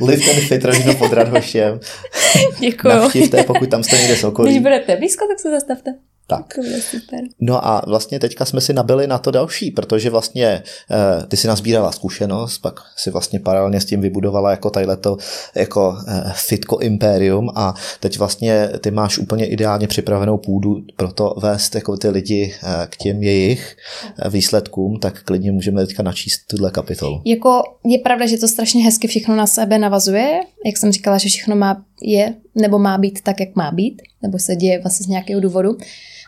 live 0.00 0.24
ten 0.24 0.40
fit 0.48 0.64
rožno 0.64 0.94
pod 0.94 1.12
Radhoštěm, 1.12 1.80
Děkuji. 2.60 2.88
navštivte, 2.88 3.42
pokud 3.42 3.70
tam 3.70 3.82
jste 3.82 3.96
někde 3.96 4.14
z 4.14 4.18
Když 4.18 4.24
okolí. 4.24 4.60
budete 4.60 4.96
blízko, 4.96 5.24
tak 5.28 5.40
se 5.40 5.50
zastavte. 5.50 5.94
Tak. 6.26 6.54
To 6.54 6.60
bude 6.60 6.80
super. 6.82 7.20
No 7.40 7.66
a 7.66 7.82
vlastně 7.86 8.20
teďka 8.20 8.44
jsme 8.44 8.60
si 8.60 8.72
nabili 8.72 9.06
na 9.06 9.18
to 9.18 9.30
další, 9.30 9.70
protože 9.70 10.10
vlastně 10.10 10.62
eh, 10.90 11.26
ty 11.26 11.36
si 11.36 11.48
nazbírala 11.48 11.92
zkušenost, 11.92 12.58
pak 12.58 12.80
si 12.96 13.10
vlastně 13.10 13.40
paralelně 13.40 13.80
s 13.80 13.84
tím 13.84 14.00
vybudovala 14.00 14.50
jako 14.50 14.70
tadyhleto 14.70 15.16
jako 15.54 15.96
eh, 16.08 16.32
fitko 16.34 16.78
imperium 16.78 17.50
a 17.54 17.74
teď 18.00 18.18
vlastně 18.18 18.68
ty 18.80 18.90
máš 18.90 19.18
úplně 19.18 19.46
ideálně 19.46 19.86
připravenou 19.86 20.38
půdu 20.38 20.76
pro 20.96 21.12
to 21.12 21.34
vést 21.42 21.74
jako 21.74 21.96
ty 21.96 22.08
lidi 22.08 22.54
eh, 22.62 22.86
k 22.86 22.96
těm 22.96 23.22
jejich 23.22 23.76
eh, 24.18 24.30
výsledkům, 24.30 24.98
tak 25.00 25.22
klidně 25.22 25.52
můžeme 25.52 25.86
teďka 25.86 26.02
načíst 26.02 26.46
tuhle 26.46 26.70
kapitolu. 26.70 27.22
Jako 27.24 27.62
je 27.84 27.98
pravda, 27.98 28.26
že 28.26 28.36
to 28.36 28.48
strašně 28.48 28.84
hezky 28.84 29.08
všechno 29.08 29.36
na 29.36 29.46
sebe 29.46 29.78
navazuje. 29.78 30.40
Jak 30.64 30.76
jsem 30.76 30.92
říkala, 30.92 31.18
že 31.18 31.28
všechno 31.28 31.56
má, 31.56 31.84
je 32.02 32.34
nebo 32.54 32.78
má 32.78 32.98
být 32.98 33.20
tak, 33.22 33.40
jak 33.40 33.56
má 33.56 33.70
být, 33.70 34.02
nebo 34.22 34.38
se 34.38 34.56
děje 34.56 34.80
vlastně 34.80 35.04
z 35.04 35.08
nějakého 35.08 35.40
důvodu. 35.40 35.76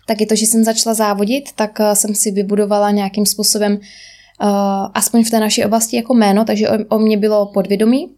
Tak 0.08 0.20
je 0.20 0.26
to, 0.26 0.36
že 0.36 0.46
jsem 0.46 0.64
začala 0.64 0.94
závodit, 0.94 1.52
tak 1.52 1.80
eh, 1.80 1.96
jsem 1.96 2.14
si 2.14 2.30
vybudovala 2.30 2.90
nějakým 2.90 3.26
způsobem 3.26 3.72
uh, 3.72 4.48
aspoň 4.94 5.24
v 5.24 5.30
té 5.30 5.40
naší 5.40 5.64
oblasti 5.64 5.96
jako 5.96 6.14
jméno, 6.14 6.44
takže 6.44 6.68
o, 6.68 6.96
o 6.96 6.98
mě 6.98 7.16
bylo 7.16 7.46
podvědomí. 7.46 8.08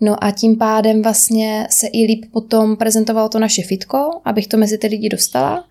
No 0.00 0.24
a 0.24 0.30
tím 0.30 0.56
pádem 0.56 1.02
vlastně 1.02 1.66
se 1.70 1.86
i 1.86 2.06
líp 2.06 2.24
potom 2.32 2.76
prezentovalo 2.76 3.28
to 3.28 3.38
naše 3.38 3.62
fitko, 3.62 4.10
abych 4.24 4.46
to 4.46 4.56
mezi 4.56 4.78
ty 4.78 4.86
lidi 4.86 5.08
dostala. 5.08 5.64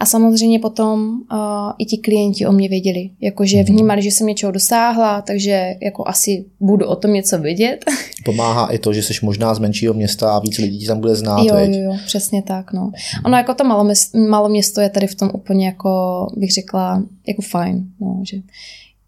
A 0.00 0.06
samozřejmě 0.06 0.58
potom 0.58 1.20
uh, 1.32 1.38
i 1.78 1.84
ti 1.84 1.96
klienti 1.96 2.46
o 2.46 2.52
mě 2.52 2.68
věděli, 2.68 3.10
jakože 3.20 3.62
vnímali, 3.62 4.02
že 4.02 4.08
jsem 4.08 4.26
něčeho 4.26 4.52
dosáhla, 4.52 5.22
takže 5.22 5.74
jako 5.82 6.08
asi 6.08 6.44
budu 6.60 6.86
o 6.86 6.96
tom 6.96 7.12
něco 7.12 7.38
vědět. 7.38 7.84
Pomáhá 8.24 8.66
i 8.66 8.78
to, 8.78 8.92
že 8.92 9.02
jsi 9.02 9.14
možná 9.22 9.54
z 9.54 9.58
menšího 9.58 9.94
města 9.94 10.36
a 10.36 10.38
víc 10.38 10.58
lidí 10.58 10.86
tam 10.86 11.00
bude 11.00 11.14
znát, 11.14 11.42
jo, 11.44 11.54
veď? 11.54 11.70
jo, 11.70 11.82
jo, 11.82 11.96
přesně 12.06 12.42
tak, 12.42 12.72
no. 12.72 12.92
Ono 13.24 13.36
jako 13.36 13.54
to 13.54 13.64
malo, 13.64 13.92
malo 14.28 14.48
město 14.48 14.80
je 14.80 14.90
tady 14.90 15.06
v 15.06 15.14
tom 15.14 15.30
úplně 15.34 15.66
jako, 15.66 15.90
bych 16.36 16.52
řekla, 16.52 17.02
jako 17.26 17.42
fajn, 17.42 17.84
no, 18.00 18.22
že 18.22 18.36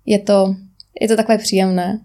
je 0.06 0.18
to, 0.18 0.54
je 1.00 1.08
to 1.08 1.16
takové 1.16 1.38
příjemné. 1.38 2.00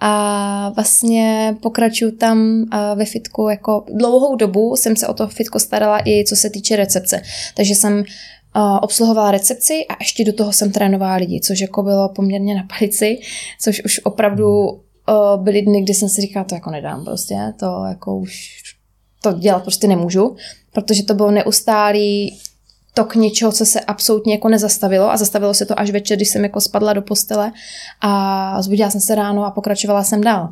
A 0.00 0.72
vlastně 0.74 1.56
pokračuju 1.62 2.16
tam 2.16 2.64
ve 2.94 3.04
fitku 3.04 3.48
jako 3.48 3.84
dlouhou 3.94 4.36
dobu 4.36 4.76
jsem 4.76 4.96
se 4.96 5.06
o 5.06 5.14
to 5.14 5.28
fitko 5.28 5.60
starala 5.60 6.00
i 6.06 6.24
co 6.24 6.36
se 6.36 6.50
týče 6.50 6.76
recepce. 6.76 7.22
Takže 7.54 7.74
jsem 7.74 8.04
obsluhovala 8.80 9.30
recepci 9.30 9.86
a 9.88 9.96
ještě 10.00 10.24
do 10.24 10.32
toho 10.32 10.52
jsem 10.52 10.72
trénovala 10.72 11.14
lidi, 11.14 11.40
což 11.40 11.60
jako 11.60 11.82
bylo 11.82 12.08
poměrně 12.08 12.54
na 12.54 12.62
palici, 12.78 13.18
což 13.60 13.82
už 13.84 14.00
opravdu 14.04 14.80
byly 15.36 15.62
dny, 15.62 15.82
kdy 15.82 15.94
jsem 15.94 16.08
si 16.08 16.20
říkala, 16.20 16.44
to 16.44 16.54
jako 16.54 16.70
nedám 16.70 17.04
prostě, 17.04 17.36
to 17.58 17.84
jako 17.88 18.16
už 18.16 18.62
to 19.22 19.32
dělat 19.32 19.62
prostě 19.62 19.88
nemůžu, 19.88 20.36
protože 20.72 21.02
to 21.02 21.14
bylo 21.14 21.30
neustálý 21.30 22.38
tok 22.94 23.14
něčeho, 23.14 23.52
co 23.52 23.66
se 23.66 23.80
absolutně 23.80 24.34
jako 24.34 24.48
nezastavilo 24.48 25.10
a 25.10 25.16
zastavilo 25.16 25.54
se 25.54 25.66
to 25.66 25.80
až 25.80 25.90
večer, 25.90 26.16
když 26.16 26.28
jsem 26.28 26.42
jako 26.42 26.60
spadla 26.60 26.92
do 26.92 27.02
postele 27.02 27.52
a 28.00 28.62
zbudila 28.62 28.90
jsem 28.90 29.00
se 29.00 29.14
ráno 29.14 29.44
a 29.44 29.50
pokračovala 29.50 30.04
jsem 30.04 30.20
dál. 30.20 30.50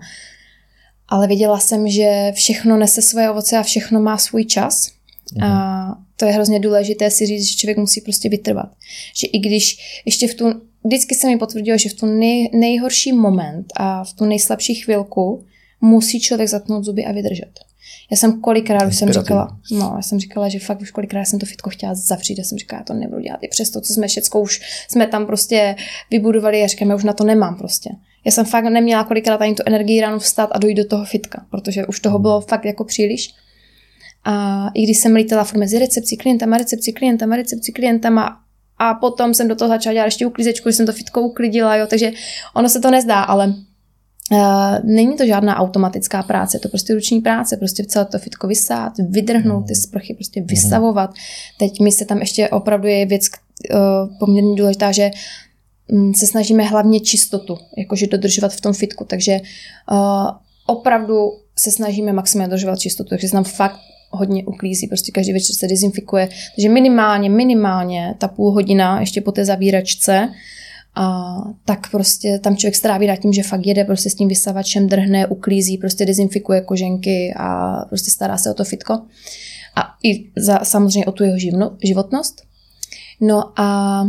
ale 1.08 1.26
věděla 1.26 1.58
jsem, 1.58 1.88
že 1.88 2.32
všechno 2.34 2.76
nese 2.76 3.02
svoje 3.02 3.30
ovoce 3.30 3.58
a 3.58 3.62
všechno 3.62 4.00
má 4.00 4.18
svůj 4.18 4.44
čas. 4.44 4.90
Mm. 5.34 5.42
A 5.42 5.98
to 6.16 6.24
je 6.24 6.32
hrozně 6.32 6.60
důležité 6.60 7.10
si 7.10 7.26
říct, 7.26 7.48
že 7.48 7.56
člověk 7.56 7.78
musí 7.78 8.00
prostě 8.00 8.28
vytrvat. 8.28 8.68
Že 9.14 9.26
i 9.26 9.38
když 9.38 9.76
ještě 10.06 10.28
v 10.28 10.34
tu, 10.34 10.62
vždycky 10.84 11.14
se 11.14 11.26
mi 11.26 11.38
potvrdilo, 11.38 11.78
že 11.78 11.88
v 11.88 11.94
tu 11.94 12.06
nej, 12.06 12.50
nejhorší 12.54 13.12
moment 13.12 13.66
a 13.76 14.04
v 14.04 14.12
tu 14.12 14.24
nejslabší 14.24 14.74
chvilku 14.74 15.44
musí 15.80 16.20
člověk 16.20 16.48
zatnout 16.48 16.84
zuby 16.84 17.04
a 17.04 17.12
vydržet. 17.12 17.69
Já 18.10 18.16
jsem 18.16 18.40
kolikrát 18.40 18.88
už 18.88 18.96
jsem 18.96 19.12
říkala, 19.12 19.58
no, 19.72 19.92
já 19.96 20.02
jsem 20.02 20.20
říkala, 20.20 20.48
že 20.48 20.58
fakt 20.58 20.80
už 20.80 20.90
kolikrát 20.90 21.24
jsem 21.24 21.38
to 21.38 21.46
fitko 21.46 21.70
chtěla 21.70 21.94
zavřít, 21.94 22.38
já 22.38 22.44
jsem 22.44 22.58
říkala, 22.58 22.80
já 22.80 22.84
to 22.84 22.94
nebudu 22.94 23.20
dělat, 23.20 23.38
i 23.42 23.48
přesto, 23.48 23.80
co 23.80 23.92
jsme 23.92 24.06
všechno 24.06 24.40
už 24.40 24.60
jsme 24.90 25.06
tam 25.06 25.26
prostě 25.26 25.76
vybudovali, 26.10 26.60
já 26.60 26.66
říkám, 26.66 26.90
já 26.90 26.96
už 26.96 27.04
na 27.04 27.12
to 27.12 27.24
nemám 27.24 27.56
prostě. 27.56 27.90
Já 28.24 28.32
jsem 28.32 28.44
fakt 28.44 28.64
neměla 28.64 29.04
kolikrát 29.04 29.42
ani 29.42 29.54
tu 29.54 29.62
energii 29.66 30.00
ráno 30.00 30.18
vstát 30.18 30.50
a 30.52 30.58
dojít 30.58 30.74
do 30.74 30.84
toho 30.84 31.04
fitka, 31.04 31.46
protože 31.50 31.86
už 31.86 32.00
toho 32.00 32.18
bylo 32.18 32.40
fakt 32.40 32.64
jako 32.64 32.84
příliš. 32.84 33.34
A 34.24 34.66
i 34.74 34.82
když 34.82 34.98
jsem 34.98 35.14
lítala 35.14 35.44
furt 35.44 35.58
mezi 35.58 35.78
recepcí 35.78 36.16
klientama, 36.16 36.58
recepcí 36.58 36.92
klientama, 36.92 37.36
recepcí 37.36 37.72
klientama 37.72 38.40
a 38.78 38.94
potom 38.94 39.34
jsem 39.34 39.48
do 39.48 39.56
toho 39.56 39.68
začala 39.68 39.94
dělat 39.94 40.04
ještě 40.04 40.26
uklízečku, 40.26 40.68
když 40.68 40.76
jsem 40.76 40.86
to 40.86 40.92
fitko 40.92 41.20
uklidila, 41.22 41.76
jo, 41.76 41.86
takže 41.86 42.12
ono 42.54 42.68
se 42.68 42.80
to 42.80 42.90
nezdá, 42.90 43.22
ale 43.22 43.54
není 44.84 45.16
to 45.16 45.26
žádná 45.26 45.56
automatická 45.56 46.22
práce, 46.22 46.56
je 46.56 46.60
to 46.60 46.68
prostě 46.68 46.94
ruční 46.94 47.20
práce, 47.20 47.56
prostě 47.56 47.84
celé 47.84 48.04
to 48.04 48.18
fitko 48.18 48.46
vysát, 48.46 48.92
vydrhnout 48.98 49.66
ty 49.66 49.74
sprchy, 49.74 50.14
prostě 50.14 50.42
vysavovat. 50.42 51.10
Teď 51.58 51.80
mi 51.80 51.92
se 51.92 52.04
tam 52.04 52.18
ještě 52.18 52.48
opravdu 52.48 52.88
je 52.88 53.06
věc 53.06 53.22
uh, 53.74 53.78
poměrně 54.18 54.56
důležitá, 54.56 54.92
že 54.92 55.10
um, 55.92 56.14
se 56.14 56.26
snažíme 56.26 56.62
hlavně 56.64 57.00
čistotu, 57.00 57.58
jakože 57.78 58.06
dodržovat 58.06 58.52
v 58.52 58.60
tom 58.60 58.72
fitku, 58.72 59.04
takže 59.04 59.40
uh, 59.92 60.30
opravdu 60.66 61.14
se 61.58 61.70
snažíme 61.70 62.12
maximálně 62.12 62.50
dodržovat 62.50 62.78
čistotu, 62.78 63.08
takže 63.08 63.28
se 63.28 63.34
nám 63.34 63.44
fakt 63.44 63.80
hodně 64.10 64.44
uklízí, 64.44 64.86
prostě 64.86 65.12
každý 65.12 65.32
večer 65.32 65.56
se 65.56 65.66
dezinfikuje, 65.66 66.28
takže 66.56 66.68
minimálně, 66.68 67.30
minimálně 67.30 68.14
ta 68.18 68.28
půl 68.28 68.52
hodina 68.52 69.00
ještě 69.00 69.20
po 69.20 69.32
té 69.32 69.44
zavíračce 69.44 70.28
a 70.94 71.36
tak 71.64 71.90
prostě 71.90 72.38
tam 72.38 72.56
člověk 72.56 72.76
stráví 72.76 73.06
na 73.06 73.16
tím, 73.16 73.32
že 73.32 73.42
fakt 73.42 73.66
jede 73.66 73.84
prostě 73.84 74.10
s 74.10 74.14
tím 74.14 74.28
vysavačem, 74.28 74.88
drhne, 74.88 75.26
uklízí, 75.26 75.78
prostě 75.78 76.06
dezinfikuje 76.06 76.60
koženky 76.60 77.34
a 77.36 77.76
prostě 77.84 78.10
stará 78.10 78.38
se 78.38 78.50
o 78.50 78.54
to 78.54 78.64
fitko. 78.64 78.92
A 79.76 79.82
i 80.04 80.30
za, 80.36 80.58
samozřejmě 80.64 81.06
o 81.06 81.12
tu 81.12 81.24
jeho 81.24 81.38
živno, 81.38 81.76
životnost. 81.84 82.42
No 83.20 83.60
a 83.60 84.04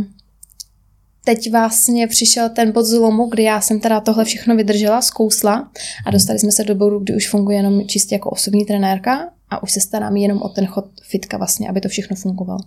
teď 1.24 1.50
vlastně 1.50 2.06
přišel 2.06 2.48
ten 2.48 2.72
bod 2.72 2.82
zlomu, 2.82 3.26
kdy 3.26 3.42
já 3.42 3.60
jsem 3.60 3.80
teda 3.80 4.00
tohle 4.00 4.24
všechno 4.24 4.56
vydržela, 4.56 5.02
zkousla 5.02 5.70
a 6.06 6.10
dostali 6.10 6.38
jsme 6.38 6.52
se 6.52 6.64
do 6.64 6.74
bodu, 6.74 6.98
kdy 6.98 7.16
už 7.16 7.28
funguje 7.28 7.56
jenom 7.56 7.86
čistě 7.86 8.14
jako 8.14 8.30
osobní 8.30 8.64
trenérka 8.64 9.30
a 9.52 9.62
už 9.62 9.72
se 9.72 9.80
starám 9.80 10.16
jenom 10.16 10.42
o 10.42 10.48
ten 10.48 10.66
chod 10.66 10.84
fitka 11.02 11.36
vlastně, 11.36 11.68
aby 11.68 11.80
to 11.80 11.88
všechno 11.88 12.16
fungovalo. 12.16 12.60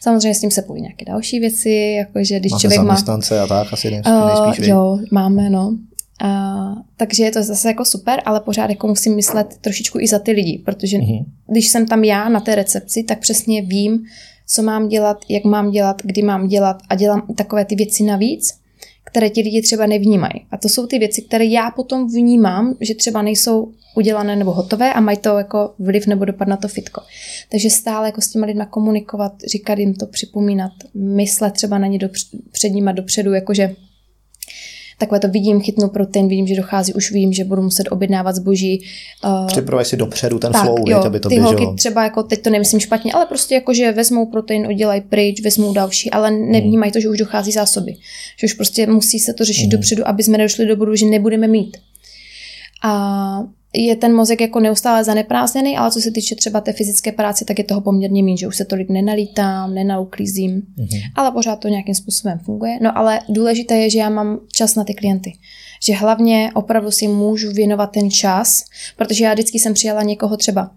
Samozřejmě 0.00 0.34
s 0.34 0.40
tím 0.40 0.50
se 0.50 0.62
pojí 0.62 0.82
nějaké 0.82 1.04
další 1.04 1.40
věci, 1.40 1.70
jakože 1.98 2.40
když 2.40 2.52
Máte 2.52 2.60
člověk 2.60 2.80
má... 2.80 2.94
a 3.42 3.46
tak 3.46 3.72
asi 3.72 3.90
nejspíš, 3.90 4.58
uh, 4.58 4.68
Jo, 4.68 4.98
máme, 5.10 5.50
no. 5.50 5.68
Uh, 6.24 6.78
takže 6.96 7.24
je 7.24 7.30
to 7.30 7.42
zase 7.42 7.68
jako 7.68 7.84
super, 7.84 8.22
ale 8.24 8.40
pořád 8.40 8.70
jako 8.70 8.86
musím 8.86 9.16
myslet 9.16 9.58
trošičku 9.60 9.98
i 10.00 10.08
za 10.08 10.18
ty 10.18 10.32
lidi, 10.32 10.62
protože 10.64 10.96
uh-huh. 10.96 11.24
když 11.46 11.68
jsem 11.68 11.86
tam 11.86 12.04
já 12.04 12.28
na 12.28 12.40
té 12.40 12.54
recepci, 12.54 13.02
tak 13.02 13.18
přesně 13.18 13.62
vím, 13.62 14.04
co 14.48 14.62
mám 14.62 14.88
dělat, 14.88 15.24
jak 15.28 15.44
mám 15.44 15.70
dělat, 15.70 16.02
kdy 16.04 16.22
mám 16.22 16.48
dělat 16.48 16.76
a 16.88 16.94
dělám 16.94 17.26
takové 17.36 17.64
ty 17.64 17.74
věci 17.74 18.04
navíc, 18.04 18.54
které 19.04 19.30
ti 19.30 19.40
lidi 19.40 19.62
třeba 19.62 19.86
nevnímají. 19.86 20.46
A 20.50 20.56
to 20.56 20.68
jsou 20.68 20.86
ty 20.86 20.98
věci, 20.98 21.22
které 21.22 21.44
já 21.44 21.70
potom 21.70 22.08
vnímám, 22.08 22.74
že 22.80 22.94
třeba 22.94 23.22
nejsou 23.22 23.72
udělané 23.96 24.36
nebo 24.36 24.52
hotové 24.52 24.92
a 24.92 25.00
mají 25.00 25.18
to 25.18 25.38
jako 25.38 25.74
vliv 25.78 26.06
nebo 26.06 26.24
dopad 26.24 26.48
na 26.48 26.56
to 26.56 26.68
fitko. 26.68 27.00
Takže 27.50 27.70
stále 27.70 28.08
jako 28.08 28.20
s 28.20 28.28
těma 28.28 28.46
lidma 28.46 28.66
komunikovat, 28.66 29.32
říkat 29.50 29.78
jim 29.78 29.94
to, 29.94 30.06
připomínat, 30.06 30.72
myslet 30.94 31.50
třeba 31.50 31.78
na 31.78 31.86
ně 31.86 31.98
do, 31.98 32.08
před 32.52 32.68
nima 32.68 32.92
dopředu, 32.92 33.32
jakože 33.32 33.76
takové 34.98 35.20
to 35.20 35.28
vidím, 35.28 35.60
chytnu 35.60 35.88
protein, 35.88 36.28
vidím, 36.28 36.46
že 36.46 36.56
dochází, 36.56 36.94
už 36.94 37.12
vím, 37.12 37.32
že 37.32 37.44
budu 37.44 37.62
muset 37.62 37.86
objednávat 37.90 38.36
zboží. 38.36 38.84
Uh, 39.24 39.46
Připravuj 39.46 39.84
si 39.84 39.96
dopředu 39.96 40.38
ten 40.38 40.52
tak, 40.52 40.64
flow, 40.64 40.84
jo, 40.88 41.02
aby 41.04 41.20
to 41.20 41.28
ty 41.28 41.34
běželo. 41.34 41.56
holky 41.56 41.76
třeba 41.76 42.04
jako, 42.04 42.22
teď 42.22 42.42
to 42.42 42.50
nemyslím 42.50 42.80
špatně, 42.80 43.12
ale 43.12 43.26
prostě 43.26 43.54
jako, 43.54 43.74
že 43.74 43.92
vezmou 43.92 44.26
protein, 44.26 44.66
udělají 44.66 45.00
pryč, 45.00 45.40
vezmou 45.40 45.72
další, 45.72 46.10
ale 46.10 46.30
nevnímají 46.30 46.92
to, 46.92 47.00
že 47.00 47.08
už 47.08 47.18
dochází 47.18 47.52
zásoby. 47.52 47.96
Že 48.40 48.44
už 48.44 48.52
prostě 48.52 48.86
musí 48.86 49.18
se 49.18 49.34
to 49.34 49.44
řešit 49.44 49.64
mm. 49.64 49.70
dopředu, 49.70 50.08
aby 50.08 50.22
jsme 50.22 50.38
nedošli 50.38 50.66
do 50.66 50.76
bodu, 50.76 50.94
že 50.94 51.06
nebudeme 51.06 51.48
mít. 51.48 51.76
A 52.84 53.42
je 53.74 53.96
ten 53.96 54.14
mozek 54.14 54.40
jako 54.40 54.60
neustále 54.60 55.04
zaneprázdněný, 55.04 55.76
ale 55.76 55.90
co 55.90 56.00
se 56.00 56.10
týče 56.10 56.34
třeba 56.34 56.60
té 56.60 56.72
fyzické 56.72 57.12
práce, 57.12 57.44
tak 57.44 57.58
je 57.58 57.64
toho 57.64 57.80
poměrně 57.80 58.22
méně, 58.22 58.36
že 58.36 58.48
už 58.48 58.56
se 58.56 58.64
tolik 58.64 58.90
nenalítám, 58.90 59.74
nenauklízím, 59.74 60.62
mm-hmm. 60.78 61.00
ale 61.14 61.30
pořád 61.30 61.56
to 61.56 61.68
nějakým 61.68 61.94
způsobem 61.94 62.38
funguje. 62.38 62.78
No 62.82 62.98
ale 62.98 63.20
důležité 63.28 63.76
je, 63.76 63.90
že 63.90 63.98
já 63.98 64.10
mám 64.10 64.40
čas 64.52 64.74
na 64.74 64.84
ty 64.84 64.94
klienty. 64.94 65.32
Že 65.82 65.94
hlavně 65.94 66.50
opravdu 66.54 66.90
si 66.90 67.08
můžu 67.08 67.52
věnovat 67.52 67.86
ten 67.86 68.10
čas, 68.10 68.64
protože 68.96 69.24
já 69.24 69.32
vždycky 69.32 69.58
jsem 69.58 69.74
přijala 69.74 70.02
někoho 70.02 70.36
třeba 70.36 70.70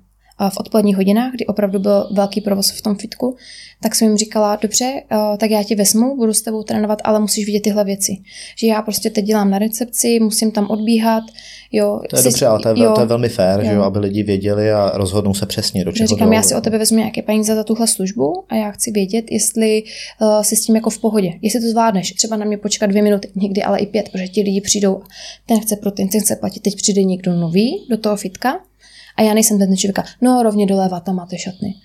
v 0.49 0.57
odpoledních 0.57 0.95
hodinách, 0.95 1.33
kdy 1.33 1.45
opravdu 1.45 1.79
byl 1.79 2.09
velký 2.11 2.41
provoz 2.41 2.71
v 2.71 2.81
tom 2.81 2.95
fitku, 2.95 3.35
tak 3.81 3.95
jsem 3.95 4.07
jim 4.07 4.17
říkala, 4.17 4.55
dobře, 4.55 5.01
tak 5.37 5.51
já 5.51 5.63
tě 5.63 5.75
vezmu, 5.75 6.17
budu 6.17 6.33
s 6.33 6.41
tebou 6.41 6.63
trénovat, 6.63 6.99
ale 7.03 7.19
musíš 7.19 7.45
vidět 7.45 7.59
tyhle 7.59 7.83
věci. 7.83 8.17
Že 8.57 8.67
já 8.67 8.81
prostě 8.81 9.09
teď 9.09 9.25
dělám 9.25 9.49
na 9.51 9.59
recepci, 9.59 10.19
musím 10.19 10.51
tam 10.51 10.67
odbíhat, 10.69 11.23
Jo, 11.71 12.01
to 12.09 12.15
je 12.15 12.21
jsi, 12.21 12.27
dobře, 12.27 12.45
ale 12.45 12.59
to 12.59 12.69
je, 12.69 12.83
jo, 12.83 12.91
to 12.95 13.01
je 13.01 13.07
velmi 13.07 13.29
fér, 13.29 13.59
jo. 13.59 13.65
že 13.65 13.73
jo, 13.73 13.81
aby 13.81 13.99
lidi 13.99 14.23
věděli 14.23 14.71
a 14.71 14.91
rozhodnou 14.93 15.33
se 15.33 15.45
přesně, 15.45 15.85
do 15.85 15.91
čeho 15.91 16.07
Říkám, 16.07 16.33
já 16.33 16.43
si 16.43 16.55
o 16.55 16.61
tebe 16.61 16.77
vezmu 16.77 16.97
nějaké 16.97 17.21
peníze 17.21 17.55
za 17.55 17.63
tuhle 17.63 17.87
službu 17.87 18.43
a 18.49 18.55
já 18.55 18.71
chci 18.71 18.91
vědět, 18.91 19.25
jestli 19.31 19.83
uh, 20.21 20.41
jsi 20.41 20.55
s 20.55 20.61
tím 20.61 20.75
jako 20.75 20.89
v 20.89 20.99
pohodě, 20.99 21.33
jestli 21.41 21.61
to 21.61 21.67
zvládneš. 21.67 22.13
Třeba 22.13 22.37
na 22.37 22.45
mě 22.45 22.57
počkat 22.57 22.85
dvě 22.85 23.01
minuty, 23.01 23.29
někdy 23.35 23.63
ale 23.63 23.79
i 23.79 23.85
pět, 23.85 24.09
protože 24.09 24.27
ti 24.27 24.41
lidi 24.41 24.61
přijdou, 24.61 25.01
ten 25.45 25.59
chce 25.59 25.75
pro 25.75 25.91
ten 25.91 26.07
chce 26.07 26.35
platit, 26.35 26.59
teď 26.59 26.75
přijde 26.75 27.03
někdo 27.03 27.33
nový 27.33 27.85
do 27.89 27.97
toho 27.97 28.15
fitka 28.15 28.59
a 29.19 29.21
já 29.21 29.33
nejsem 29.33 29.59
ten 29.59 29.77
člověka, 29.77 30.03
no 30.21 30.43
rovně 30.43 30.65
doleva, 30.65 30.99
tam 30.99 31.15
máte 31.15 31.37
šatny. 31.37 31.75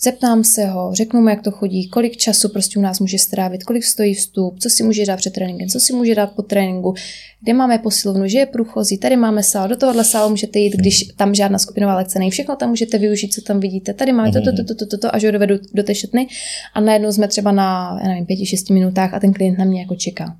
Zeptám 0.00 0.44
se 0.44 0.66
ho, 0.66 0.94
řeknu 0.94 1.20
mu, 1.20 1.28
jak 1.28 1.42
to 1.42 1.50
chodí, 1.50 1.88
kolik 1.88 2.16
času 2.16 2.48
prostě 2.48 2.78
u 2.78 2.82
nás 2.82 3.00
může 3.00 3.18
strávit, 3.18 3.64
kolik 3.64 3.84
stojí 3.84 4.14
vstup, 4.14 4.58
co 4.58 4.70
si 4.70 4.82
může 4.82 5.06
dát 5.06 5.16
před 5.16 5.32
tréninkem, 5.32 5.68
co 5.68 5.80
si 5.80 5.92
může 5.92 6.14
dát 6.14 6.32
po 6.32 6.42
tréninku, 6.42 6.94
kde 7.40 7.52
máme 7.52 7.78
posilovnu, 7.78 8.28
že 8.28 8.38
je 8.38 8.46
průchozí, 8.46 8.98
tady 8.98 9.16
máme 9.16 9.42
sál, 9.42 9.68
do 9.68 9.76
tohohle 9.76 10.04
sálu 10.04 10.30
můžete 10.30 10.58
jít, 10.58 10.76
když 10.76 11.04
tam 11.16 11.34
žádná 11.34 11.58
skupinová 11.58 11.96
lekce 11.96 12.18
není, 12.18 12.30
všechno 12.30 12.56
tam 12.56 12.68
můžete 12.68 12.98
využít, 12.98 13.34
co 13.34 13.40
tam 13.40 13.60
vidíte, 13.60 13.94
tady 13.94 14.12
máme 14.12 14.32
to, 14.32 14.42
to, 14.42 14.52
to, 14.56 14.74
to, 14.74 14.86
to, 14.86 14.98
to, 14.98 15.14
až 15.14 15.24
ho 15.24 15.30
dovedu 15.30 15.54
do 15.74 15.82
té 15.82 15.94
šatny. 15.94 16.26
A 16.74 16.80
najednou 16.80 17.12
jsme 17.12 17.28
třeba 17.28 17.52
na, 17.52 17.98
já 18.02 18.08
nevím, 18.08 18.26
pěti, 18.26 18.46
šesti 18.46 18.72
minutách 18.74 19.14
a 19.14 19.20
ten 19.20 19.32
klient 19.32 19.58
na 19.58 19.64
mě 19.64 19.80
jako 19.80 19.94
čeká. 19.94 20.36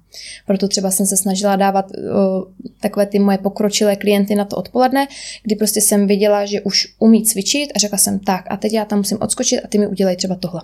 Proto 0.46 0.68
třeba 0.68 0.90
jsem 0.90 1.06
se 1.06 1.16
snažila 1.16 1.56
dávat 1.56 1.86
o, 1.90 2.46
takové 2.80 3.06
ty 3.06 3.18
moje 3.18 3.38
pokročilé 3.38 3.96
klienty 3.96 4.34
na 4.34 4.44
to 4.44 4.56
odpoledne, 4.56 5.06
kdy 5.42 5.56
prostě 5.56 5.80
jsem 5.80 6.06
viděla, 6.06 6.46
že 6.46 6.60
už 6.60 6.86
umí 6.98 7.24
cvičit 7.24 7.70
a 7.74 7.78
řekla 7.78 7.98
jsem 7.98 8.18
tak 8.18 8.44
a 8.50 8.56
teď 8.56 8.72
já 8.72 8.84
tam 8.84 8.98
musím 8.98 9.18
odskočit 9.20 9.47
a 9.56 9.68
ty 9.68 9.78
mi 9.78 9.86
udělej 9.86 10.16
třeba 10.16 10.34
tohle 10.34 10.62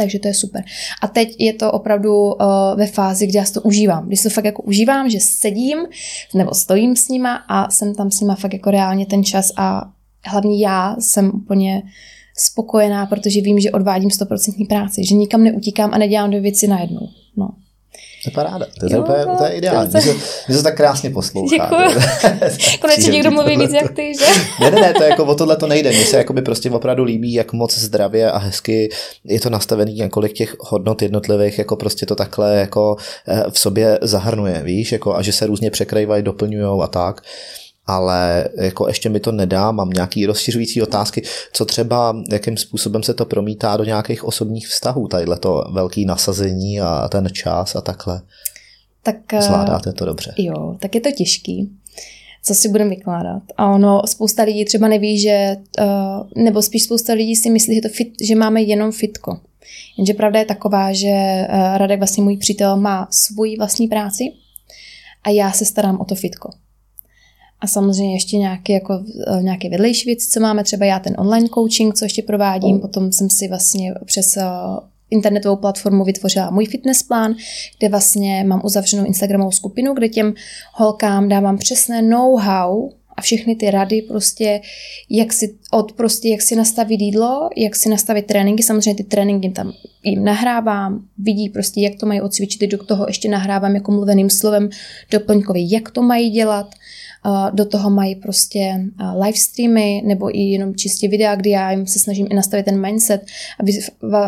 takže 0.00 0.18
to 0.18 0.28
je 0.28 0.34
super. 0.34 0.64
A 1.02 1.08
teď 1.08 1.36
je 1.38 1.52
to 1.52 1.72
opravdu 1.72 2.24
uh, 2.24 2.34
ve 2.76 2.86
fázi, 2.86 3.26
kdy 3.26 3.38
já 3.38 3.44
si 3.44 3.52
to 3.52 3.62
užívám. 3.62 4.06
Když 4.06 4.22
to 4.22 4.30
fakt 4.30 4.44
jako 4.44 4.62
užívám, 4.62 5.10
že 5.10 5.18
sedím 5.20 5.78
nebo 6.34 6.54
stojím 6.54 6.96
s 6.96 7.08
nima 7.08 7.34
a 7.48 7.70
jsem 7.70 7.94
tam 7.94 8.10
s 8.10 8.20
nima 8.20 8.34
fakt 8.34 8.52
jako 8.52 8.70
reálně 8.70 9.06
ten 9.06 9.24
čas 9.24 9.52
a 9.56 9.90
hlavně 10.24 10.64
já 10.64 10.96
jsem 10.98 11.30
úplně 11.34 11.82
spokojená, 12.38 13.06
protože 13.06 13.40
vím, 13.40 13.60
že 13.60 13.70
odvádím 13.70 14.08
100% 14.08 14.66
práci, 14.66 15.04
že 15.04 15.14
nikam 15.14 15.44
neutíkám 15.44 15.90
a 15.94 15.98
nedělám 15.98 16.30
dvě 16.30 16.40
věci 16.40 16.66
najednou. 16.66 17.08
No. 17.36 17.48
To 18.24 18.30
je 18.30 18.34
paráda, 18.34 18.66
to 18.80 18.86
je, 18.86 18.92
jo, 18.92 19.02
úplně, 19.02 19.24
to 19.38 19.44
je 19.44 19.50
ideální. 19.50 19.90
Mě 19.90 20.02
se, 20.02 20.14
mě 20.48 20.56
se 20.56 20.62
tak 20.62 20.76
krásně 20.76 21.10
poslouchá. 21.10 21.56
Děkuji. 21.56 22.00
Konečně 22.80 23.12
někdo 23.12 23.30
mluví 23.30 23.56
víc 23.56 23.72
jak 23.72 23.92
ty, 23.92 24.12
že? 24.18 24.26
ne, 24.60 24.70
ne, 24.70 24.80
ne, 24.80 24.94
to 24.94 25.02
jako 25.02 25.24
o 25.24 25.34
tohle 25.34 25.56
to 25.56 25.66
nejde. 25.66 25.90
Mně 25.90 26.04
se 26.04 26.16
jakoby 26.16 26.42
prostě 26.42 26.70
opravdu 26.70 27.04
líbí, 27.04 27.32
jak 27.32 27.52
moc 27.52 27.78
zdravě 27.78 28.30
a 28.30 28.38
hezky 28.38 28.88
je 29.24 29.40
to 29.40 29.50
nastavený 29.50 29.94
několik 29.94 30.32
těch 30.32 30.56
hodnot 30.60 31.02
jednotlivých, 31.02 31.58
jako 31.58 31.76
prostě 31.76 32.06
to 32.06 32.14
takhle 32.14 32.56
jako 32.56 32.96
eh, 33.28 33.44
v 33.50 33.58
sobě 33.58 33.98
zahrnuje, 34.02 34.62
víš, 34.62 34.92
jako 34.92 35.16
a 35.16 35.22
že 35.22 35.32
se 35.32 35.46
různě 35.46 35.70
překrývají, 35.70 36.22
doplňují 36.22 36.82
a 36.82 36.86
tak 36.86 37.20
ale 37.90 38.48
jako 38.56 38.88
ještě 38.88 39.08
mi 39.08 39.20
to 39.20 39.32
nedá, 39.32 39.72
mám 39.72 39.90
nějaký 39.90 40.26
rozšiřující 40.26 40.82
otázky, 40.82 41.22
co 41.52 41.64
třeba, 41.64 42.16
jakým 42.32 42.56
způsobem 42.56 43.02
se 43.02 43.14
to 43.14 43.24
promítá 43.24 43.76
do 43.76 43.84
nějakých 43.84 44.24
osobních 44.24 44.68
vztahů, 44.68 45.08
tadyhle 45.08 45.38
to 45.38 45.64
velký 45.72 46.04
nasazení 46.04 46.80
a 46.80 47.08
ten 47.08 47.28
čas 47.32 47.76
a 47.76 47.80
takhle. 47.80 48.22
Tak, 49.02 49.16
eh, 49.32 49.42
Zvládáte 49.42 49.92
to 49.92 50.04
dobře. 50.04 50.34
Jo, 50.36 50.76
tak 50.80 50.94
je 50.94 51.00
to 51.00 51.10
těžký. 51.12 51.70
Co 52.42 52.54
si 52.54 52.68
budeme 52.68 52.90
vykládat? 52.90 53.42
A 53.56 53.70
ono, 53.70 54.02
spousta 54.06 54.42
lidí 54.42 54.64
třeba 54.64 54.88
neví, 54.88 55.18
že, 55.18 55.56
uh, 55.80 56.44
nebo 56.44 56.62
spíš 56.62 56.82
spousta 56.82 57.12
lidí 57.12 57.36
si 57.36 57.50
myslí, 57.50 57.74
že, 57.74 57.80
to 57.80 57.88
fit, 57.88 58.12
že 58.22 58.34
máme 58.34 58.62
jenom 58.62 58.92
fitko. 58.92 59.40
Jenže 59.98 60.14
pravda 60.14 60.38
je 60.38 60.44
taková, 60.44 60.92
že 60.92 61.46
uh, 61.48 61.76
Radek, 61.76 62.00
vlastně 62.00 62.22
můj 62.22 62.36
přítel, 62.36 62.76
má 62.76 63.08
svoji 63.10 63.56
vlastní 63.56 63.88
práci 63.88 64.24
a 65.24 65.30
já 65.30 65.52
se 65.52 65.64
starám 65.64 66.00
o 66.00 66.04
to 66.04 66.14
fitko. 66.14 66.50
A 67.60 67.66
samozřejmě 67.66 68.14
ještě 68.14 68.36
nějaké, 68.36 68.72
jako, 68.72 69.04
eh, 69.26 69.42
nějaké 69.42 69.68
vedlejší 69.68 70.04
věci, 70.06 70.28
co 70.28 70.40
máme, 70.40 70.64
třeba 70.64 70.86
já 70.86 70.98
ten 70.98 71.14
online 71.18 71.48
coaching, 71.54 71.94
co 71.94 72.04
ještě 72.04 72.22
provádím, 72.22 72.80
potom 72.80 73.12
jsem 73.12 73.30
si 73.30 73.48
vlastně 73.48 73.94
přes 74.04 74.36
eh, 74.36 74.44
internetovou 75.10 75.56
platformu 75.56 76.04
vytvořila 76.04 76.50
můj 76.50 76.66
fitness 76.66 77.02
plán, 77.02 77.34
kde 77.78 77.88
vlastně 77.88 78.44
mám 78.46 78.60
uzavřenou 78.64 79.04
Instagramovou 79.04 79.50
skupinu, 79.50 79.94
kde 79.94 80.08
těm 80.08 80.34
holkám 80.74 81.28
dávám 81.28 81.58
přesné 81.58 82.02
know-how 82.02 82.90
a 83.16 83.22
všechny 83.22 83.56
ty 83.56 83.70
rady 83.70 84.02
prostě, 84.02 84.60
jak 85.10 85.32
si, 85.32 85.54
od 85.70 85.92
prostě, 85.92 86.28
jak 86.28 86.42
si 86.42 86.56
nastavit 86.56 87.00
jídlo, 87.00 87.48
jak 87.56 87.76
si 87.76 87.88
nastavit 87.88 88.26
tréninky, 88.26 88.62
samozřejmě 88.62 88.94
ty 88.94 89.04
tréninky 89.04 89.50
tam 89.50 89.72
jim 90.04 90.24
nahrávám, 90.24 91.04
vidí 91.18 91.48
prostě, 91.48 91.80
jak 91.80 91.94
to 92.00 92.06
mají 92.06 92.20
odcvičit, 92.20 92.70
do 92.70 92.84
toho 92.84 93.04
ještě 93.08 93.28
nahrávám 93.28 93.74
jako 93.74 93.92
mluveným 93.92 94.30
slovem 94.30 94.68
doplňkově, 95.10 95.74
jak 95.74 95.90
to 95.90 96.02
mají 96.02 96.30
dělat, 96.30 96.74
do 97.52 97.64
toho 97.64 97.90
mají 97.90 98.14
prostě 98.14 98.84
live 99.20 99.36
streamy 99.36 100.02
nebo 100.06 100.36
i 100.36 100.40
jenom 100.40 100.74
čistě 100.74 101.08
videa, 101.08 101.34
kdy 101.34 101.50
já 101.50 101.70
jim 101.70 101.86
se 101.86 101.98
snažím 101.98 102.26
i 102.30 102.34
nastavit 102.34 102.64
ten 102.64 102.80
mindset 102.80 103.26
a 103.58 103.62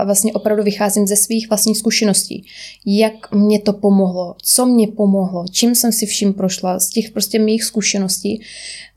vlastně 0.05 0.33
opravdu 0.33 0.63
vycházím 0.63 1.07
ze 1.07 1.17
svých 1.17 1.49
vlastních 1.49 1.79
zkušeností. 1.79 2.45
Jak 2.87 3.35
mě 3.35 3.61
to 3.61 3.73
pomohlo, 3.73 4.35
co 4.43 4.67
mě 4.67 4.89
pomohlo, 4.89 5.45
čím 5.51 5.75
jsem 5.75 5.93
si 5.93 6.07
vším 6.07 6.35
prošla, 6.35 6.79
z 6.79 6.89
těch 6.89 7.11
prostě 7.11 7.39
mých 7.39 7.65
zkušeností. 7.65 8.43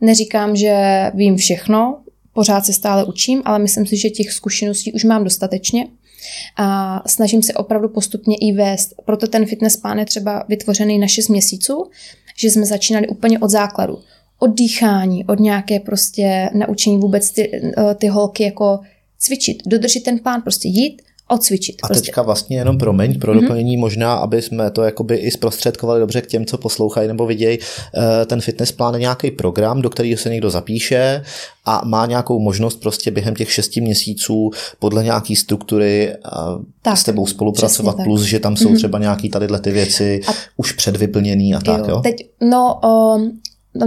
Neříkám, 0.01 0.55
že 0.55 1.05
vím 1.13 1.35
všechno, 1.35 1.97
pořád 2.33 2.65
se 2.65 2.73
stále 2.73 3.05
učím, 3.05 3.41
ale 3.45 3.59
myslím 3.59 3.85
si, 3.85 3.97
že 3.97 4.09
těch 4.09 4.31
zkušeností 4.31 4.93
už 4.93 5.03
mám 5.03 5.23
dostatečně 5.23 5.87
a 6.57 7.01
snažím 7.07 7.43
se 7.43 7.53
opravdu 7.53 7.89
postupně 7.89 8.37
i 8.41 8.53
vést. 8.53 8.93
Proto 9.05 9.27
ten 9.27 9.45
fitness 9.45 9.77
plán 9.77 9.99
je 9.99 10.05
třeba 10.05 10.45
vytvořený 10.49 10.99
na 10.99 11.07
6 11.07 11.27
měsíců, 11.27 11.89
že 12.37 12.51
jsme 12.51 12.65
začínali 12.65 13.07
úplně 13.07 13.39
od 13.39 13.49
základu. 13.49 13.99
Od 14.39 14.47
dýchání, 14.47 15.25
od 15.25 15.39
nějaké 15.39 15.79
prostě 15.79 16.49
naučení 16.53 16.97
vůbec 16.97 17.31
ty, 17.31 17.51
eh, 17.77 17.95
ty 17.95 18.07
holky 18.07 18.43
jako 18.43 18.79
cvičit, 19.17 19.63
dodržet 19.65 20.03
ten 20.03 20.19
plán, 20.19 20.41
prostě 20.41 20.67
jít, 20.67 21.01
odcvičit. 21.27 21.75
A 21.83 21.87
prostě. 21.87 22.05
teďka 22.05 22.21
vlastně 22.21 22.57
jenom 22.57 22.77
promiň, 22.77 23.19
pro 23.19 23.33
mhm. 23.33 23.41
doplnění 23.41 23.77
mm-hmm. 23.77 23.79
možná, 23.79 24.13
aby 24.13 24.41
jsme 24.41 24.71
to 24.71 24.83
jakoby 24.83 25.15
i 25.15 25.31
zprostředkovali 25.31 25.99
dobře 25.99 26.21
k 26.21 26.27
těm, 26.27 26.45
co 26.45 26.57
poslouchají 26.57 27.07
nebo 27.07 27.25
vidějí, 27.25 27.59
eh, 27.95 28.25
ten 28.25 28.41
fitness 28.41 28.71
plán 28.71 28.93
je 28.93 28.99
nějaký 28.99 29.31
program, 29.31 29.81
do 29.81 29.89
kterého 29.89 30.17
se 30.17 30.29
někdo 30.29 30.49
zapíše 30.49 31.23
a 31.65 31.81
má 31.85 32.05
nějakou 32.05 32.39
možnost 32.39 32.75
prostě 32.75 33.11
během 33.11 33.35
těch 33.35 33.51
šesti 33.51 33.81
měsíců 33.81 34.51
podle 34.79 35.03
nějaký 35.03 35.35
struktury 35.35 36.09
eh, 36.09 36.17
tak, 36.81 36.97
s 36.97 37.03
tebou 37.03 37.27
spolupracovat, 37.27 37.95
plus, 38.03 38.21
že 38.21 38.39
tam 38.39 38.55
jsou 38.55 38.69
mm-hmm. 38.69 38.75
třeba 38.75 38.99
nějaký 38.99 39.29
tadyhle 39.29 39.59
ty 39.59 39.71
věci 39.71 40.21
a, 40.27 40.31
už 40.57 40.71
předvyplněný 40.71 41.55
a 41.55 41.59
tak, 41.59 41.79
jo? 41.79 41.85
jo? 41.89 42.01
Teď, 42.01 42.15
no, 42.41 42.79
um, 43.15 43.39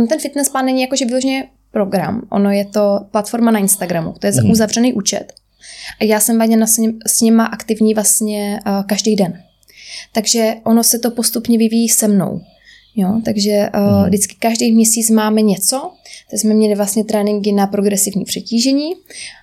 ten 0.09 0.19
fitness 0.21 0.49
plán 0.49 0.65
není 0.65 0.83
jakože 0.83 1.05
vyloženě 1.05 1.49
program, 1.73 2.23
ono 2.31 2.51
je 2.51 2.65
to 2.65 3.01
platforma 3.11 3.51
na 3.51 3.59
Instagramu, 3.59 4.15
to 4.19 4.27
je 4.27 4.33
mm-hmm. 4.33 4.51
uzavřený 4.51 4.93
účet, 4.93 5.33
a 6.01 6.05
já 6.05 6.21
jsem 6.21 6.39
vlastně 6.39 6.93
s, 7.07 7.21
nima 7.21 7.45
aktivní 7.45 7.95
vlastně 7.95 8.61
uh, 8.67 8.83
každý 8.83 9.17
den. 9.17 9.43
Takže 10.13 10.55
ono 10.65 10.85
se 10.85 10.99
to 10.99 11.11
postupně 11.11 11.59
vyvíjí 11.59 11.89
se 11.89 12.09
mnou. 12.09 12.41
Jo, 12.97 13.21
takže 13.25 13.69
uh, 13.75 14.07
vždycky 14.07 14.37
každý 14.39 14.73
měsíc 14.73 15.11
máme 15.11 15.43
něco, 15.43 15.93
Teď 16.31 16.41
jsme 16.41 16.55
měli 16.55 16.75
vlastně 16.75 17.05
tréninky 17.05 17.53
na 17.53 17.67
progresivní 17.67 18.25
přetížení. 18.25 18.93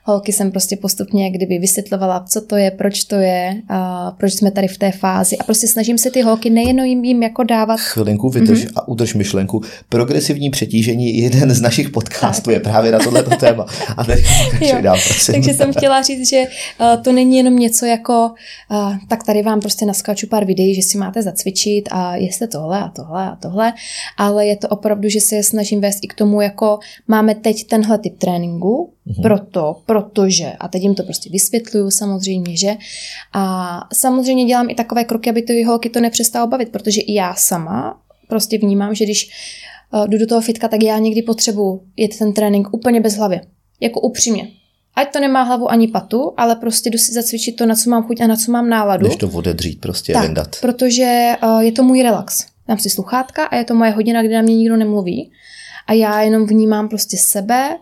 Holky 0.08 0.34
jsem 0.34 0.52
prostě 0.52 0.78
postupně 0.78 1.24
jak 1.24 1.34
kdyby 1.34 1.60
vysvětlovala, 1.60 2.26
co 2.30 2.42
to 2.42 2.56
je, 2.56 2.72
proč 2.72 3.04
to 3.04 3.16
je, 3.16 3.62
a 3.70 4.12
proč 4.12 4.34
jsme 4.34 4.52
tady 4.52 4.68
v 4.68 4.78
té 4.78 4.92
fázi. 4.92 5.38
A 5.38 5.44
prostě 5.44 5.68
snažím 5.68 5.98
se 5.98 6.12
ty 6.12 6.22
holky 6.22 6.50
nejenom 6.50 6.86
jim, 6.86 7.04
jim 7.04 7.24
jako 7.24 7.44
dávat. 7.44 7.80
Chvilinku 7.80 8.30
vydrž 8.30 8.66
mm-hmm. 8.66 8.72
a 8.76 8.88
udrž 8.88 9.14
myšlenku. 9.14 9.62
Progresivní 9.90 10.50
přetížení, 10.50 11.18
jeden 11.18 11.52
z 11.52 11.62
našich 11.62 11.90
podcastů 11.90 12.52
je 12.52 12.60
právě 12.60 12.92
na 12.92 13.00
tohleto 13.00 13.36
téma. 13.40 13.66
A 13.98 14.04
teď 14.04 14.26
dál, 14.82 14.98
Takže 15.32 15.54
jsem 15.54 15.74
chtěla 15.74 16.02
říct, 16.02 16.30
že 16.30 16.44
uh, 16.80 17.04
to 17.04 17.12
není 17.12 17.38
jenom 17.38 17.56
něco 17.56 17.86
jako, 17.86 18.32
uh, 18.72 18.94
tak 19.08 19.24
tady 19.24 19.42
vám 19.42 19.60
prostě 19.60 19.86
naskáču 19.86 20.28
pár 20.28 20.46
videí, 20.46 20.76
že 20.76 20.82
si 20.82 20.98
máte 20.98 21.22
zacvičit 21.22 21.90
a 21.92 22.16
jste 22.16 22.48
tohle 22.48 22.80
a 22.80 22.88
tohle 22.90 23.26
a 23.26 23.36
tohle, 23.36 23.74
ale 24.18 24.48
je 24.48 24.56
to 24.58 24.68
opravdu, 24.68 25.10
že 25.10 25.22
se 25.22 25.44
snažím 25.44 25.82
vést 25.82 26.00
i 26.02 26.08
k 26.08 26.14
tomu, 26.14 26.42
jako 26.42 26.80
máme 27.08 27.36
teď 27.36 27.68
tenhle 27.68 27.98
typ 27.98 28.18
tréninku, 28.18 28.94
mm-hmm. 29.08 29.22
proto, 29.22 29.76
protože, 30.02 30.54
a 30.60 30.68
teď 30.68 30.82
jim 30.82 30.96
to 30.96 31.04
prostě 31.04 31.30
vysvětluju 31.30 31.92
samozřejmě, 31.92 32.58
že, 32.58 32.76
a 33.34 33.80
samozřejmě 33.94 34.46
dělám 34.46 34.70
i 34.70 34.76
takové 34.76 35.04
kroky, 35.04 35.30
aby 35.30 35.42
ty 35.42 35.64
holky 35.64 35.90
to 35.90 36.00
nepřestalo 36.00 36.48
bavit, 36.48 36.70
protože 36.70 37.02
i 37.02 37.14
já 37.14 37.34
sama 37.36 38.02
prostě 38.28 38.58
vnímám, 38.58 38.96
že 38.96 39.06
když 39.06 39.30
uh, 39.94 40.08
jdu 40.08 40.18
do 40.18 40.28
toho 40.28 40.42
fitka, 40.42 40.68
tak 40.68 40.84
já 40.84 40.98
někdy 40.98 41.22
potřebuji 41.22 41.82
jet 41.98 42.18
ten 42.18 42.34
trénink 42.34 42.74
úplně 42.74 43.02
bez 43.02 43.16
hlavy, 43.16 43.42
jako 43.82 44.00
upřímně. 44.00 44.48
Ať 44.96 45.14
to 45.14 45.20
nemá 45.20 45.44
hlavu 45.44 45.72
ani 45.72 45.88
patu, 45.88 46.34
ale 46.38 46.56
prostě 46.56 46.90
jdu 46.90 46.98
si 46.98 47.14
zacvičit 47.14 47.56
to, 47.56 47.66
na 47.66 47.76
co 47.76 47.90
mám 47.90 48.04
chuť 48.04 48.22
a 48.22 48.28
na 48.28 48.36
co 48.36 48.52
mám 48.52 48.70
náladu. 48.70 49.08
Než 49.08 49.16
to 49.16 49.30
odedřít, 49.30 49.82
prostě 49.82 50.14
tak, 50.14 50.24
vendat. 50.24 50.56
protože 50.62 51.32
uh, 51.44 51.60
je 51.60 51.72
to 51.72 51.84
můj 51.84 52.04
relax. 52.04 52.46
Dám 52.68 52.80
si 52.80 52.90
sluchátka 52.90 53.46
a 53.46 53.56
je 53.56 53.64
to 53.64 53.76
moje 53.76 53.92
hodina, 53.92 54.24
kdy 54.24 54.34
na 54.34 54.42
mě 54.42 54.56
nikdo 54.56 54.78
nemluví 54.78 55.32
a 55.88 55.94
já 55.94 56.22
jenom 56.22 56.46
vnímám 56.46 56.90
prostě 56.90 57.18
sebe 57.18 57.78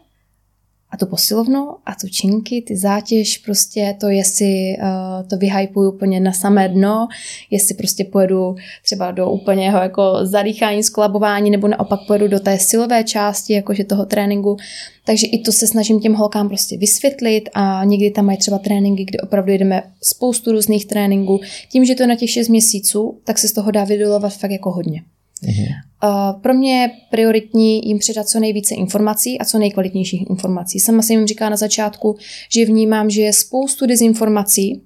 a 0.93 0.97
tu 0.97 1.05
posilovnu 1.05 1.69
a 1.85 1.95
tu 2.01 2.07
činky, 2.07 2.63
ty 2.67 2.77
zátěž, 2.77 3.37
prostě 3.37 3.95
to, 3.99 4.09
jestli 4.09 4.77
uh, 4.77 5.27
to 5.27 5.37
vyhypuju 5.37 5.91
úplně 5.91 6.19
na 6.19 6.33
samé 6.33 6.69
dno, 6.69 7.07
jestli 7.51 7.75
prostě 7.75 8.03
pojedu 8.03 8.55
třeba 8.83 9.11
do 9.11 9.31
úplného 9.31 9.79
jako 9.79 10.19
zadýchání, 10.21 10.83
skolabování, 10.83 11.51
nebo 11.51 11.67
naopak 11.67 11.99
pojedu 12.07 12.27
do 12.27 12.39
té 12.39 12.59
silové 12.59 13.03
části, 13.03 13.53
jakože 13.53 13.83
toho 13.83 14.05
tréninku. 14.05 14.57
Takže 15.05 15.27
i 15.27 15.41
to 15.41 15.51
se 15.51 15.67
snažím 15.67 15.99
těm 15.99 16.13
holkám 16.13 16.47
prostě 16.47 16.77
vysvětlit 16.77 17.49
a 17.53 17.83
někdy 17.83 18.11
tam 18.11 18.25
mají 18.25 18.37
třeba 18.37 18.57
tréninky, 18.57 19.05
kde 19.05 19.19
opravdu 19.19 19.51
jedeme 19.51 19.83
spoustu 20.01 20.51
různých 20.51 20.85
tréninků. 20.85 21.39
Tím, 21.71 21.85
že 21.85 21.95
to 21.95 22.03
je 22.03 22.07
na 22.07 22.15
těch 22.15 22.29
6 22.29 22.47
měsíců, 22.47 23.19
tak 23.23 23.37
se 23.37 23.47
z 23.47 23.53
toho 23.53 23.71
dá 23.71 23.83
vydolovat 23.83 24.33
fakt 24.33 24.51
jako 24.51 24.71
hodně. 24.71 25.01
Mm-hmm. 25.45 25.67
Uh, 26.03 26.41
pro 26.41 26.53
mě 26.53 26.81
je 26.81 26.89
prioritní 27.11 27.87
jim 27.87 27.99
předat 27.99 28.27
co 28.27 28.39
nejvíce 28.39 28.75
informací 28.75 29.39
a 29.39 29.45
co 29.45 29.59
nejkvalitnějších 29.59 30.29
informací. 30.29 30.79
Sama 30.79 31.01
jsem 31.01 31.17
jim 31.17 31.27
říká 31.27 31.49
na 31.49 31.55
začátku, 31.55 32.17
že 32.49 32.65
vnímám, 32.65 33.09
že 33.09 33.21
je 33.21 33.33
spoustu 33.33 33.85
dezinformací 33.85 34.81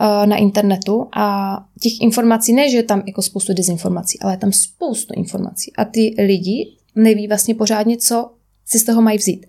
uh, 0.00 0.26
na 0.26 0.36
internetu 0.36 1.06
a 1.16 1.56
těch 1.80 1.92
informací 2.00 2.52
ne, 2.52 2.70
že 2.70 2.76
je 2.76 2.82
tam 2.82 3.02
jako 3.06 3.22
spoustu 3.22 3.54
dezinformací, 3.54 4.20
ale 4.20 4.32
je 4.32 4.36
tam 4.36 4.52
spoustu 4.52 5.14
informací 5.16 5.72
a 5.78 5.84
ty 5.84 6.14
lidi 6.18 6.76
neví 6.96 7.28
vlastně 7.28 7.54
pořádně, 7.54 7.96
co 7.96 8.30
si 8.66 8.78
z 8.78 8.84
toho 8.84 9.02
mají 9.02 9.18
vzít. 9.18 9.46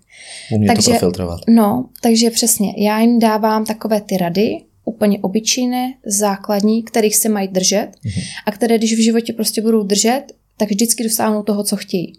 Umí 0.55 0.67
takže, 0.67 0.83
to 0.83 0.89
profiltrovat. 0.89 1.39
No, 1.49 1.89
takže 2.01 2.29
přesně, 2.29 2.73
já 2.77 2.99
jim 2.99 3.19
dávám 3.19 3.65
takové 3.65 4.01
ty 4.01 4.17
rady, 4.17 4.61
úplně 4.85 5.19
obyčejné, 5.19 5.93
základní, 6.05 6.83
kterých 6.83 7.15
se 7.15 7.29
mají 7.29 7.47
držet 7.47 7.87
mm-hmm. 8.05 8.23
a 8.45 8.51
které, 8.51 8.77
když 8.77 8.93
v 8.93 9.03
životě 9.03 9.33
prostě 9.33 9.61
budou 9.61 9.83
držet, 9.83 10.23
tak 10.63 10.71
vždycky 10.71 11.03
dosáhnou 11.03 11.43
toho, 11.43 11.63
co 11.63 11.75
chtějí. 11.75 12.13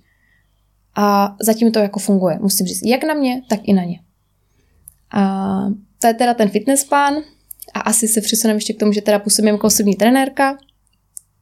A 0.97 1.37
zatím 1.41 1.73
to 1.73 1.79
jako 1.79 2.01
funguje, 2.01 2.39
musím 2.41 2.67
říct, 2.67 2.83
jak 2.85 3.05
na 3.05 3.15
mě, 3.15 3.43
tak 3.49 3.61
i 3.63 3.73
na 3.73 3.85
ně. 3.85 4.01
A 5.13 5.61
to 6.01 6.07
je 6.07 6.15
teda 6.15 6.35
ten 6.35 6.49
fitness 6.49 6.85
plán 6.85 7.15
a 7.75 7.81
asi 7.81 8.09
se 8.09 8.21
přesuneme 8.21 8.57
ještě 8.57 8.73
k 8.73 8.79
tomu, 8.79 8.93
že 8.93 9.03
teda 9.03 9.19
působím 9.19 9.55
jako 9.55 9.67
osobní 9.67 9.95
trenérka. 9.95 10.59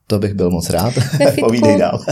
To 0.06 0.18
bych 0.18 0.34
byl 0.34 0.50
moc 0.50 0.70
rád. 0.70 0.94
Povídej 1.40 1.78
dál. 1.78 2.04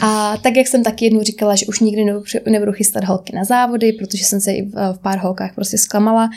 a 0.00 0.36
tak, 0.36 0.56
jak 0.56 0.66
jsem 0.66 0.82
taky 0.82 1.04
jednou 1.04 1.22
říkala, 1.22 1.56
že 1.56 1.66
už 1.66 1.80
nikdy 1.80 2.04
nebudu, 2.04 2.24
nebudu 2.50 2.72
chystat 2.72 3.04
holky 3.04 3.36
na 3.36 3.44
závody, 3.44 3.92
protože 3.92 4.24
jsem 4.24 4.40
se 4.40 4.52
i 4.52 4.62
v 4.92 4.98
pár 5.02 5.18
holkách 5.18 5.54
prostě 5.54 5.78
zklamala, 5.78 6.30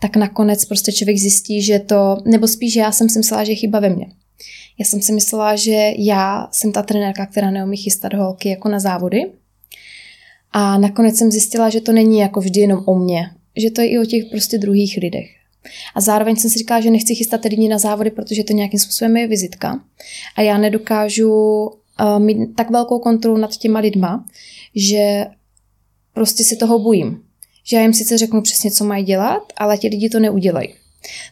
tak 0.00 0.16
nakonec 0.16 0.64
prostě 0.64 0.92
člověk 0.92 1.18
zjistí, 1.18 1.62
že 1.62 1.78
to, 1.78 2.16
nebo 2.24 2.48
spíš 2.48 2.76
já 2.76 2.92
jsem 2.92 3.08
si 3.08 3.18
myslela, 3.18 3.44
že 3.44 3.52
je 3.52 3.56
chyba 3.56 3.80
ve 3.80 3.88
mně. 3.88 4.06
Já 4.80 4.86
jsem 4.86 5.02
si 5.02 5.12
myslela, 5.12 5.56
že 5.56 5.92
já 5.98 6.48
jsem 6.52 6.72
ta 6.72 6.82
trenérka, 6.82 7.26
která 7.26 7.50
neumí 7.50 7.76
chystat 7.76 8.14
holky 8.14 8.48
jako 8.48 8.68
na 8.68 8.80
závody. 8.80 9.30
A 10.52 10.78
nakonec 10.78 11.16
jsem 11.16 11.30
zjistila, 11.30 11.70
že 11.70 11.80
to 11.80 11.92
není 11.92 12.18
jako 12.18 12.40
vždy 12.40 12.60
jenom 12.60 12.82
o 12.86 12.94
mně, 12.94 13.30
že 13.56 13.70
to 13.70 13.80
je 13.80 13.88
i 13.88 13.98
o 13.98 14.04
těch 14.04 14.24
prostě 14.30 14.58
druhých 14.58 14.98
lidech. 15.02 15.30
A 15.94 16.00
zároveň 16.00 16.36
jsem 16.36 16.50
si 16.50 16.58
říkala, 16.58 16.80
že 16.80 16.90
nechci 16.90 17.14
chystat 17.14 17.44
lidi 17.44 17.68
na 17.68 17.78
závody, 17.78 18.10
protože 18.10 18.44
to 18.44 18.52
nějakým 18.52 18.80
způsobem 18.80 19.16
je 19.16 19.26
vizitka. 19.26 19.80
A 20.36 20.42
já 20.42 20.58
nedokážu 20.58 21.30
uh, 21.30 22.18
mít 22.18 22.56
tak 22.56 22.70
velkou 22.70 22.98
kontrolu 22.98 23.36
nad 23.36 23.56
těma 23.56 23.80
lidma, 23.80 24.24
že 24.74 25.26
prostě 26.12 26.44
si 26.44 26.56
toho 26.56 26.78
bojím. 26.78 27.22
Že 27.64 27.76
já 27.76 27.82
jim 27.82 27.94
sice 27.94 28.18
řeknu 28.18 28.42
přesně, 28.42 28.70
co 28.70 28.84
mají 28.84 29.04
dělat, 29.04 29.52
ale 29.56 29.78
ti 29.78 29.88
lidi 29.88 30.08
to 30.08 30.20
neudělají. 30.20 30.79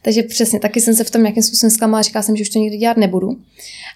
Takže 0.02 0.22
přesně, 0.22 0.60
taky 0.60 0.80
jsem 0.80 0.94
se 0.94 1.04
v 1.04 1.10
tom 1.10 1.22
nějakým 1.22 1.42
způsobem 1.42 1.70
zklamala, 1.70 2.02
říkala 2.02 2.22
jsem, 2.22 2.36
že 2.36 2.42
už 2.42 2.48
to 2.48 2.58
nikdy 2.58 2.76
dělat 2.76 2.96
nebudu. 2.96 3.36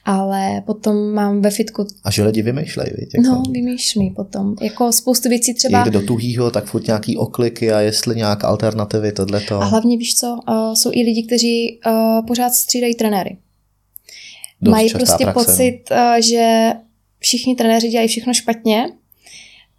Ale 0.05 0.63
potom 0.67 1.13
mám 1.13 1.43
ve 1.43 1.51
fitku... 1.51 1.87
A 2.05 2.11
že 2.11 2.23
lidi 2.23 2.43
vymýšlejí, 2.43 2.91
víte? 2.99 3.19
No, 3.21 3.43
vymýšlí 3.51 4.11
potom. 4.11 4.55
Jako 4.63 4.93
spoustu 4.93 5.29
věcí 5.29 5.55
třeba... 5.55 5.85
Jde 5.85 5.91
do 5.91 6.03
tuhýho, 6.03 6.51
tak 6.51 6.65
furt 6.65 6.87
nějaký 6.87 7.17
okliky 7.17 7.73
a 7.73 7.81
jestli 7.81 8.17
nějak 8.17 8.45
alternativy, 8.45 9.13
tohleto. 9.13 9.55
A 9.55 9.65
hlavně 9.65 9.99
víš 9.99 10.15
co, 10.15 10.39
uh, 10.49 10.75
jsou 10.75 10.91
i 10.93 11.03
lidi, 11.03 11.23
kteří 11.27 11.81
uh, 11.87 12.27
pořád 12.27 12.51
střídají 12.55 12.95
trenéry. 12.95 13.37
Dost 14.61 14.73
Mají 14.73 14.91
prostě 14.91 15.25
praxe, 15.25 15.41
no. 15.41 15.45
pocit, 15.45 15.81
uh, 15.91 16.21
že 16.21 16.73
všichni 17.19 17.57
trenéři 17.57 17.89
dělají 17.89 18.09
všechno 18.09 18.35
špatně 18.35 18.87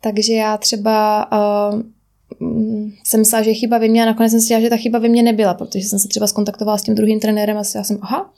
Takže 0.04 0.34
já 0.34 0.58
třeba 0.58 1.28
uh, 1.32 1.82
jsem 3.04 3.20
myslela, 3.20 3.44
že 3.44 3.50
je 3.50 3.54
chyba 3.54 3.78
ve 3.78 3.88
mně 3.88 4.04
a 4.04 4.06
nakonec 4.06 4.32
jsem 4.32 4.42
si 4.42 4.62
že 4.62 4.70
ta 4.70 4.78
chyba 4.78 5.00
ve 5.00 5.10
mně 5.10 5.24
nebyla, 5.24 5.54
protože 5.54 5.88
jsem 5.88 6.00
se 6.00 6.08
třeba 6.08 6.28
skontaktovala 6.28 6.78
s 6.78 6.84
tím 6.84 6.96
druhým 6.96 7.20
trenérem 7.20 7.58
a 7.58 7.64
já 7.76 7.84
jsem, 7.84 7.98
aha, 8.02 8.34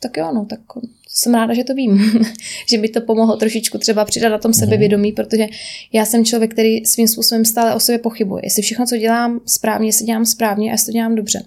tak 0.00 0.16
jo, 0.16 0.32
no, 0.34 0.46
tak 0.50 0.60
jsem 1.08 1.34
ráda, 1.34 1.54
že 1.54 1.64
to 1.64 1.74
vím, 1.74 2.20
že 2.68 2.78
by 2.78 2.88
to 2.88 3.00
pomohlo 3.00 3.36
trošičku 3.36 3.78
třeba 3.78 4.04
přidat 4.04 4.28
na 4.28 4.38
tom 4.38 4.50
mhm. 4.50 4.58
sebevědomí, 4.58 5.12
protože 5.12 5.46
já 5.92 6.04
jsem 6.04 6.24
člověk, 6.24 6.52
který 6.52 6.86
svým 6.86 7.08
způsobem 7.08 7.44
stále 7.44 7.74
o 7.74 7.80
sobě 7.80 7.98
pochybuje. 7.98 8.42
Jestli 8.44 8.62
všechno, 8.62 8.86
co 8.86 8.96
dělám 8.96 9.40
správně, 9.46 9.88
jestli 9.88 10.06
dělám 10.06 10.24
správně 10.24 10.70
a 10.70 10.72
jestli 10.72 10.86
to 10.86 10.92
dělám 10.92 11.14
dobře. 11.14 11.42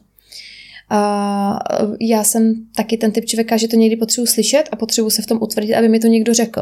A 0.89 1.59
já 2.01 2.23
jsem 2.23 2.55
taky 2.75 2.97
ten 2.97 3.11
typ 3.11 3.25
člověka, 3.25 3.57
že 3.57 3.67
to 3.67 3.75
někdy 3.75 3.95
potřebuji 3.95 4.25
slyšet 4.25 4.63
a 4.71 4.75
potřebuji 4.75 5.09
se 5.09 5.21
v 5.21 5.25
tom 5.25 5.37
utvrdit, 5.41 5.75
aby 5.75 5.89
mi 5.89 5.99
to 5.99 6.07
někdo 6.07 6.33
řekl. 6.33 6.61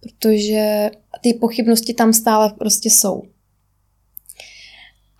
Protože 0.00 0.90
ty 1.20 1.34
pochybnosti 1.34 1.94
tam 1.94 2.12
stále 2.12 2.52
prostě 2.58 2.90
jsou. 2.90 3.22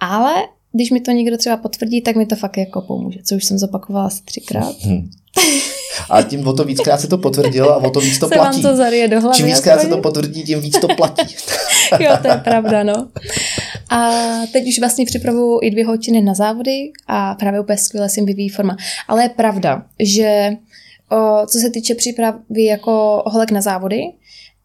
Ale 0.00 0.34
když 0.72 0.90
mi 0.90 1.00
to 1.00 1.10
někdo 1.10 1.36
třeba 1.36 1.56
potvrdí, 1.56 2.00
tak 2.00 2.16
mi 2.16 2.26
to 2.26 2.36
fakt 2.36 2.56
jako 2.56 2.80
pomůže, 2.80 3.18
co 3.24 3.34
už 3.34 3.44
jsem 3.44 3.58
zopakovala 3.58 4.06
asi 4.06 4.22
třikrát. 4.22 4.74
Hmm. 4.80 5.10
A 6.10 6.22
tím 6.22 6.48
o 6.48 6.52
to 6.52 6.64
víckrát 6.64 7.00
se 7.00 7.08
to 7.08 7.18
potvrdilo 7.18 7.72
a 7.72 7.76
o 7.76 7.90
to 7.90 8.00
víc 8.00 8.18
to 8.18 8.28
se 8.28 8.34
platí. 8.34 8.62
Vám 8.62 8.70
to 8.70 8.76
zarije 8.76 9.08
do 9.08 9.20
hlavy, 9.20 9.36
Čím 9.36 9.46
víckrát 9.46 9.80
se 9.80 9.88
to 9.88 9.98
potvrdí, 9.98 10.42
tím 10.44 10.60
víc 10.60 10.80
to 10.80 10.88
platí. 10.96 11.36
jo, 12.00 12.12
to 12.22 12.28
je 12.28 12.36
pravda, 12.36 12.82
no. 12.82 13.08
A 13.90 14.10
teď 14.52 14.68
už 14.68 14.78
vlastně 14.78 15.06
připravuju 15.06 15.58
i 15.62 15.70
dvě 15.70 15.86
hodiny 15.86 16.22
na 16.22 16.34
závody 16.34 16.92
a 17.06 17.34
právě 17.34 17.60
úplně 17.60 17.78
skvěle 17.78 18.08
si 18.08 18.24
vyvíjí 18.24 18.48
forma. 18.48 18.76
Ale 19.08 19.22
je 19.22 19.28
pravda, 19.28 19.86
že 20.00 20.50
o, 21.10 21.46
co 21.46 21.58
se 21.58 21.70
týče 21.70 21.94
přípravy 21.94 22.64
jako 22.64 23.22
holek 23.26 23.50
na 23.50 23.60
závody, 23.60 24.02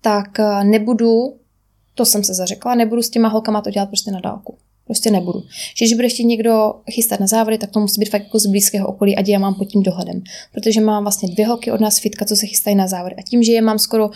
tak 0.02 0.40
nebudu, 0.64 1.36
to 1.96 2.06
jsem 2.06 2.24
se 2.24 2.34
zařekla, 2.34 2.76
nebudu 2.76 3.02
s 3.02 3.10
těma 3.10 3.30
holkama 3.30 3.62
to 3.62 3.70
dělat 3.72 3.86
prostě 3.86 4.12
na 4.12 4.20
dálku. 4.20 4.58
Prostě 4.92 5.12
nebudu. 5.12 5.44
Že 5.78 5.86
když 5.86 5.94
bude 5.94 6.06
ještě 6.06 6.24
někdo 6.24 6.74
chystat 6.92 7.20
na 7.20 7.28
závody, 7.28 7.58
tak 7.58 7.72
to 7.72 7.80
musí 7.80 8.00
být 8.00 8.10
fakt 8.10 8.24
jako 8.24 8.40
z 8.40 8.46
blízkého 8.46 8.88
okolí, 8.88 9.16
a 9.16 9.24
já 9.28 9.40
mám 9.40 9.56
pod 9.56 9.66
tím 9.66 9.84
dohledem. 9.84 10.22
Protože 10.54 10.82
mám 10.82 11.04
vlastně 11.04 11.30
dvě 11.30 11.48
holky 11.48 11.72
od 11.72 11.82
nás 11.82 12.00
fitka, 12.00 12.26
co 12.26 12.36
se 12.36 12.46
chystají 12.46 12.76
na 12.76 12.88
závody. 12.88 13.16
A 13.16 13.22
tím, 13.22 13.44
že 13.44 13.52
je 13.52 13.62
mám 13.62 13.80
skoro 13.80 14.10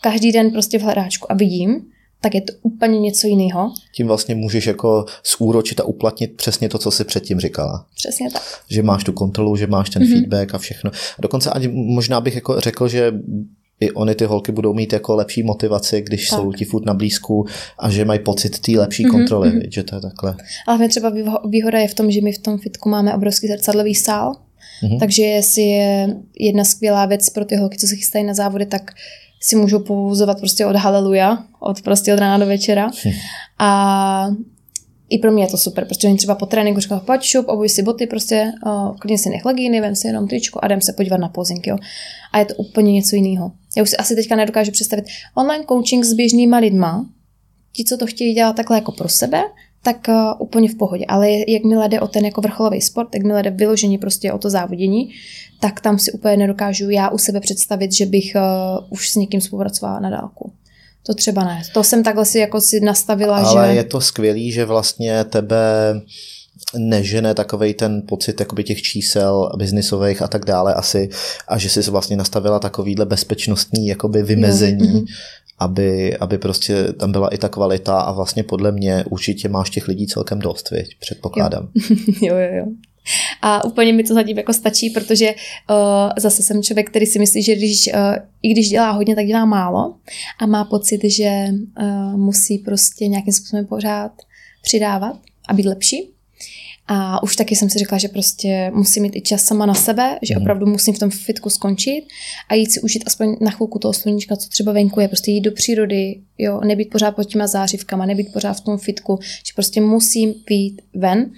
každý 0.00 0.32
den 0.32 0.50
prostě 0.50 0.78
v 0.78 0.82
hledáčku 0.82 1.32
a 1.32 1.34
vidím, 1.34 1.80
tak 2.20 2.34
je 2.34 2.40
to 2.40 2.52
úplně 2.62 3.00
něco 3.00 3.26
jiného. 3.26 3.72
Tím 3.94 4.06
vlastně 4.06 4.34
můžeš 4.34 4.66
jako 4.66 5.04
zúročit 5.38 5.80
a 5.80 5.84
uplatnit 5.84 6.36
přesně 6.36 6.68
to, 6.68 6.78
co 6.78 6.90
jsi 6.90 7.04
předtím 7.04 7.40
říkala. 7.40 7.86
Přesně 7.96 8.30
tak. 8.30 8.42
Že 8.70 8.82
máš 8.82 9.04
tu 9.04 9.12
kontrolu, 9.12 9.56
že 9.56 9.66
máš 9.66 9.90
ten 9.90 10.02
mm-hmm. 10.02 10.12
feedback 10.12 10.54
a 10.54 10.58
všechno. 10.58 10.90
A 10.90 11.22
dokonce 11.22 11.50
ani 11.50 11.68
možná 11.68 12.20
bych 12.20 12.34
jako 12.34 12.60
řekl, 12.60 12.88
že 12.88 13.12
i 13.80 13.92
oni 13.92 14.14
ty 14.14 14.24
holky 14.24 14.52
budou 14.52 14.74
mít 14.74 14.92
jako 14.92 15.14
lepší 15.14 15.42
motivaci, 15.42 16.02
když 16.02 16.28
tak. 16.28 16.38
jsou 16.38 16.52
ti 16.52 16.64
furt 16.64 16.86
na 16.86 16.94
blízku 16.94 17.46
a 17.78 17.90
že 17.90 18.04
mají 18.04 18.20
pocit 18.20 18.58
té 18.58 18.72
lepší 18.72 19.02
mhm, 19.02 19.12
kontroly, 19.12 19.50
mm-hmm. 19.50 19.68
že 19.68 19.82
to 19.82 19.94
je 19.94 20.00
takhle. 20.00 20.36
Ale 20.66 20.88
třeba 20.88 21.12
výhoda 21.48 21.78
je 21.78 21.88
v 21.88 21.94
tom, 21.94 22.10
že 22.10 22.20
my 22.20 22.32
v 22.32 22.38
tom 22.38 22.58
fitku 22.58 22.88
máme 22.88 23.14
obrovský 23.14 23.46
zrcadlový 23.46 23.94
sál, 23.94 24.32
mm-hmm. 24.82 24.98
takže 24.98 25.22
jestli 25.22 25.62
je 25.62 26.16
jedna 26.38 26.64
skvělá 26.64 27.06
věc 27.06 27.30
pro 27.30 27.44
ty 27.44 27.56
holky, 27.56 27.78
co 27.78 27.86
se 27.86 27.96
chystají 27.96 28.24
na 28.24 28.34
závody, 28.34 28.66
tak 28.66 28.90
si 29.40 29.56
můžou 29.56 29.78
pouzovat 29.78 30.38
prostě 30.38 30.66
od 30.66 30.76
haleluja, 30.76 31.44
od 31.60 31.82
prostě 31.82 32.14
od 32.14 32.18
rána 32.18 32.38
do 32.38 32.46
večera. 32.46 32.90
Hm. 33.04 33.10
A 33.58 34.30
i 35.08 35.18
pro 35.18 35.32
mě 35.32 35.44
je 35.44 35.48
to 35.48 35.58
super, 35.58 35.84
protože 35.84 36.08
oni 36.08 36.16
třeba 36.16 36.34
po 36.34 36.46
tréninku 36.46 36.80
říkali, 36.80 37.00
pojď 37.04 37.22
šup, 37.22 37.48
obuj 37.48 37.68
si 37.68 37.82
boty, 37.82 38.06
prostě 38.06 38.52
uh, 38.66 38.96
klidně 38.96 39.18
si 39.18 39.30
nech 39.30 39.44
legíny, 39.44 39.80
vem 39.80 39.96
si 39.96 40.06
jenom 40.06 40.28
tričko 40.28 40.60
a 40.62 40.66
jdem 40.66 40.80
se 40.80 40.92
podívat 40.92 41.16
na 41.16 41.28
posing, 41.28 41.66
jo. 41.66 41.76
A 42.32 42.38
je 42.38 42.44
to 42.44 42.54
úplně 42.54 42.92
něco 42.92 43.16
jiného. 43.16 43.52
Já 43.76 43.82
už 43.82 43.90
si 43.90 43.96
asi 43.96 44.14
teďka 44.14 44.36
nedokážu 44.36 44.72
představit 44.72 45.04
online 45.34 45.64
coaching 45.68 46.04
s 46.04 46.12
běžnýma 46.12 46.58
lidma, 46.58 47.06
ti, 47.72 47.84
co 47.84 47.96
to 47.96 48.06
chtějí 48.06 48.34
dělat 48.34 48.56
takhle 48.56 48.76
jako 48.76 48.92
pro 48.92 49.08
sebe, 49.08 49.42
tak 49.82 50.08
uh, 50.08 50.14
úplně 50.38 50.68
v 50.68 50.74
pohodě. 50.74 51.04
Ale 51.08 51.30
jakmile 51.48 51.88
jde 51.88 52.00
o 52.00 52.08
ten 52.08 52.24
jako 52.24 52.40
vrcholový 52.40 52.80
sport, 52.80 53.14
jakmile 53.14 53.42
jde 53.42 53.50
vyložení 53.50 53.98
prostě 53.98 54.32
o 54.32 54.38
to 54.38 54.50
závodění, 54.50 55.10
tak 55.60 55.80
tam 55.80 55.98
si 55.98 56.12
úplně 56.12 56.36
nedokážu 56.36 56.90
já 56.90 57.08
u 57.08 57.18
sebe 57.18 57.40
představit, 57.40 57.92
že 57.92 58.06
bych 58.06 58.32
uh, 58.36 58.86
už 58.90 59.10
s 59.10 59.16
někým 59.16 59.40
spolupracovala 59.40 60.00
na 60.00 60.10
dálku. 60.10 60.52
To 61.02 61.14
třeba 61.14 61.44
ne. 61.44 61.62
To 61.74 61.84
jsem 61.84 62.02
takhle 62.02 62.24
si 62.24 62.38
jako 62.38 62.60
si 62.60 62.80
nastavila, 62.80 63.36
Ale 63.36 63.68
že... 63.68 63.74
je 63.74 63.84
to 63.84 64.00
skvělý, 64.00 64.52
že 64.52 64.64
vlastně 64.64 65.24
tebe 65.24 65.56
nežene 66.78 67.34
takovej 67.34 67.74
ten 67.74 68.02
pocit 68.08 68.40
jakoby 68.40 68.64
těch 68.64 68.82
čísel 68.82 69.50
biznisových 69.56 70.22
a 70.22 70.28
tak 70.28 70.44
dále 70.44 70.74
asi 70.74 71.08
a 71.48 71.58
že 71.58 71.68
jsi 71.68 71.90
vlastně 71.90 72.16
nastavila 72.16 72.58
takovýhle 72.58 73.06
bezpečnostní 73.06 73.86
jakoby 73.86 74.22
vymezení, 74.22 74.92
mm-hmm. 74.92 75.04
aby, 75.58 76.16
aby 76.16 76.38
prostě 76.38 76.92
tam 76.92 77.12
byla 77.12 77.28
i 77.28 77.38
ta 77.38 77.48
kvalita 77.48 78.00
a 78.00 78.12
vlastně 78.12 78.42
podle 78.42 78.72
mě 78.72 79.04
určitě 79.10 79.48
máš 79.48 79.70
těch 79.70 79.88
lidí 79.88 80.06
celkem 80.06 80.38
dost, 80.38 80.70
viď? 80.70 80.96
předpokládám. 81.00 81.68
Jo, 82.22 82.36
jo, 82.36 82.54
jo. 82.58 82.66
A 83.42 83.64
úplně 83.64 83.92
mi 83.92 84.04
to 84.04 84.14
zatím 84.14 84.38
jako 84.38 84.52
stačí, 84.52 84.90
protože 84.90 85.34
uh, 85.70 85.76
zase 86.18 86.42
jsem 86.42 86.62
člověk, 86.62 86.90
který 86.90 87.06
si 87.06 87.18
myslí, 87.18 87.42
že 87.42 87.56
když, 87.56 87.90
uh, 87.94 88.16
i 88.42 88.52
když 88.52 88.68
dělá 88.68 88.90
hodně, 88.90 89.14
tak 89.14 89.26
dělá 89.26 89.44
málo 89.44 89.94
a 90.38 90.46
má 90.46 90.64
pocit, 90.64 91.00
že 91.04 91.44
uh, 91.80 92.16
musí 92.16 92.58
prostě 92.58 93.08
nějakým 93.08 93.32
způsobem 93.32 93.66
pořád 93.66 94.12
přidávat 94.62 95.16
a 95.48 95.54
být 95.54 95.66
lepší. 95.66 96.10
A 96.92 97.22
už 97.22 97.36
taky 97.36 97.56
jsem 97.56 97.70
si 97.70 97.78
řekla, 97.78 97.98
že 97.98 98.08
prostě 98.08 98.70
musím 98.74 99.02
mít 99.02 99.16
i 99.16 99.20
čas 99.20 99.42
sama 99.42 99.66
na 99.66 99.74
sebe, 99.74 100.18
že 100.22 100.34
mm. 100.34 100.42
opravdu 100.42 100.66
musím 100.66 100.94
v 100.94 100.98
tom 100.98 101.10
fitku 101.10 101.50
skončit 101.50 102.04
a 102.48 102.54
jít 102.54 102.72
si 102.72 102.80
užít 102.80 103.02
aspoň 103.06 103.36
na 103.40 103.50
chvilku 103.50 103.78
toho 103.78 103.94
sluníčka, 103.94 104.36
co 104.36 104.48
třeba 104.48 104.72
venku 104.72 105.00
je, 105.00 105.08
prostě 105.08 105.30
jít 105.30 105.40
do 105.40 105.52
přírody, 105.52 106.20
jo, 106.38 106.60
nebýt 106.64 106.90
pořád 106.90 107.16
pod 107.16 107.24
těma 107.24 107.46
zářivkama, 107.46 108.06
nebýt 108.06 108.32
pořád 108.32 108.52
v 108.52 108.60
tom 108.60 108.78
fitku, 108.78 109.18
že 109.22 109.52
prostě 109.54 109.80
musím 109.80 110.34
být 110.46 110.82
ven. 110.94 111.30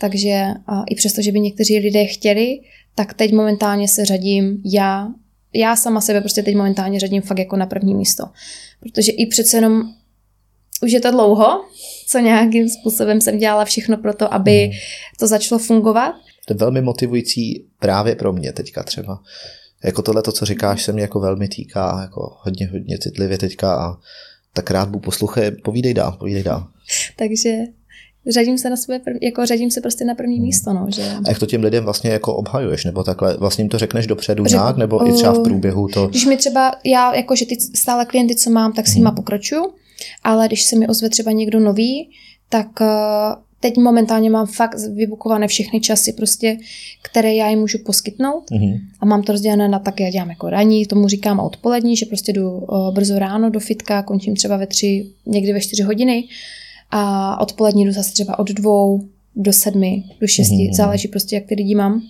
Takže 0.00 0.44
a 0.66 0.84
i 0.90 0.94
přesto, 0.94 1.22
že 1.22 1.32
by 1.32 1.40
někteří 1.40 1.78
lidé 1.78 2.04
chtěli, 2.04 2.60
tak 2.94 3.14
teď 3.14 3.32
momentálně 3.32 3.88
se 3.88 4.04
řadím 4.04 4.62
já, 4.64 5.08
já 5.54 5.76
sama 5.76 6.00
sebe 6.00 6.20
prostě 6.20 6.42
teď 6.42 6.54
momentálně 6.54 7.00
řadím 7.00 7.22
fakt 7.22 7.38
jako 7.38 7.56
na 7.56 7.66
první 7.66 7.94
místo. 7.94 8.24
Protože 8.80 9.12
i 9.12 9.26
přece 9.26 9.56
jenom 9.56 9.82
už 10.82 10.92
je 10.92 11.00
to 11.00 11.10
dlouho, 11.10 11.64
co 12.06 12.18
nějakým 12.18 12.68
způsobem 12.68 13.20
jsem 13.20 13.38
dělala 13.38 13.64
všechno 13.64 13.96
pro 13.96 14.14
to, 14.14 14.34
aby 14.34 14.64
hmm. 14.64 14.72
to 15.18 15.26
začalo 15.26 15.58
fungovat. 15.58 16.14
To 16.46 16.52
je 16.52 16.56
velmi 16.56 16.82
motivující 16.82 17.66
právě 17.80 18.14
pro 18.14 18.32
mě 18.32 18.52
teďka 18.52 18.82
třeba. 18.82 19.22
Jako 19.84 20.02
tohle, 20.02 20.22
to, 20.22 20.32
co 20.32 20.44
říkáš, 20.44 20.82
se 20.82 20.92
mě 20.92 21.02
jako 21.02 21.20
velmi 21.20 21.48
týká, 21.48 21.98
jako 22.02 22.36
hodně, 22.40 22.68
hodně 22.72 22.98
citlivě 22.98 23.38
teďka 23.38 23.74
a 23.74 23.96
tak 24.52 24.70
rád 24.70 24.88
budu 24.88 25.00
poslouchat, 25.00 25.44
povídej 25.64 25.94
dál, 25.94 26.12
povídej 26.12 26.42
dál. 26.42 26.66
Takže 27.16 27.58
řadím 28.32 28.58
se 28.58 28.70
na 28.70 28.76
sebe, 28.76 29.00
jako 29.22 29.46
řadím 29.46 29.70
se 29.70 29.80
prostě 29.80 30.04
na 30.04 30.14
první 30.14 30.36
hmm. 30.36 30.44
místo, 30.44 30.72
no, 30.72 30.86
že... 30.94 31.02
A 31.02 31.28
jak 31.28 31.38
to 31.38 31.46
těm 31.46 31.62
lidem 31.62 31.84
vlastně 31.84 32.10
jako 32.10 32.34
obhajuješ, 32.34 32.84
nebo 32.84 33.02
takhle, 33.02 33.36
vlastně 33.36 33.62
jim 33.62 33.68
to 33.68 33.78
řekneš 33.78 34.06
dopředu 34.06 34.44
Řek, 34.44 34.52
nějak, 34.52 34.76
nebo 34.76 34.98
uh, 34.98 35.08
i 35.08 35.12
třeba 35.12 35.32
v 35.32 35.42
průběhu 35.42 35.88
to... 35.88 36.06
Když 36.06 36.26
mi 36.26 36.36
třeba, 36.36 36.72
já 36.84 37.14
jako, 37.14 37.36
že 37.36 37.46
ty 37.46 37.60
stále 37.60 38.04
klienty, 38.04 38.34
co 38.34 38.50
mám, 38.50 38.72
tak 38.72 38.86
s 38.88 38.94
nima 38.94 39.10
hmm. 39.10 39.16
pokračuju, 39.16 39.74
ale 40.22 40.46
když 40.46 40.64
se 40.64 40.76
mi 40.76 40.88
ozve 40.88 41.08
třeba 41.08 41.32
někdo 41.32 41.60
nový, 41.60 42.10
tak 42.48 42.80
uh, 42.80 42.86
teď 43.60 43.76
momentálně 43.76 44.30
mám 44.30 44.46
fakt 44.46 44.78
vybukované 44.94 45.48
všechny 45.48 45.80
časy, 45.80 46.12
prostě, 46.12 46.56
které 47.02 47.34
já 47.34 47.48
jim 47.48 47.58
můžu 47.58 47.78
poskytnout 47.78 48.50
mm-hmm. 48.50 48.80
a 49.00 49.06
mám 49.06 49.22
to 49.22 49.32
rozdělené 49.32 49.68
na 49.68 49.78
tak, 49.78 50.00
já 50.00 50.10
dělám 50.10 50.30
jako 50.30 50.50
raní, 50.50 50.86
tomu 50.86 51.08
říkám 51.08 51.40
odpolední, 51.40 51.96
že 51.96 52.06
prostě 52.06 52.32
jdu 52.32 52.50
uh, 52.50 52.94
brzo 52.94 53.18
ráno 53.18 53.50
do 53.50 53.60
fitka, 53.60 54.02
končím 54.02 54.36
třeba 54.36 54.56
ve 54.56 54.66
tři, 54.66 55.06
někdy 55.26 55.52
ve 55.52 55.60
čtyři 55.60 55.82
hodiny 55.82 56.24
a 56.90 57.40
odpolední 57.40 57.84
jdu 57.84 57.92
zase 57.92 58.12
třeba 58.12 58.38
od 58.38 58.50
dvou 58.50 59.04
do 59.36 59.52
sedmi, 59.52 60.04
do 60.20 60.26
šesti, 60.26 60.54
mm-hmm. 60.54 60.74
záleží 60.76 61.08
prostě, 61.08 61.36
jak 61.36 61.44
ty 61.46 61.54
lidi 61.54 61.74
mám. 61.74 62.02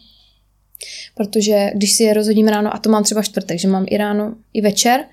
Protože 1.15 1.71
když 1.75 1.93
si 1.93 2.03
je 2.03 2.15
rozhodím 2.15 2.49
ráno, 2.49 2.75
a 2.75 2.79
to 2.79 2.91
mám 2.91 3.05
třeba 3.05 3.23
čtvrtek, 3.23 3.59
že 3.59 3.69
mám 3.69 3.85
i 3.89 3.97
ráno, 3.97 4.35
i 4.53 4.61
večer, 4.61 5.05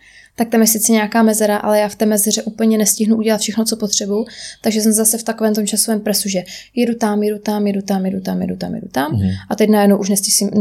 tak 0.42 0.50
tam 0.50 0.62
je 0.62 0.68
sice 0.68 0.92
nějaká 0.92 1.24
mezera, 1.24 1.58
ale 1.58 1.80
já 1.80 1.90
v 1.90 1.96
té 1.96 2.06
mezeře 2.06 2.44
úplně 2.44 2.78
nestihnu 2.78 3.18
udělat 3.18 3.42
všechno, 3.42 3.66
co 3.66 3.76
potřebuju, 3.76 4.26
takže 4.62 4.82
jsem 4.82 4.92
zase 4.92 5.18
v 5.18 5.24
takovém 5.24 5.56
tom 5.56 5.68
časovém 5.68 6.00
presu, 6.00 6.30
že 6.30 6.44
jedu 6.76 6.96
tam, 6.96 7.24
jedu 7.24 7.40
tam, 7.40 7.68
jedu 7.68 7.82
tam, 7.82 8.06
jedu 8.06 8.22
tam, 8.22 8.42
jedu 8.42 8.56
tam, 8.56 8.76
jedu 8.76 8.88
tam 8.92 9.12
mm. 9.12 9.30
a 9.50 9.56
teď 9.56 9.70
najednou 9.70 9.98
už 9.98 10.10
nestihím, 10.10 10.52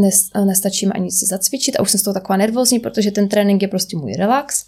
nestačí 0.44 0.86
ani 0.86 1.10
si 1.10 1.26
zacvičit 1.26 1.76
a 1.76 1.82
už 1.82 1.90
jsem 1.90 2.00
z 2.00 2.02
toho 2.02 2.14
taková 2.14 2.36
nervózní, 2.36 2.78
protože 2.78 3.10
ten 3.10 3.28
trénink 3.28 3.62
je 3.62 3.68
prostě 3.68 3.96
můj 3.96 4.12
relax. 4.12 4.64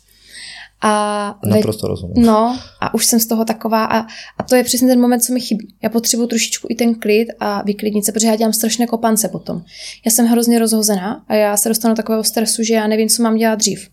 A 0.85 1.39
Naprosto 1.47 1.89
rozumím. 1.89 2.27
No 2.27 2.59
a 2.81 2.95
už 2.95 3.07
jsem 3.07 3.21
z 3.21 3.27
toho 3.27 3.45
taková 3.45 3.85
a, 3.85 4.01
a 4.39 4.43
to 4.49 4.57
je 4.57 4.65
přesně 4.65 4.89
ten 4.89 5.01
moment, 5.01 5.21
co 5.21 5.33
mi 5.33 5.41
chybí. 5.41 5.75
Já 5.83 5.89
potřebuji 5.89 6.27
trošičku 6.27 6.67
i 6.71 6.75
ten 6.75 6.95
klid 6.95 7.29
a 7.41 7.63
vyklidnit 7.63 8.05
se, 8.05 8.13
protože 8.13 8.27
já 8.27 8.37
dělám 8.37 8.53
strašné 8.53 8.87
kopance 8.87 9.29
potom. 9.29 9.63
Já 10.05 10.11
jsem 10.11 10.27
hrozně 10.27 10.59
rozhozená 10.59 11.25
a 11.29 11.35
já 11.35 11.57
se 11.57 11.69
dostanu 11.69 11.93
do 11.95 11.97
takového 11.97 12.25
stresu, 12.25 12.63
že 12.63 12.75
já 12.75 12.87
nevím, 12.87 13.09
co 13.09 13.23
mám 13.23 13.37
dělat 13.37 13.55
dřív 13.55 13.89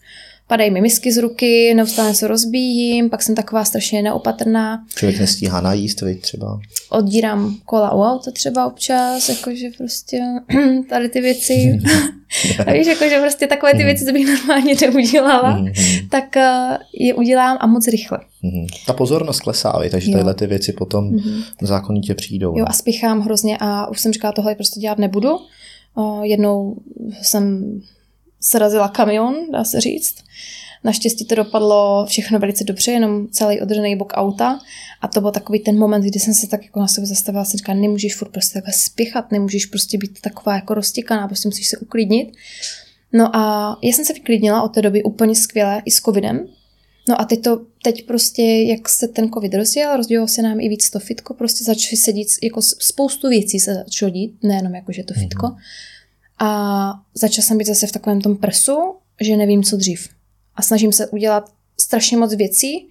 padají 0.49 0.71
mi 0.71 0.81
misky 0.81 1.11
z 1.11 1.17
ruky, 1.17 1.73
neustále 1.73 2.13
se 2.13 2.27
rozbíjím, 2.27 3.09
pak 3.09 3.21
jsem 3.23 3.35
taková 3.35 3.65
strašně 3.65 4.01
neopatrná. 4.01 4.85
Člověk 4.95 5.19
nestíhá 5.19 5.61
najíst, 5.61 6.01
vy 6.01 6.15
třeba? 6.15 6.59
Oddírám 6.89 7.55
kola 7.65 7.93
u 7.93 8.01
auta 8.01 8.31
třeba 8.31 8.65
občas, 8.67 9.29
jakože 9.29 9.67
prostě 9.77 10.19
tady 10.89 11.09
ty 11.09 11.21
věci. 11.21 11.79
a 12.67 12.71
víš, 12.73 12.87
jako, 12.87 13.09
že 13.09 13.19
prostě 13.19 13.47
takové 13.47 13.71
ty 13.71 13.77
Mhm. 13.77 13.85
věci, 13.85 14.05
co 14.05 14.11
bych 14.11 14.27
normálně 14.27 14.73
neudělala, 14.81 15.57
Mhm. 15.57 15.73
tak 16.11 16.35
uh, 16.35 16.77
je 16.93 17.13
udělám 17.13 17.57
a 17.59 17.67
moc 17.67 17.87
rychle. 17.87 18.19
Mhm. 18.43 18.67
Ta 18.87 18.93
pozornost 18.93 19.39
klesá, 19.39 19.79
takže 19.91 20.11
tyhle 20.11 20.33
ty 20.33 20.47
věci 20.47 20.73
potom 20.73 21.11
zákonitě 21.61 22.15
přijdou. 22.15 22.51
Jo 22.57 22.59
no. 22.59 22.69
a 22.69 22.73
spěchám 22.73 23.21
hrozně 23.21 23.57
a 23.59 23.87
už 23.89 23.99
jsem 23.99 24.13
říkala, 24.13 24.31
tohle 24.31 24.55
prostě 24.55 24.79
dělat 24.79 24.97
nebudu. 24.97 25.29
Uh, 25.95 26.23
jednou 26.23 26.75
jsem 27.21 27.63
srazila 28.41 28.87
kamion, 28.87 29.35
dá 29.51 29.63
se 29.63 29.81
říct. 29.81 30.15
Naštěstí 30.83 31.25
to 31.25 31.35
dopadlo 31.35 32.05
všechno 32.09 32.39
velice 32.39 32.63
dobře, 32.63 32.91
jenom 32.91 33.27
celý 33.27 33.61
odřený 33.61 33.95
bok 33.95 34.13
auta. 34.15 34.59
A 35.01 35.07
to 35.07 35.21
byl 35.21 35.31
takový 35.31 35.59
ten 35.59 35.77
moment, 35.77 36.01
kdy 36.01 36.19
jsem 36.19 36.33
se 36.33 36.47
tak 36.47 36.63
jako 36.63 36.79
na 36.79 36.87
sebe 36.87 37.07
zastavila, 37.07 37.45
jsem 37.45 37.57
říkala, 37.57 37.79
nemůžeš 37.79 38.15
furt 38.15 38.29
prostě 38.29 38.53
takhle 38.53 38.73
spěchat, 38.73 39.31
nemůžeš 39.31 39.65
prostě 39.65 39.97
být 39.97 40.21
taková 40.21 40.55
jako 40.55 40.73
roztěkaná, 40.73 41.27
prostě 41.27 41.47
musíš 41.47 41.67
se 41.67 41.77
uklidnit. 41.77 42.33
No 43.13 43.35
a 43.35 43.75
já 43.83 43.93
jsem 43.93 44.05
se 44.05 44.13
vyklidnila 44.13 44.61
od 44.61 44.69
té 44.69 44.81
doby 44.81 45.03
úplně 45.03 45.35
skvěle 45.35 45.81
i 45.85 45.91
s 45.91 46.01
covidem. 46.01 46.47
No 47.09 47.21
a 47.21 47.25
teď 47.25 47.41
to, 47.41 47.61
teď 47.83 48.07
prostě, 48.07 48.43
jak 48.43 48.89
se 48.89 49.07
ten 49.07 49.29
covid 49.31 49.53
rozdělal, 49.53 49.97
rozdělilo 49.97 50.27
se 50.27 50.41
nám 50.41 50.59
i 50.59 50.69
víc 50.69 50.89
to 50.89 50.99
fitko, 50.99 51.33
prostě 51.33 51.63
začali 51.63 51.97
se 51.97 52.13
dít, 52.13 52.27
jako 52.43 52.61
spoustu 52.61 53.29
věcí 53.29 53.59
se 53.59 53.73
začalo 53.73 54.09
dít, 54.09 54.43
nejenom 54.43 54.75
jako, 54.75 54.91
že 54.91 55.03
to 55.03 55.13
fitko. 55.13 55.47
A 56.39 56.91
začala 57.13 57.45
jsem 57.45 57.57
být 57.57 57.67
zase 57.67 57.87
v 57.87 57.91
takovém 57.91 58.21
tom 58.21 58.37
presu, 58.37 58.95
že 59.21 59.37
nevím, 59.37 59.63
co 59.63 59.77
dřív. 59.77 60.09
A 60.55 60.61
snažím 60.61 60.91
se 60.91 61.07
udělat 61.07 61.51
strašně 61.79 62.17
moc 62.17 62.35
věcí, 62.35 62.89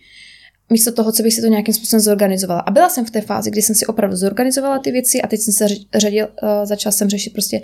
místo 0.70 0.92
toho, 0.92 1.12
co 1.12 1.22
bych 1.22 1.34
si 1.34 1.40
to 1.40 1.46
nějakým 1.46 1.74
způsobem 1.74 2.00
zorganizovala. 2.00 2.60
A 2.60 2.70
byla 2.70 2.88
jsem 2.88 3.04
v 3.04 3.10
té 3.10 3.20
fázi, 3.20 3.50
kdy 3.50 3.62
jsem 3.62 3.74
si 3.74 3.86
opravdu 3.86 4.16
zorganizovala 4.16 4.78
ty 4.78 4.90
věci 4.90 5.22
a 5.22 5.26
teď 5.26 5.40
jsem 5.40 5.54
se 5.54 5.66
řadil, 5.94 6.28
uh, 6.42 6.48
začala 6.64 6.92
jsem 6.92 7.08
řešit 7.08 7.32
prostě, 7.32 7.62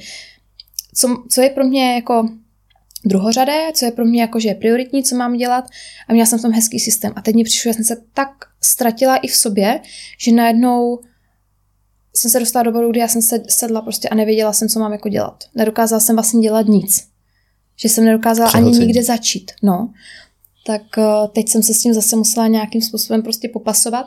co, 0.94 1.24
co 1.30 1.40
je 1.40 1.50
pro 1.50 1.64
mě 1.64 1.94
jako 1.94 2.28
druhořadé, 3.04 3.72
co 3.74 3.84
je 3.84 3.90
pro 3.90 4.04
mě 4.04 4.20
jako, 4.20 4.40
že 4.40 4.48
je 4.48 4.54
prioritní, 4.54 5.04
co 5.04 5.16
mám 5.16 5.36
dělat 5.36 5.64
a 6.08 6.12
měla 6.12 6.26
jsem 6.26 6.38
v 6.38 6.42
tom 6.42 6.52
hezký 6.52 6.80
systém. 6.80 7.12
A 7.16 7.22
teď 7.22 7.34
mi 7.34 7.44
přišlo, 7.44 7.72
že 7.72 7.74
jsem 7.74 7.84
se 7.84 7.96
tak 8.14 8.30
ztratila 8.60 9.16
i 9.16 9.26
v 9.26 9.36
sobě, 9.36 9.80
že 10.18 10.32
najednou 10.32 10.98
jsem 12.16 12.30
se 12.30 12.40
dostala 12.40 12.62
do 12.62 12.72
bodu, 12.72 12.90
kdy 12.90 13.00
já 13.00 13.08
jsem 13.08 13.22
se 13.22 13.42
sedla 13.48 13.82
prostě 13.82 14.08
a 14.08 14.14
nevěděla 14.14 14.52
jsem, 14.52 14.68
co 14.68 14.78
mám 14.80 14.92
jako 14.92 15.08
dělat. 15.08 15.44
Nedokázala 15.54 16.00
jsem 16.00 16.16
vlastně 16.16 16.40
dělat 16.40 16.66
nic. 16.66 17.04
Že 17.76 17.88
jsem 17.88 18.04
nedokázala 18.04 18.50
ani 18.50 18.62
Přehlcení. 18.62 18.86
nikde 18.86 19.02
začít. 19.02 19.50
No. 19.62 19.92
Tak 20.66 20.82
uh, 20.96 21.04
teď 21.34 21.48
jsem 21.48 21.62
se 21.62 21.74
s 21.74 21.82
tím 21.82 21.94
zase 21.94 22.16
musela 22.16 22.46
nějakým 22.46 22.82
způsobem 22.82 23.22
prostě 23.22 23.48
popasovat. 23.48 24.06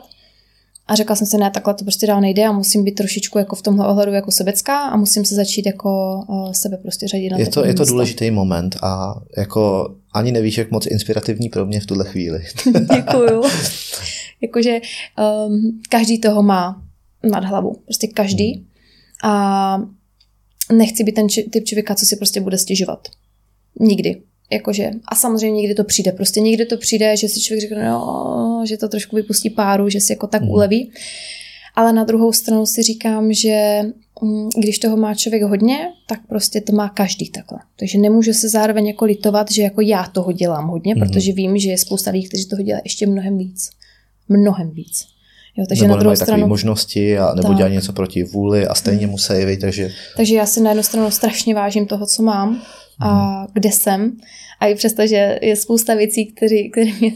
A 0.86 0.94
řekla 0.94 1.16
jsem 1.16 1.26
si, 1.26 1.38
ne, 1.38 1.50
takhle 1.50 1.74
to 1.74 1.84
prostě 1.84 2.06
dál 2.06 2.20
nejde 2.20 2.44
a 2.44 2.52
musím 2.52 2.84
být 2.84 2.92
trošičku 2.92 3.38
jako 3.38 3.56
v 3.56 3.62
tomhle 3.62 3.88
ohledu 3.88 4.12
jako 4.12 4.30
sebecká 4.30 4.78
a 4.78 4.96
musím 4.96 5.24
se 5.24 5.34
začít 5.34 5.66
jako 5.66 6.20
uh, 6.28 6.52
sebe 6.52 6.76
prostě 6.76 7.08
řadit 7.08 7.30
na 7.30 7.38
Je 7.38 7.46
to, 7.46 7.64
je 7.64 7.74
to 7.74 7.84
důležitý 7.84 8.30
moment 8.30 8.76
a 8.82 9.14
jako 9.36 9.94
ani 10.14 10.32
nevíš, 10.32 10.58
jak 10.58 10.70
moc 10.70 10.86
inspirativní 10.86 11.48
pro 11.48 11.66
mě 11.66 11.80
v 11.80 11.86
tuhle 11.86 12.04
chvíli. 12.04 12.44
Děkuju. 12.94 13.42
Jakože 14.40 14.80
um, 15.48 15.80
každý 15.88 16.18
toho 16.20 16.42
má 16.42 16.87
nad 17.30 17.44
hlavu. 17.44 17.72
Prostě 17.84 18.06
každý. 18.06 18.66
A 19.24 19.82
nechci 20.72 21.04
být 21.04 21.12
ten 21.12 21.28
či, 21.28 21.42
typ 21.42 21.64
člověka, 21.64 21.94
co 21.94 22.06
si 22.06 22.16
prostě 22.16 22.40
bude 22.40 22.58
stěžovat. 22.58 23.08
Nikdy. 23.80 24.22
Jakože, 24.52 24.90
a 25.08 25.14
samozřejmě 25.14 25.60
někdy 25.60 25.74
to 25.74 25.84
přijde. 25.84 26.12
Prostě 26.12 26.40
někdy 26.40 26.66
to 26.66 26.76
přijde, 26.76 27.16
že 27.16 27.28
si 27.28 27.40
člověk 27.40 27.60
řekne, 27.60 27.88
no, 27.88 28.64
že 28.68 28.76
to 28.76 28.88
trošku 28.88 29.16
vypustí 29.16 29.50
páru, 29.50 29.88
že 29.88 30.00
si 30.00 30.12
jako 30.12 30.26
tak 30.26 30.42
Mhm. 30.42 30.50
uleví. 30.50 30.92
Ale 31.74 31.92
na 31.92 32.04
druhou 32.04 32.32
stranu 32.32 32.66
si 32.66 32.82
říkám, 32.82 33.32
že 33.32 33.82
mm, 34.22 34.48
když 34.58 34.78
toho 34.78 34.96
má 34.96 35.14
člověk 35.14 35.42
hodně, 35.42 35.78
tak 36.08 36.26
prostě 36.28 36.60
to 36.60 36.72
má 36.72 36.88
každý 36.88 37.30
takhle. 37.30 37.58
Takže 37.78 37.98
nemůže 37.98 38.34
se 38.34 38.48
zároveň 38.48 38.86
jako 38.86 39.04
litovat, 39.04 39.50
že 39.50 39.62
jako 39.62 39.80
já 39.80 40.04
toho 40.06 40.32
dělám 40.32 40.68
hodně, 40.68 40.94
Mhm. 40.94 41.06
protože 41.08 41.32
vím, 41.32 41.58
že 41.58 41.70
je 41.70 41.78
spousta 41.78 42.10
lidí, 42.10 42.28
kteří 42.28 42.48
toho 42.48 42.62
dělají 42.62 42.82
ještě 42.84 43.06
mnohem 43.06 43.38
víc. 43.38 43.70
Mnohem 44.28 44.70
víc. 44.70 45.04
Jo, 45.58 45.64
takže 45.68 45.82
nebo 45.82 45.94
na 45.94 46.00
druhou 46.00 46.16
stranu, 46.16 46.46
možnosti 46.46 47.18
a 47.18 47.34
nebo 47.34 47.48
Tak. 47.48 47.56
dělají 47.56 47.74
něco 47.74 47.92
proti 47.92 48.24
vůli 48.24 48.66
a 48.66 48.74
stejně 48.74 49.06
musí, 49.06 49.32
vi, 49.44 49.56
takže 49.56 49.90
takže 50.16 50.34
já 50.34 50.46
si 50.46 50.60
na 50.60 50.70
jednu 50.70 50.82
stranu 50.82 51.10
strašně 51.10 51.54
vážím 51.54 51.86
toho, 51.86 52.06
co 52.06 52.22
mám 52.22 52.62
a 53.00 53.38
Mhm. 53.38 53.46
kde 53.52 53.72
jsem. 53.72 54.16
A 54.60 54.66
i 54.66 54.74
přesto, 54.74 55.06
že 55.06 55.38
je 55.42 55.56
spousta 55.56 55.94
věcí, 55.94 56.26
které, 56.26 56.56
které 56.72 56.86
mě, 57.00 57.12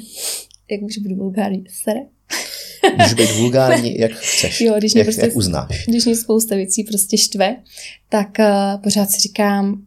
jak 0.70 0.82
už 0.82 0.98
budu 0.98 1.14
vulgární, 1.16 1.64
sere. 1.82 2.00
můžeš 2.98 3.14
být 3.14 3.32
vulgární, 3.38 3.98
jak 4.00 4.12
chceš, 4.12 4.60
Jo, 4.60 4.74
když 4.78 4.94
mě 4.94 5.00
jak, 5.00 5.06
prostě- 5.06 5.22
jak 5.22 5.36
uznáš. 5.36 5.84
když 5.88 6.04
mě 6.04 6.16
spousta 6.16 6.54
věcí 6.56 6.84
prostě 6.84 7.18
štve, 7.18 7.56
tak 8.08 8.28
uh, 8.38 8.82
pořád 8.82 9.10
si 9.10 9.20
říkám, 9.20 9.82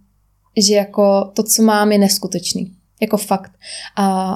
že 0.67 0.75
jako 0.75 1.31
to, 1.35 1.43
co 1.43 1.61
mám, 1.63 1.91
je 1.91 1.97
neskutečný. 1.97 2.71
Jako 3.01 3.17
fakt. 3.17 3.51
A 3.97 4.35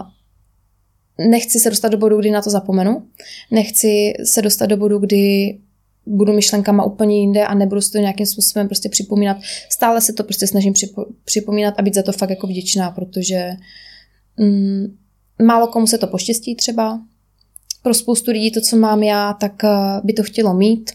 nechci 1.30 1.60
se 1.60 1.70
dostat 1.70 1.88
do 1.90 1.98
bodu, 1.98 2.20
kdy 2.20 2.32
na 2.32 2.42
to 2.42 2.50
zapomenu. 2.50 3.08
Nechci 3.52 4.14
se 4.24 4.42
dostat 4.42 4.66
do 4.66 4.78
bodu, 4.78 5.00
kdy 5.00 5.58
budu 6.06 6.34
myšlenkama 6.34 6.84
úplně 6.84 7.20
jinde 7.20 7.46
a 7.46 7.54
nebudu 7.54 7.82
si 7.82 7.92
to 7.92 7.98
nějakým 7.98 8.26
způsobem 8.26 8.68
prostě 8.68 8.90
připomínat. 8.90 9.38
Stále 9.70 10.02
se 10.02 10.14
to 10.14 10.24
prostě 10.24 10.48
snažím 10.48 10.74
připo- 10.74 11.06
připomínat 11.26 11.74
a 11.78 11.82
být 11.82 11.94
za 11.96 12.04
to 12.04 12.12
fakt 12.12 12.30
jako 12.30 12.48
vděčná, 12.48 12.92
protože 12.92 13.52
mm, 14.38 14.98
málo 15.46 15.68
komu 15.68 15.88
se 15.88 15.98
to 15.98 16.08
poštěstí 16.08 16.56
třeba. 16.56 17.02
Pro 17.84 17.94
spoustu 17.94 18.32
lidí 18.32 18.52
to, 18.52 18.62
co 18.62 18.78
mám 18.78 19.04
já, 19.04 19.34
tak 19.34 19.64
eh, 19.64 19.70
by 20.04 20.14
to 20.14 20.24
chtělo 20.24 20.54
mít. 20.54 20.92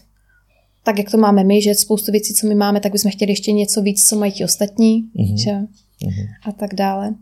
Tak, 0.83 0.97
jak 0.97 1.11
to 1.11 1.17
máme 1.17 1.43
my, 1.43 1.61
že 1.61 1.75
spoustu 1.75 2.11
věcí, 2.11 2.33
co 2.33 2.47
my 2.47 2.55
máme, 2.55 2.79
tak 2.79 2.91
bychom 2.91 3.11
chtěli 3.11 3.31
ještě 3.31 3.51
něco 3.51 3.81
víc, 3.81 4.07
co 4.09 4.15
mají 4.15 4.31
ti 4.31 4.43
ostatní, 4.45 5.01
Mhm. 5.15 5.37
že? 5.37 5.51
Mhm. 5.51 6.25
A 6.45 6.51
tak 6.51 6.73
dále. 6.75 7.15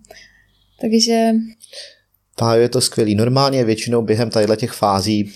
Takže 0.81 1.31
Pájo, 2.35 2.61
je 2.61 2.69
to 2.69 2.81
skvělý. 2.81 3.15
Normálně 3.15 3.63
většinou 3.63 4.01
během 4.01 4.29
tadyhle 4.29 4.57
těch 4.57 4.71
fází 4.71 5.33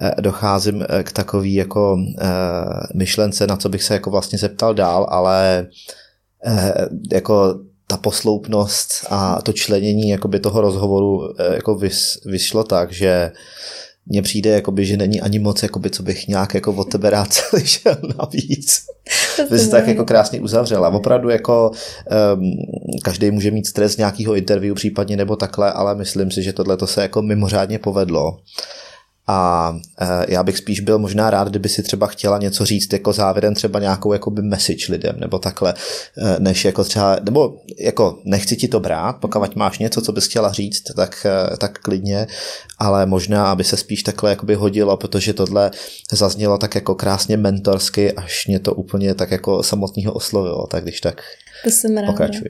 eh, 0.00 0.14
docházím 0.20 0.84
eh, 0.88 1.02
k 1.02 1.12
takový 1.12 1.54
jako 1.54 1.96
eh, 2.20 2.26
myšlence, 2.94 3.46
na 3.46 3.56
co 3.56 3.68
bych 3.68 3.82
se 3.82 3.94
jako 3.94 4.10
vlastně 4.10 4.38
zeptal 4.38 4.74
dál, 4.74 5.06
ale 5.10 5.66
jako 7.12 7.60
ta 7.86 7.96
posloupnost 7.96 9.06
a 9.10 9.42
to 9.42 9.52
členění 9.52 10.08
jakoby 10.08 10.40
toho 10.40 10.60
rozhovoru 10.60 11.34
jako 11.52 11.74
vys, 11.74 12.20
vyšlo 12.26 12.64
tak, 12.64 12.92
že 12.92 13.32
mně 14.10 14.22
přijde, 14.22 14.50
jakoby, 14.50 14.86
že 14.86 14.96
není 14.96 15.20
ani 15.20 15.38
moc, 15.38 15.62
jakoby, 15.62 15.90
co 15.90 16.02
bych 16.02 16.28
nějak 16.28 16.54
jako 16.54 16.72
od 16.72 16.84
tebe 16.84 17.10
rád 17.10 17.32
slyšel 17.32 17.96
navíc. 18.18 18.82
Vy 19.50 19.58
jsi 19.58 19.70
tak 19.70 19.88
jako 19.88 20.04
krásně 20.04 20.40
uzavřela. 20.40 20.88
Opravdu 20.88 21.28
jako 21.28 21.70
um, 22.34 22.52
každý 23.02 23.30
může 23.30 23.50
mít 23.50 23.66
stres 23.66 23.92
z 23.92 23.96
nějakého 23.96 24.34
interview 24.34 24.74
případně 24.74 25.16
nebo 25.16 25.36
takhle, 25.36 25.72
ale 25.72 25.94
myslím 25.94 26.30
si, 26.30 26.42
že 26.42 26.52
tohle 26.52 26.76
to 26.76 26.86
se 26.86 27.02
jako 27.02 27.22
mimořádně 27.22 27.78
povedlo. 27.78 28.38
A 29.32 29.70
uh, 29.70 30.08
já 30.28 30.42
bych 30.42 30.58
spíš 30.58 30.80
byl 30.80 30.98
možná 30.98 31.30
rád, 31.30 31.48
kdyby 31.48 31.68
si 31.68 31.82
třeba 31.82 32.06
chtěla 32.06 32.38
něco 32.38 32.64
říct 32.64 32.92
jako 32.92 33.12
závěrem 33.12 33.54
třeba 33.54 33.80
nějakou 33.80 34.12
jakoby 34.12 34.42
message 34.42 34.86
lidem 34.88 35.16
nebo 35.20 35.38
takhle, 35.38 35.74
uh, 35.74 36.38
než 36.38 36.64
jako 36.64 36.84
třeba, 36.84 37.16
nebo 37.22 37.56
jako 37.78 38.18
nechci 38.24 38.56
ti 38.56 38.68
to 38.68 38.80
brát, 38.80 39.12
pokud 39.12 39.56
máš 39.56 39.78
něco, 39.78 40.00
co 40.00 40.12
bys 40.12 40.26
chtěla 40.26 40.52
říct, 40.52 40.82
tak, 40.96 41.26
uh, 41.50 41.56
tak 41.56 41.78
klidně, 41.78 42.26
ale 42.78 43.06
možná, 43.06 43.50
aby 43.50 43.64
se 43.64 43.76
spíš 43.76 44.02
takhle 44.02 44.30
jakoby 44.30 44.54
hodilo, 44.54 44.96
protože 44.96 45.32
tohle 45.32 45.70
zaznělo 46.12 46.58
tak 46.58 46.74
jako 46.74 46.94
krásně 46.94 47.36
mentorsky, 47.36 48.12
až 48.12 48.46
mě 48.46 48.58
to 48.58 48.74
úplně 48.74 49.14
tak 49.14 49.30
jako 49.30 49.62
samotného 49.62 50.12
oslovilo, 50.12 50.66
tak 50.66 50.82
když 50.82 51.00
tak 51.00 51.22
to 51.64 51.70
jsem 51.70 51.96
ráda. 51.96 52.06
pokračuj. 52.06 52.48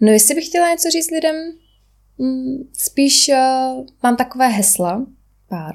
No 0.00 0.12
jestli 0.12 0.34
bych 0.34 0.46
chtěla 0.46 0.70
něco 0.70 0.90
říct 0.90 1.10
lidem, 1.10 1.36
mm, 2.18 2.56
spíš 2.78 3.28
uh, 3.28 3.86
mám 4.02 4.16
takové 4.16 4.48
hesla, 4.48 5.06
pár. 5.52 5.74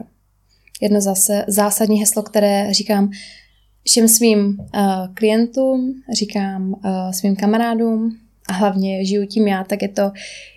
Jedno 0.82 1.02
zase 1.02 1.46
zásadní 1.48 2.00
heslo, 2.00 2.24
které 2.24 2.74
říkám 2.74 3.12
všem 3.84 4.08
svým 4.08 4.40
uh, 4.40 5.14
klientům, 5.14 5.94
říkám 6.14 6.74
uh, 6.74 7.12
svým 7.12 7.36
kamarádům 7.36 8.18
a 8.50 8.54
hlavně 8.54 9.06
žiju 9.06 9.26
tím 9.26 9.48
já, 9.48 9.64
tak 9.64 9.82
je 9.82 9.88
to, 9.88 10.12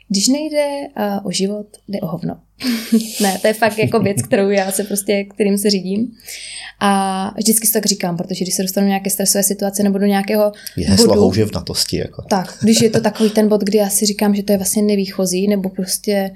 když 0.08 0.28
nejde 0.28 0.66
uh, 0.96 1.26
o 1.26 1.30
život, 1.30 1.66
jde 1.88 2.00
o 2.00 2.06
hovno. 2.06 2.40
ne, 3.22 3.38
to 3.38 3.46
je 3.46 3.54
fakt 3.54 3.78
jako 3.78 4.00
věc, 4.00 4.22
kterou 4.22 4.48
já 4.48 4.72
se 4.72 4.84
prostě, 4.84 5.24
kterým 5.24 5.58
se 5.58 5.70
řídím. 5.70 6.12
A 6.80 7.34
vždycky 7.36 7.66
si 7.66 7.72
tak 7.72 7.86
říkám, 7.86 8.16
protože 8.16 8.44
když 8.44 8.54
se 8.54 8.62
dostanu 8.62 8.84
do 8.84 8.88
nějaké 8.88 9.10
stresové 9.10 9.42
situace 9.42 9.82
nebo 9.82 9.98
do 9.98 10.06
nějakého 10.06 10.52
Je 10.76 10.88
heslo 10.88 11.06
bodu, 11.06 11.20
houževnatosti. 11.20 11.96
Jako. 11.98 12.22
tak, 12.22 12.58
když 12.62 12.80
je 12.80 12.90
to 12.90 13.00
takový 13.00 13.30
ten 13.30 13.48
bod, 13.48 13.60
kdy 13.60 13.78
já 13.78 13.88
si 13.88 14.06
říkám, 14.06 14.34
že 14.34 14.42
to 14.42 14.52
je 14.52 14.58
vlastně 14.58 14.82
nevýchozí, 14.82 15.48
nebo 15.48 15.68
prostě, 15.68 16.30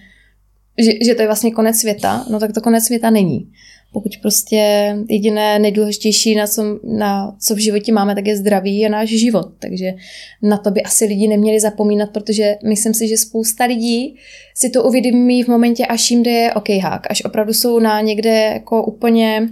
že, 0.78 0.92
že 1.04 1.14
to 1.14 1.22
je 1.22 1.28
vlastně 1.28 1.50
konec 1.50 1.76
světa, 1.76 2.26
no 2.30 2.40
tak 2.40 2.52
to 2.52 2.60
konec 2.60 2.84
světa 2.84 3.10
není. 3.10 3.50
Pokud 3.92 4.12
prostě 4.22 4.96
jediné 5.08 5.58
nejdůležitější, 5.58 6.34
na 6.34 6.46
co, 6.46 6.62
na 6.84 7.36
co 7.40 7.54
v 7.54 7.58
životě 7.58 7.92
máme, 7.92 8.14
tak 8.14 8.26
je 8.26 8.36
zdraví 8.36 8.86
a 8.86 8.88
náš 8.88 9.08
život. 9.08 9.52
Takže 9.58 9.94
na 10.42 10.56
to 10.56 10.70
by 10.70 10.82
asi 10.82 11.04
lidi 11.04 11.28
neměli 11.28 11.60
zapomínat, 11.60 12.10
protože 12.10 12.56
myslím 12.64 12.94
si, 12.94 13.08
že 13.08 13.16
spousta 13.16 13.64
lidí 13.64 14.16
si 14.54 14.70
to 14.70 14.84
uvědomí 14.84 15.42
v 15.42 15.48
momentě, 15.48 15.86
až 15.86 16.10
jim 16.10 16.22
jde 16.22 16.52
OK 16.54 16.68
hák, 16.68 17.10
až 17.10 17.24
opravdu 17.24 17.52
jsou 17.52 17.78
na 17.78 18.00
někde 18.00 18.30
jako 18.30 18.84
úplně 18.84 19.48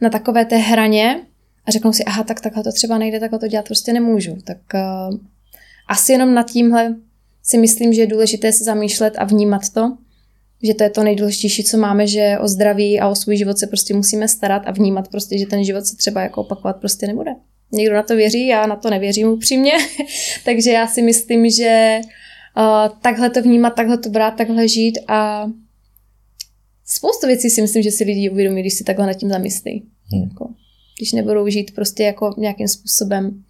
na 0.00 0.10
takové 0.10 0.44
té 0.44 0.56
hraně 0.56 1.20
a 1.66 1.70
řeknou 1.70 1.92
si, 1.92 2.04
aha, 2.04 2.22
tak 2.22 2.40
takhle 2.40 2.62
to 2.62 2.72
třeba 2.72 2.98
nejde, 2.98 3.20
takhle 3.20 3.38
to 3.38 3.48
dělat 3.48 3.66
prostě 3.66 3.92
nemůžu. 3.92 4.36
Tak 4.44 4.58
uh, 4.74 5.18
asi 5.88 6.12
jenom 6.12 6.34
nad 6.34 6.50
tímhle 6.50 6.96
si 7.42 7.58
myslím, 7.58 7.92
že 7.92 8.00
je 8.00 8.06
důležité 8.06 8.52
se 8.52 8.64
zamýšlet 8.64 9.14
a 9.18 9.24
vnímat 9.24 9.62
to, 9.74 9.96
že 10.62 10.74
to 10.74 10.84
je 10.84 10.90
to 10.90 11.02
nejdůležitější, 11.02 11.64
co 11.64 11.78
máme, 11.78 12.06
že 12.06 12.36
o 12.40 12.48
zdraví 12.48 13.00
a 13.00 13.08
o 13.08 13.14
svůj 13.14 13.36
život 13.36 13.58
se 13.58 13.66
prostě 13.66 13.94
musíme 13.94 14.28
starat 14.28 14.62
a 14.66 14.70
vnímat 14.70 15.08
prostě, 15.08 15.38
že 15.38 15.46
ten 15.46 15.64
život 15.64 15.86
se 15.86 15.96
třeba 15.96 16.22
jako 16.22 16.40
opakovat 16.40 16.76
prostě 16.76 17.06
nebude. 17.06 17.30
Někdo 17.72 17.94
na 17.94 18.02
to 18.02 18.16
věří, 18.16 18.46
já 18.46 18.66
na 18.66 18.76
to 18.76 18.90
nevěřím 18.90 19.28
upřímně, 19.28 19.72
takže 20.44 20.70
já 20.70 20.86
si 20.86 21.02
myslím, 21.02 21.50
že 21.50 22.00
uh, 22.56 22.98
takhle 23.02 23.30
to 23.30 23.42
vnímat, 23.42 23.70
takhle 23.70 23.98
to 23.98 24.08
brát, 24.08 24.30
takhle 24.30 24.68
žít 24.68 24.98
a 25.08 25.50
spoustu 26.84 27.26
věcí 27.26 27.50
si 27.50 27.62
myslím, 27.62 27.82
že 27.82 27.90
si 27.90 28.04
lidi 28.04 28.30
uvědomí, 28.30 28.60
když 28.60 28.74
si 28.74 28.84
takhle 28.84 29.06
nad 29.06 29.14
tím 29.14 29.28
zamyslí. 29.28 29.84
Hmm. 30.12 30.22
Jako, 30.22 30.48
když 30.98 31.12
nebudou 31.12 31.48
žít 31.48 31.74
prostě 31.74 32.02
jako 32.02 32.34
nějakým 32.38 32.68
způsobem 32.68 33.44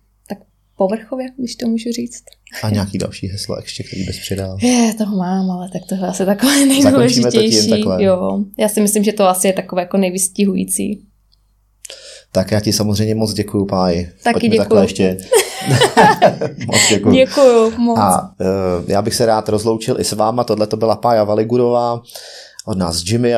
povrchově, 0.78 1.26
když 1.38 1.56
to 1.56 1.68
můžu 1.68 1.92
říct. 1.92 2.24
A 2.62 2.70
nějaký 2.70 2.98
další 2.98 3.28
heslo 3.28 3.56
ještě, 3.60 3.82
který 3.82 4.04
bys 4.04 4.18
přidal? 4.18 4.56
Je, 4.62 4.94
toho 4.94 5.16
mám, 5.16 5.50
ale 5.50 5.70
tak 5.72 5.82
tohle 5.88 6.08
asi 6.08 6.26
takové 6.26 6.66
nejdůležitější. 6.66 7.84
Jo, 7.98 8.44
já 8.58 8.68
si 8.68 8.80
myslím, 8.80 9.04
že 9.04 9.12
to 9.12 9.28
asi 9.28 9.46
je 9.46 9.52
takové 9.52 9.82
jako 9.82 9.96
nejvystihující. 9.96 11.04
Tak 12.32 12.50
já 12.50 12.60
ti 12.60 12.72
samozřejmě 12.72 13.14
moc 13.14 13.32
děkuju, 13.32 13.66
Páji. 13.66 14.10
Taky 14.24 14.48
děkuju. 14.48 14.82
ještě. 14.82 15.18
moc 16.66 16.88
děkuju. 16.88 17.14
Děkuju 17.14 17.78
moc. 17.78 17.98
A 17.98 18.22
uh, 18.22 18.90
já 18.90 19.02
bych 19.02 19.14
se 19.14 19.26
rád 19.26 19.48
rozloučil 19.48 20.00
i 20.00 20.04
s 20.04 20.12
váma. 20.12 20.44
Tohle 20.44 20.66
to 20.66 20.76
byla 20.76 20.96
Pája 20.96 21.24
Valigudová 21.24 22.02
od 22.68 22.78
nás 22.78 23.02
Jimmy 23.06 23.34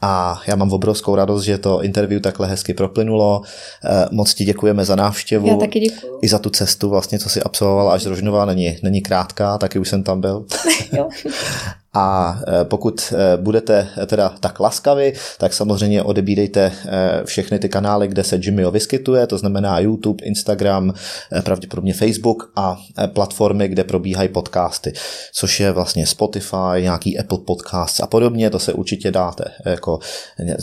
a 0.00 0.40
já 0.46 0.56
mám 0.56 0.72
obrovskou 0.72 1.14
radost, 1.14 1.42
že 1.42 1.58
to 1.58 1.82
interview 1.82 2.20
takhle 2.22 2.46
hezky 2.48 2.74
proplynulo. 2.74 3.42
Eh, 3.84 4.06
moc 4.10 4.34
ti 4.34 4.44
děkujeme 4.44 4.84
za 4.84 4.96
návštěvu. 4.96 5.46
Já 5.46 5.56
taky 5.56 5.80
děkuju. 5.80 6.18
I 6.22 6.28
za 6.28 6.38
tu 6.38 6.50
cestu 6.50 6.90
vlastně, 6.90 7.18
co 7.18 7.28
si 7.28 7.42
absolvovala 7.42 7.92
až 7.92 8.02
z 8.02 8.06
Rožnova, 8.06 8.44
není, 8.44 8.76
není 8.82 9.00
krátká, 9.00 9.58
taky 9.58 9.78
už 9.78 9.88
jsem 9.88 10.02
tam 10.02 10.20
byl. 10.20 10.44
jo. 10.92 11.08
A 11.96 12.38
e, 12.60 12.64
pokud 12.64 13.12
e, 13.16 13.36
budete 13.36 13.88
teda 14.06 14.34
tak 14.40 14.60
laskavi, 14.60 15.12
tak 15.38 15.52
samozřejmě 15.52 16.02
odebírejte 16.02 16.60
e, 16.62 16.72
všechny 17.24 17.58
ty 17.58 17.68
kanály, 17.68 18.08
kde 18.08 18.24
se 18.24 18.38
Jimmyho 18.42 18.70
vyskytuje, 18.70 19.26
to 19.26 19.38
znamená 19.38 19.78
YouTube, 19.78 20.24
Instagram, 20.24 20.94
pravděpodobně 21.44 21.94
Facebook 21.94 22.50
a 22.56 22.76
platformy, 23.12 23.68
kde 23.68 23.84
probíhají 23.84 24.28
podcasty, 24.28 24.92
což 25.32 25.60
je 25.60 25.72
vlastně 25.72 26.06
Spotify, 26.06 26.80
nějaký 26.80 27.18
Apple 27.18 27.38
Podcasts 27.46 28.00
a 28.00 28.06
podobně, 28.06 28.50
to 28.50 28.58
se 28.58 28.72
určitě 28.72 29.10
dáte, 29.10 29.44
jako, 29.64 29.98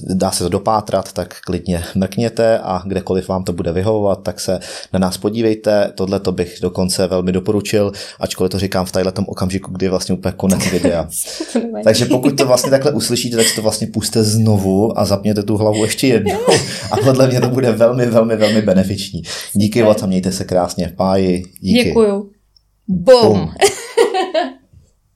dá 0.03 0.31
se 0.31 0.43
to 0.43 0.49
dopátrat, 0.49 1.13
tak 1.13 1.41
klidně 1.41 1.83
mrkněte 1.95 2.59
a 2.59 2.83
kdekoliv 2.85 3.27
vám 3.27 3.43
to 3.43 3.53
bude 3.53 3.71
vyhovovat, 3.71 4.23
tak 4.23 4.39
se 4.39 4.59
na 4.93 4.99
nás 4.99 5.17
podívejte, 5.17 5.91
tohle 5.95 6.19
to 6.19 6.31
bych 6.31 6.57
dokonce 6.61 7.07
velmi 7.07 7.31
doporučil, 7.31 7.91
ačkoliv 8.19 8.51
to 8.51 8.59
říkám 8.59 8.85
v 8.85 8.91
tadyhle 8.91 9.13
okamžiku, 9.25 9.71
kdy 9.71 9.85
je 9.85 9.89
vlastně 9.89 10.15
úplně 10.15 10.33
konec 10.37 10.71
videa. 10.71 11.07
Takže 11.83 12.05
pokud 12.05 12.37
to 12.37 12.45
vlastně 12.45 12.71
takhle 12.71 12.91
uslyšíte, 12.91 13.37
tak 13.37 13.47
si 13.47 13.55
to 13.55 13.61
vlastně 13.61 13.87
puste 13.87 14.23
znovu 14.23 14.99
a 14.99 15.05
zapněte 15.05 15.43
tu 15.43 15.57
hlavu 15.57 15.83
ještě 15.83 16.07
jednou. 16.07 16.39
A 16.91 16.97
podle 16.97 17.27
mě 17.27 17.41
to 17.41 17.49
bude 17.49 17.71
velmi, 17.71 18.05
velmi, 18.05 18.35
velmi 18.35 18.61
benefiční. 18.61 19.21
Díky 19.53 19.83
moc 19.83 20.03
a 20.03 20.05
mějte 20.05 20.31
se 20.31 20.43
krásně. 20.43 20.93
Páji, 20.95 21.43
díky. 21.59 21.83
Děkuju. 21.83 22.29
Boom. 22.87 23.33
Boom. 23.33 23.49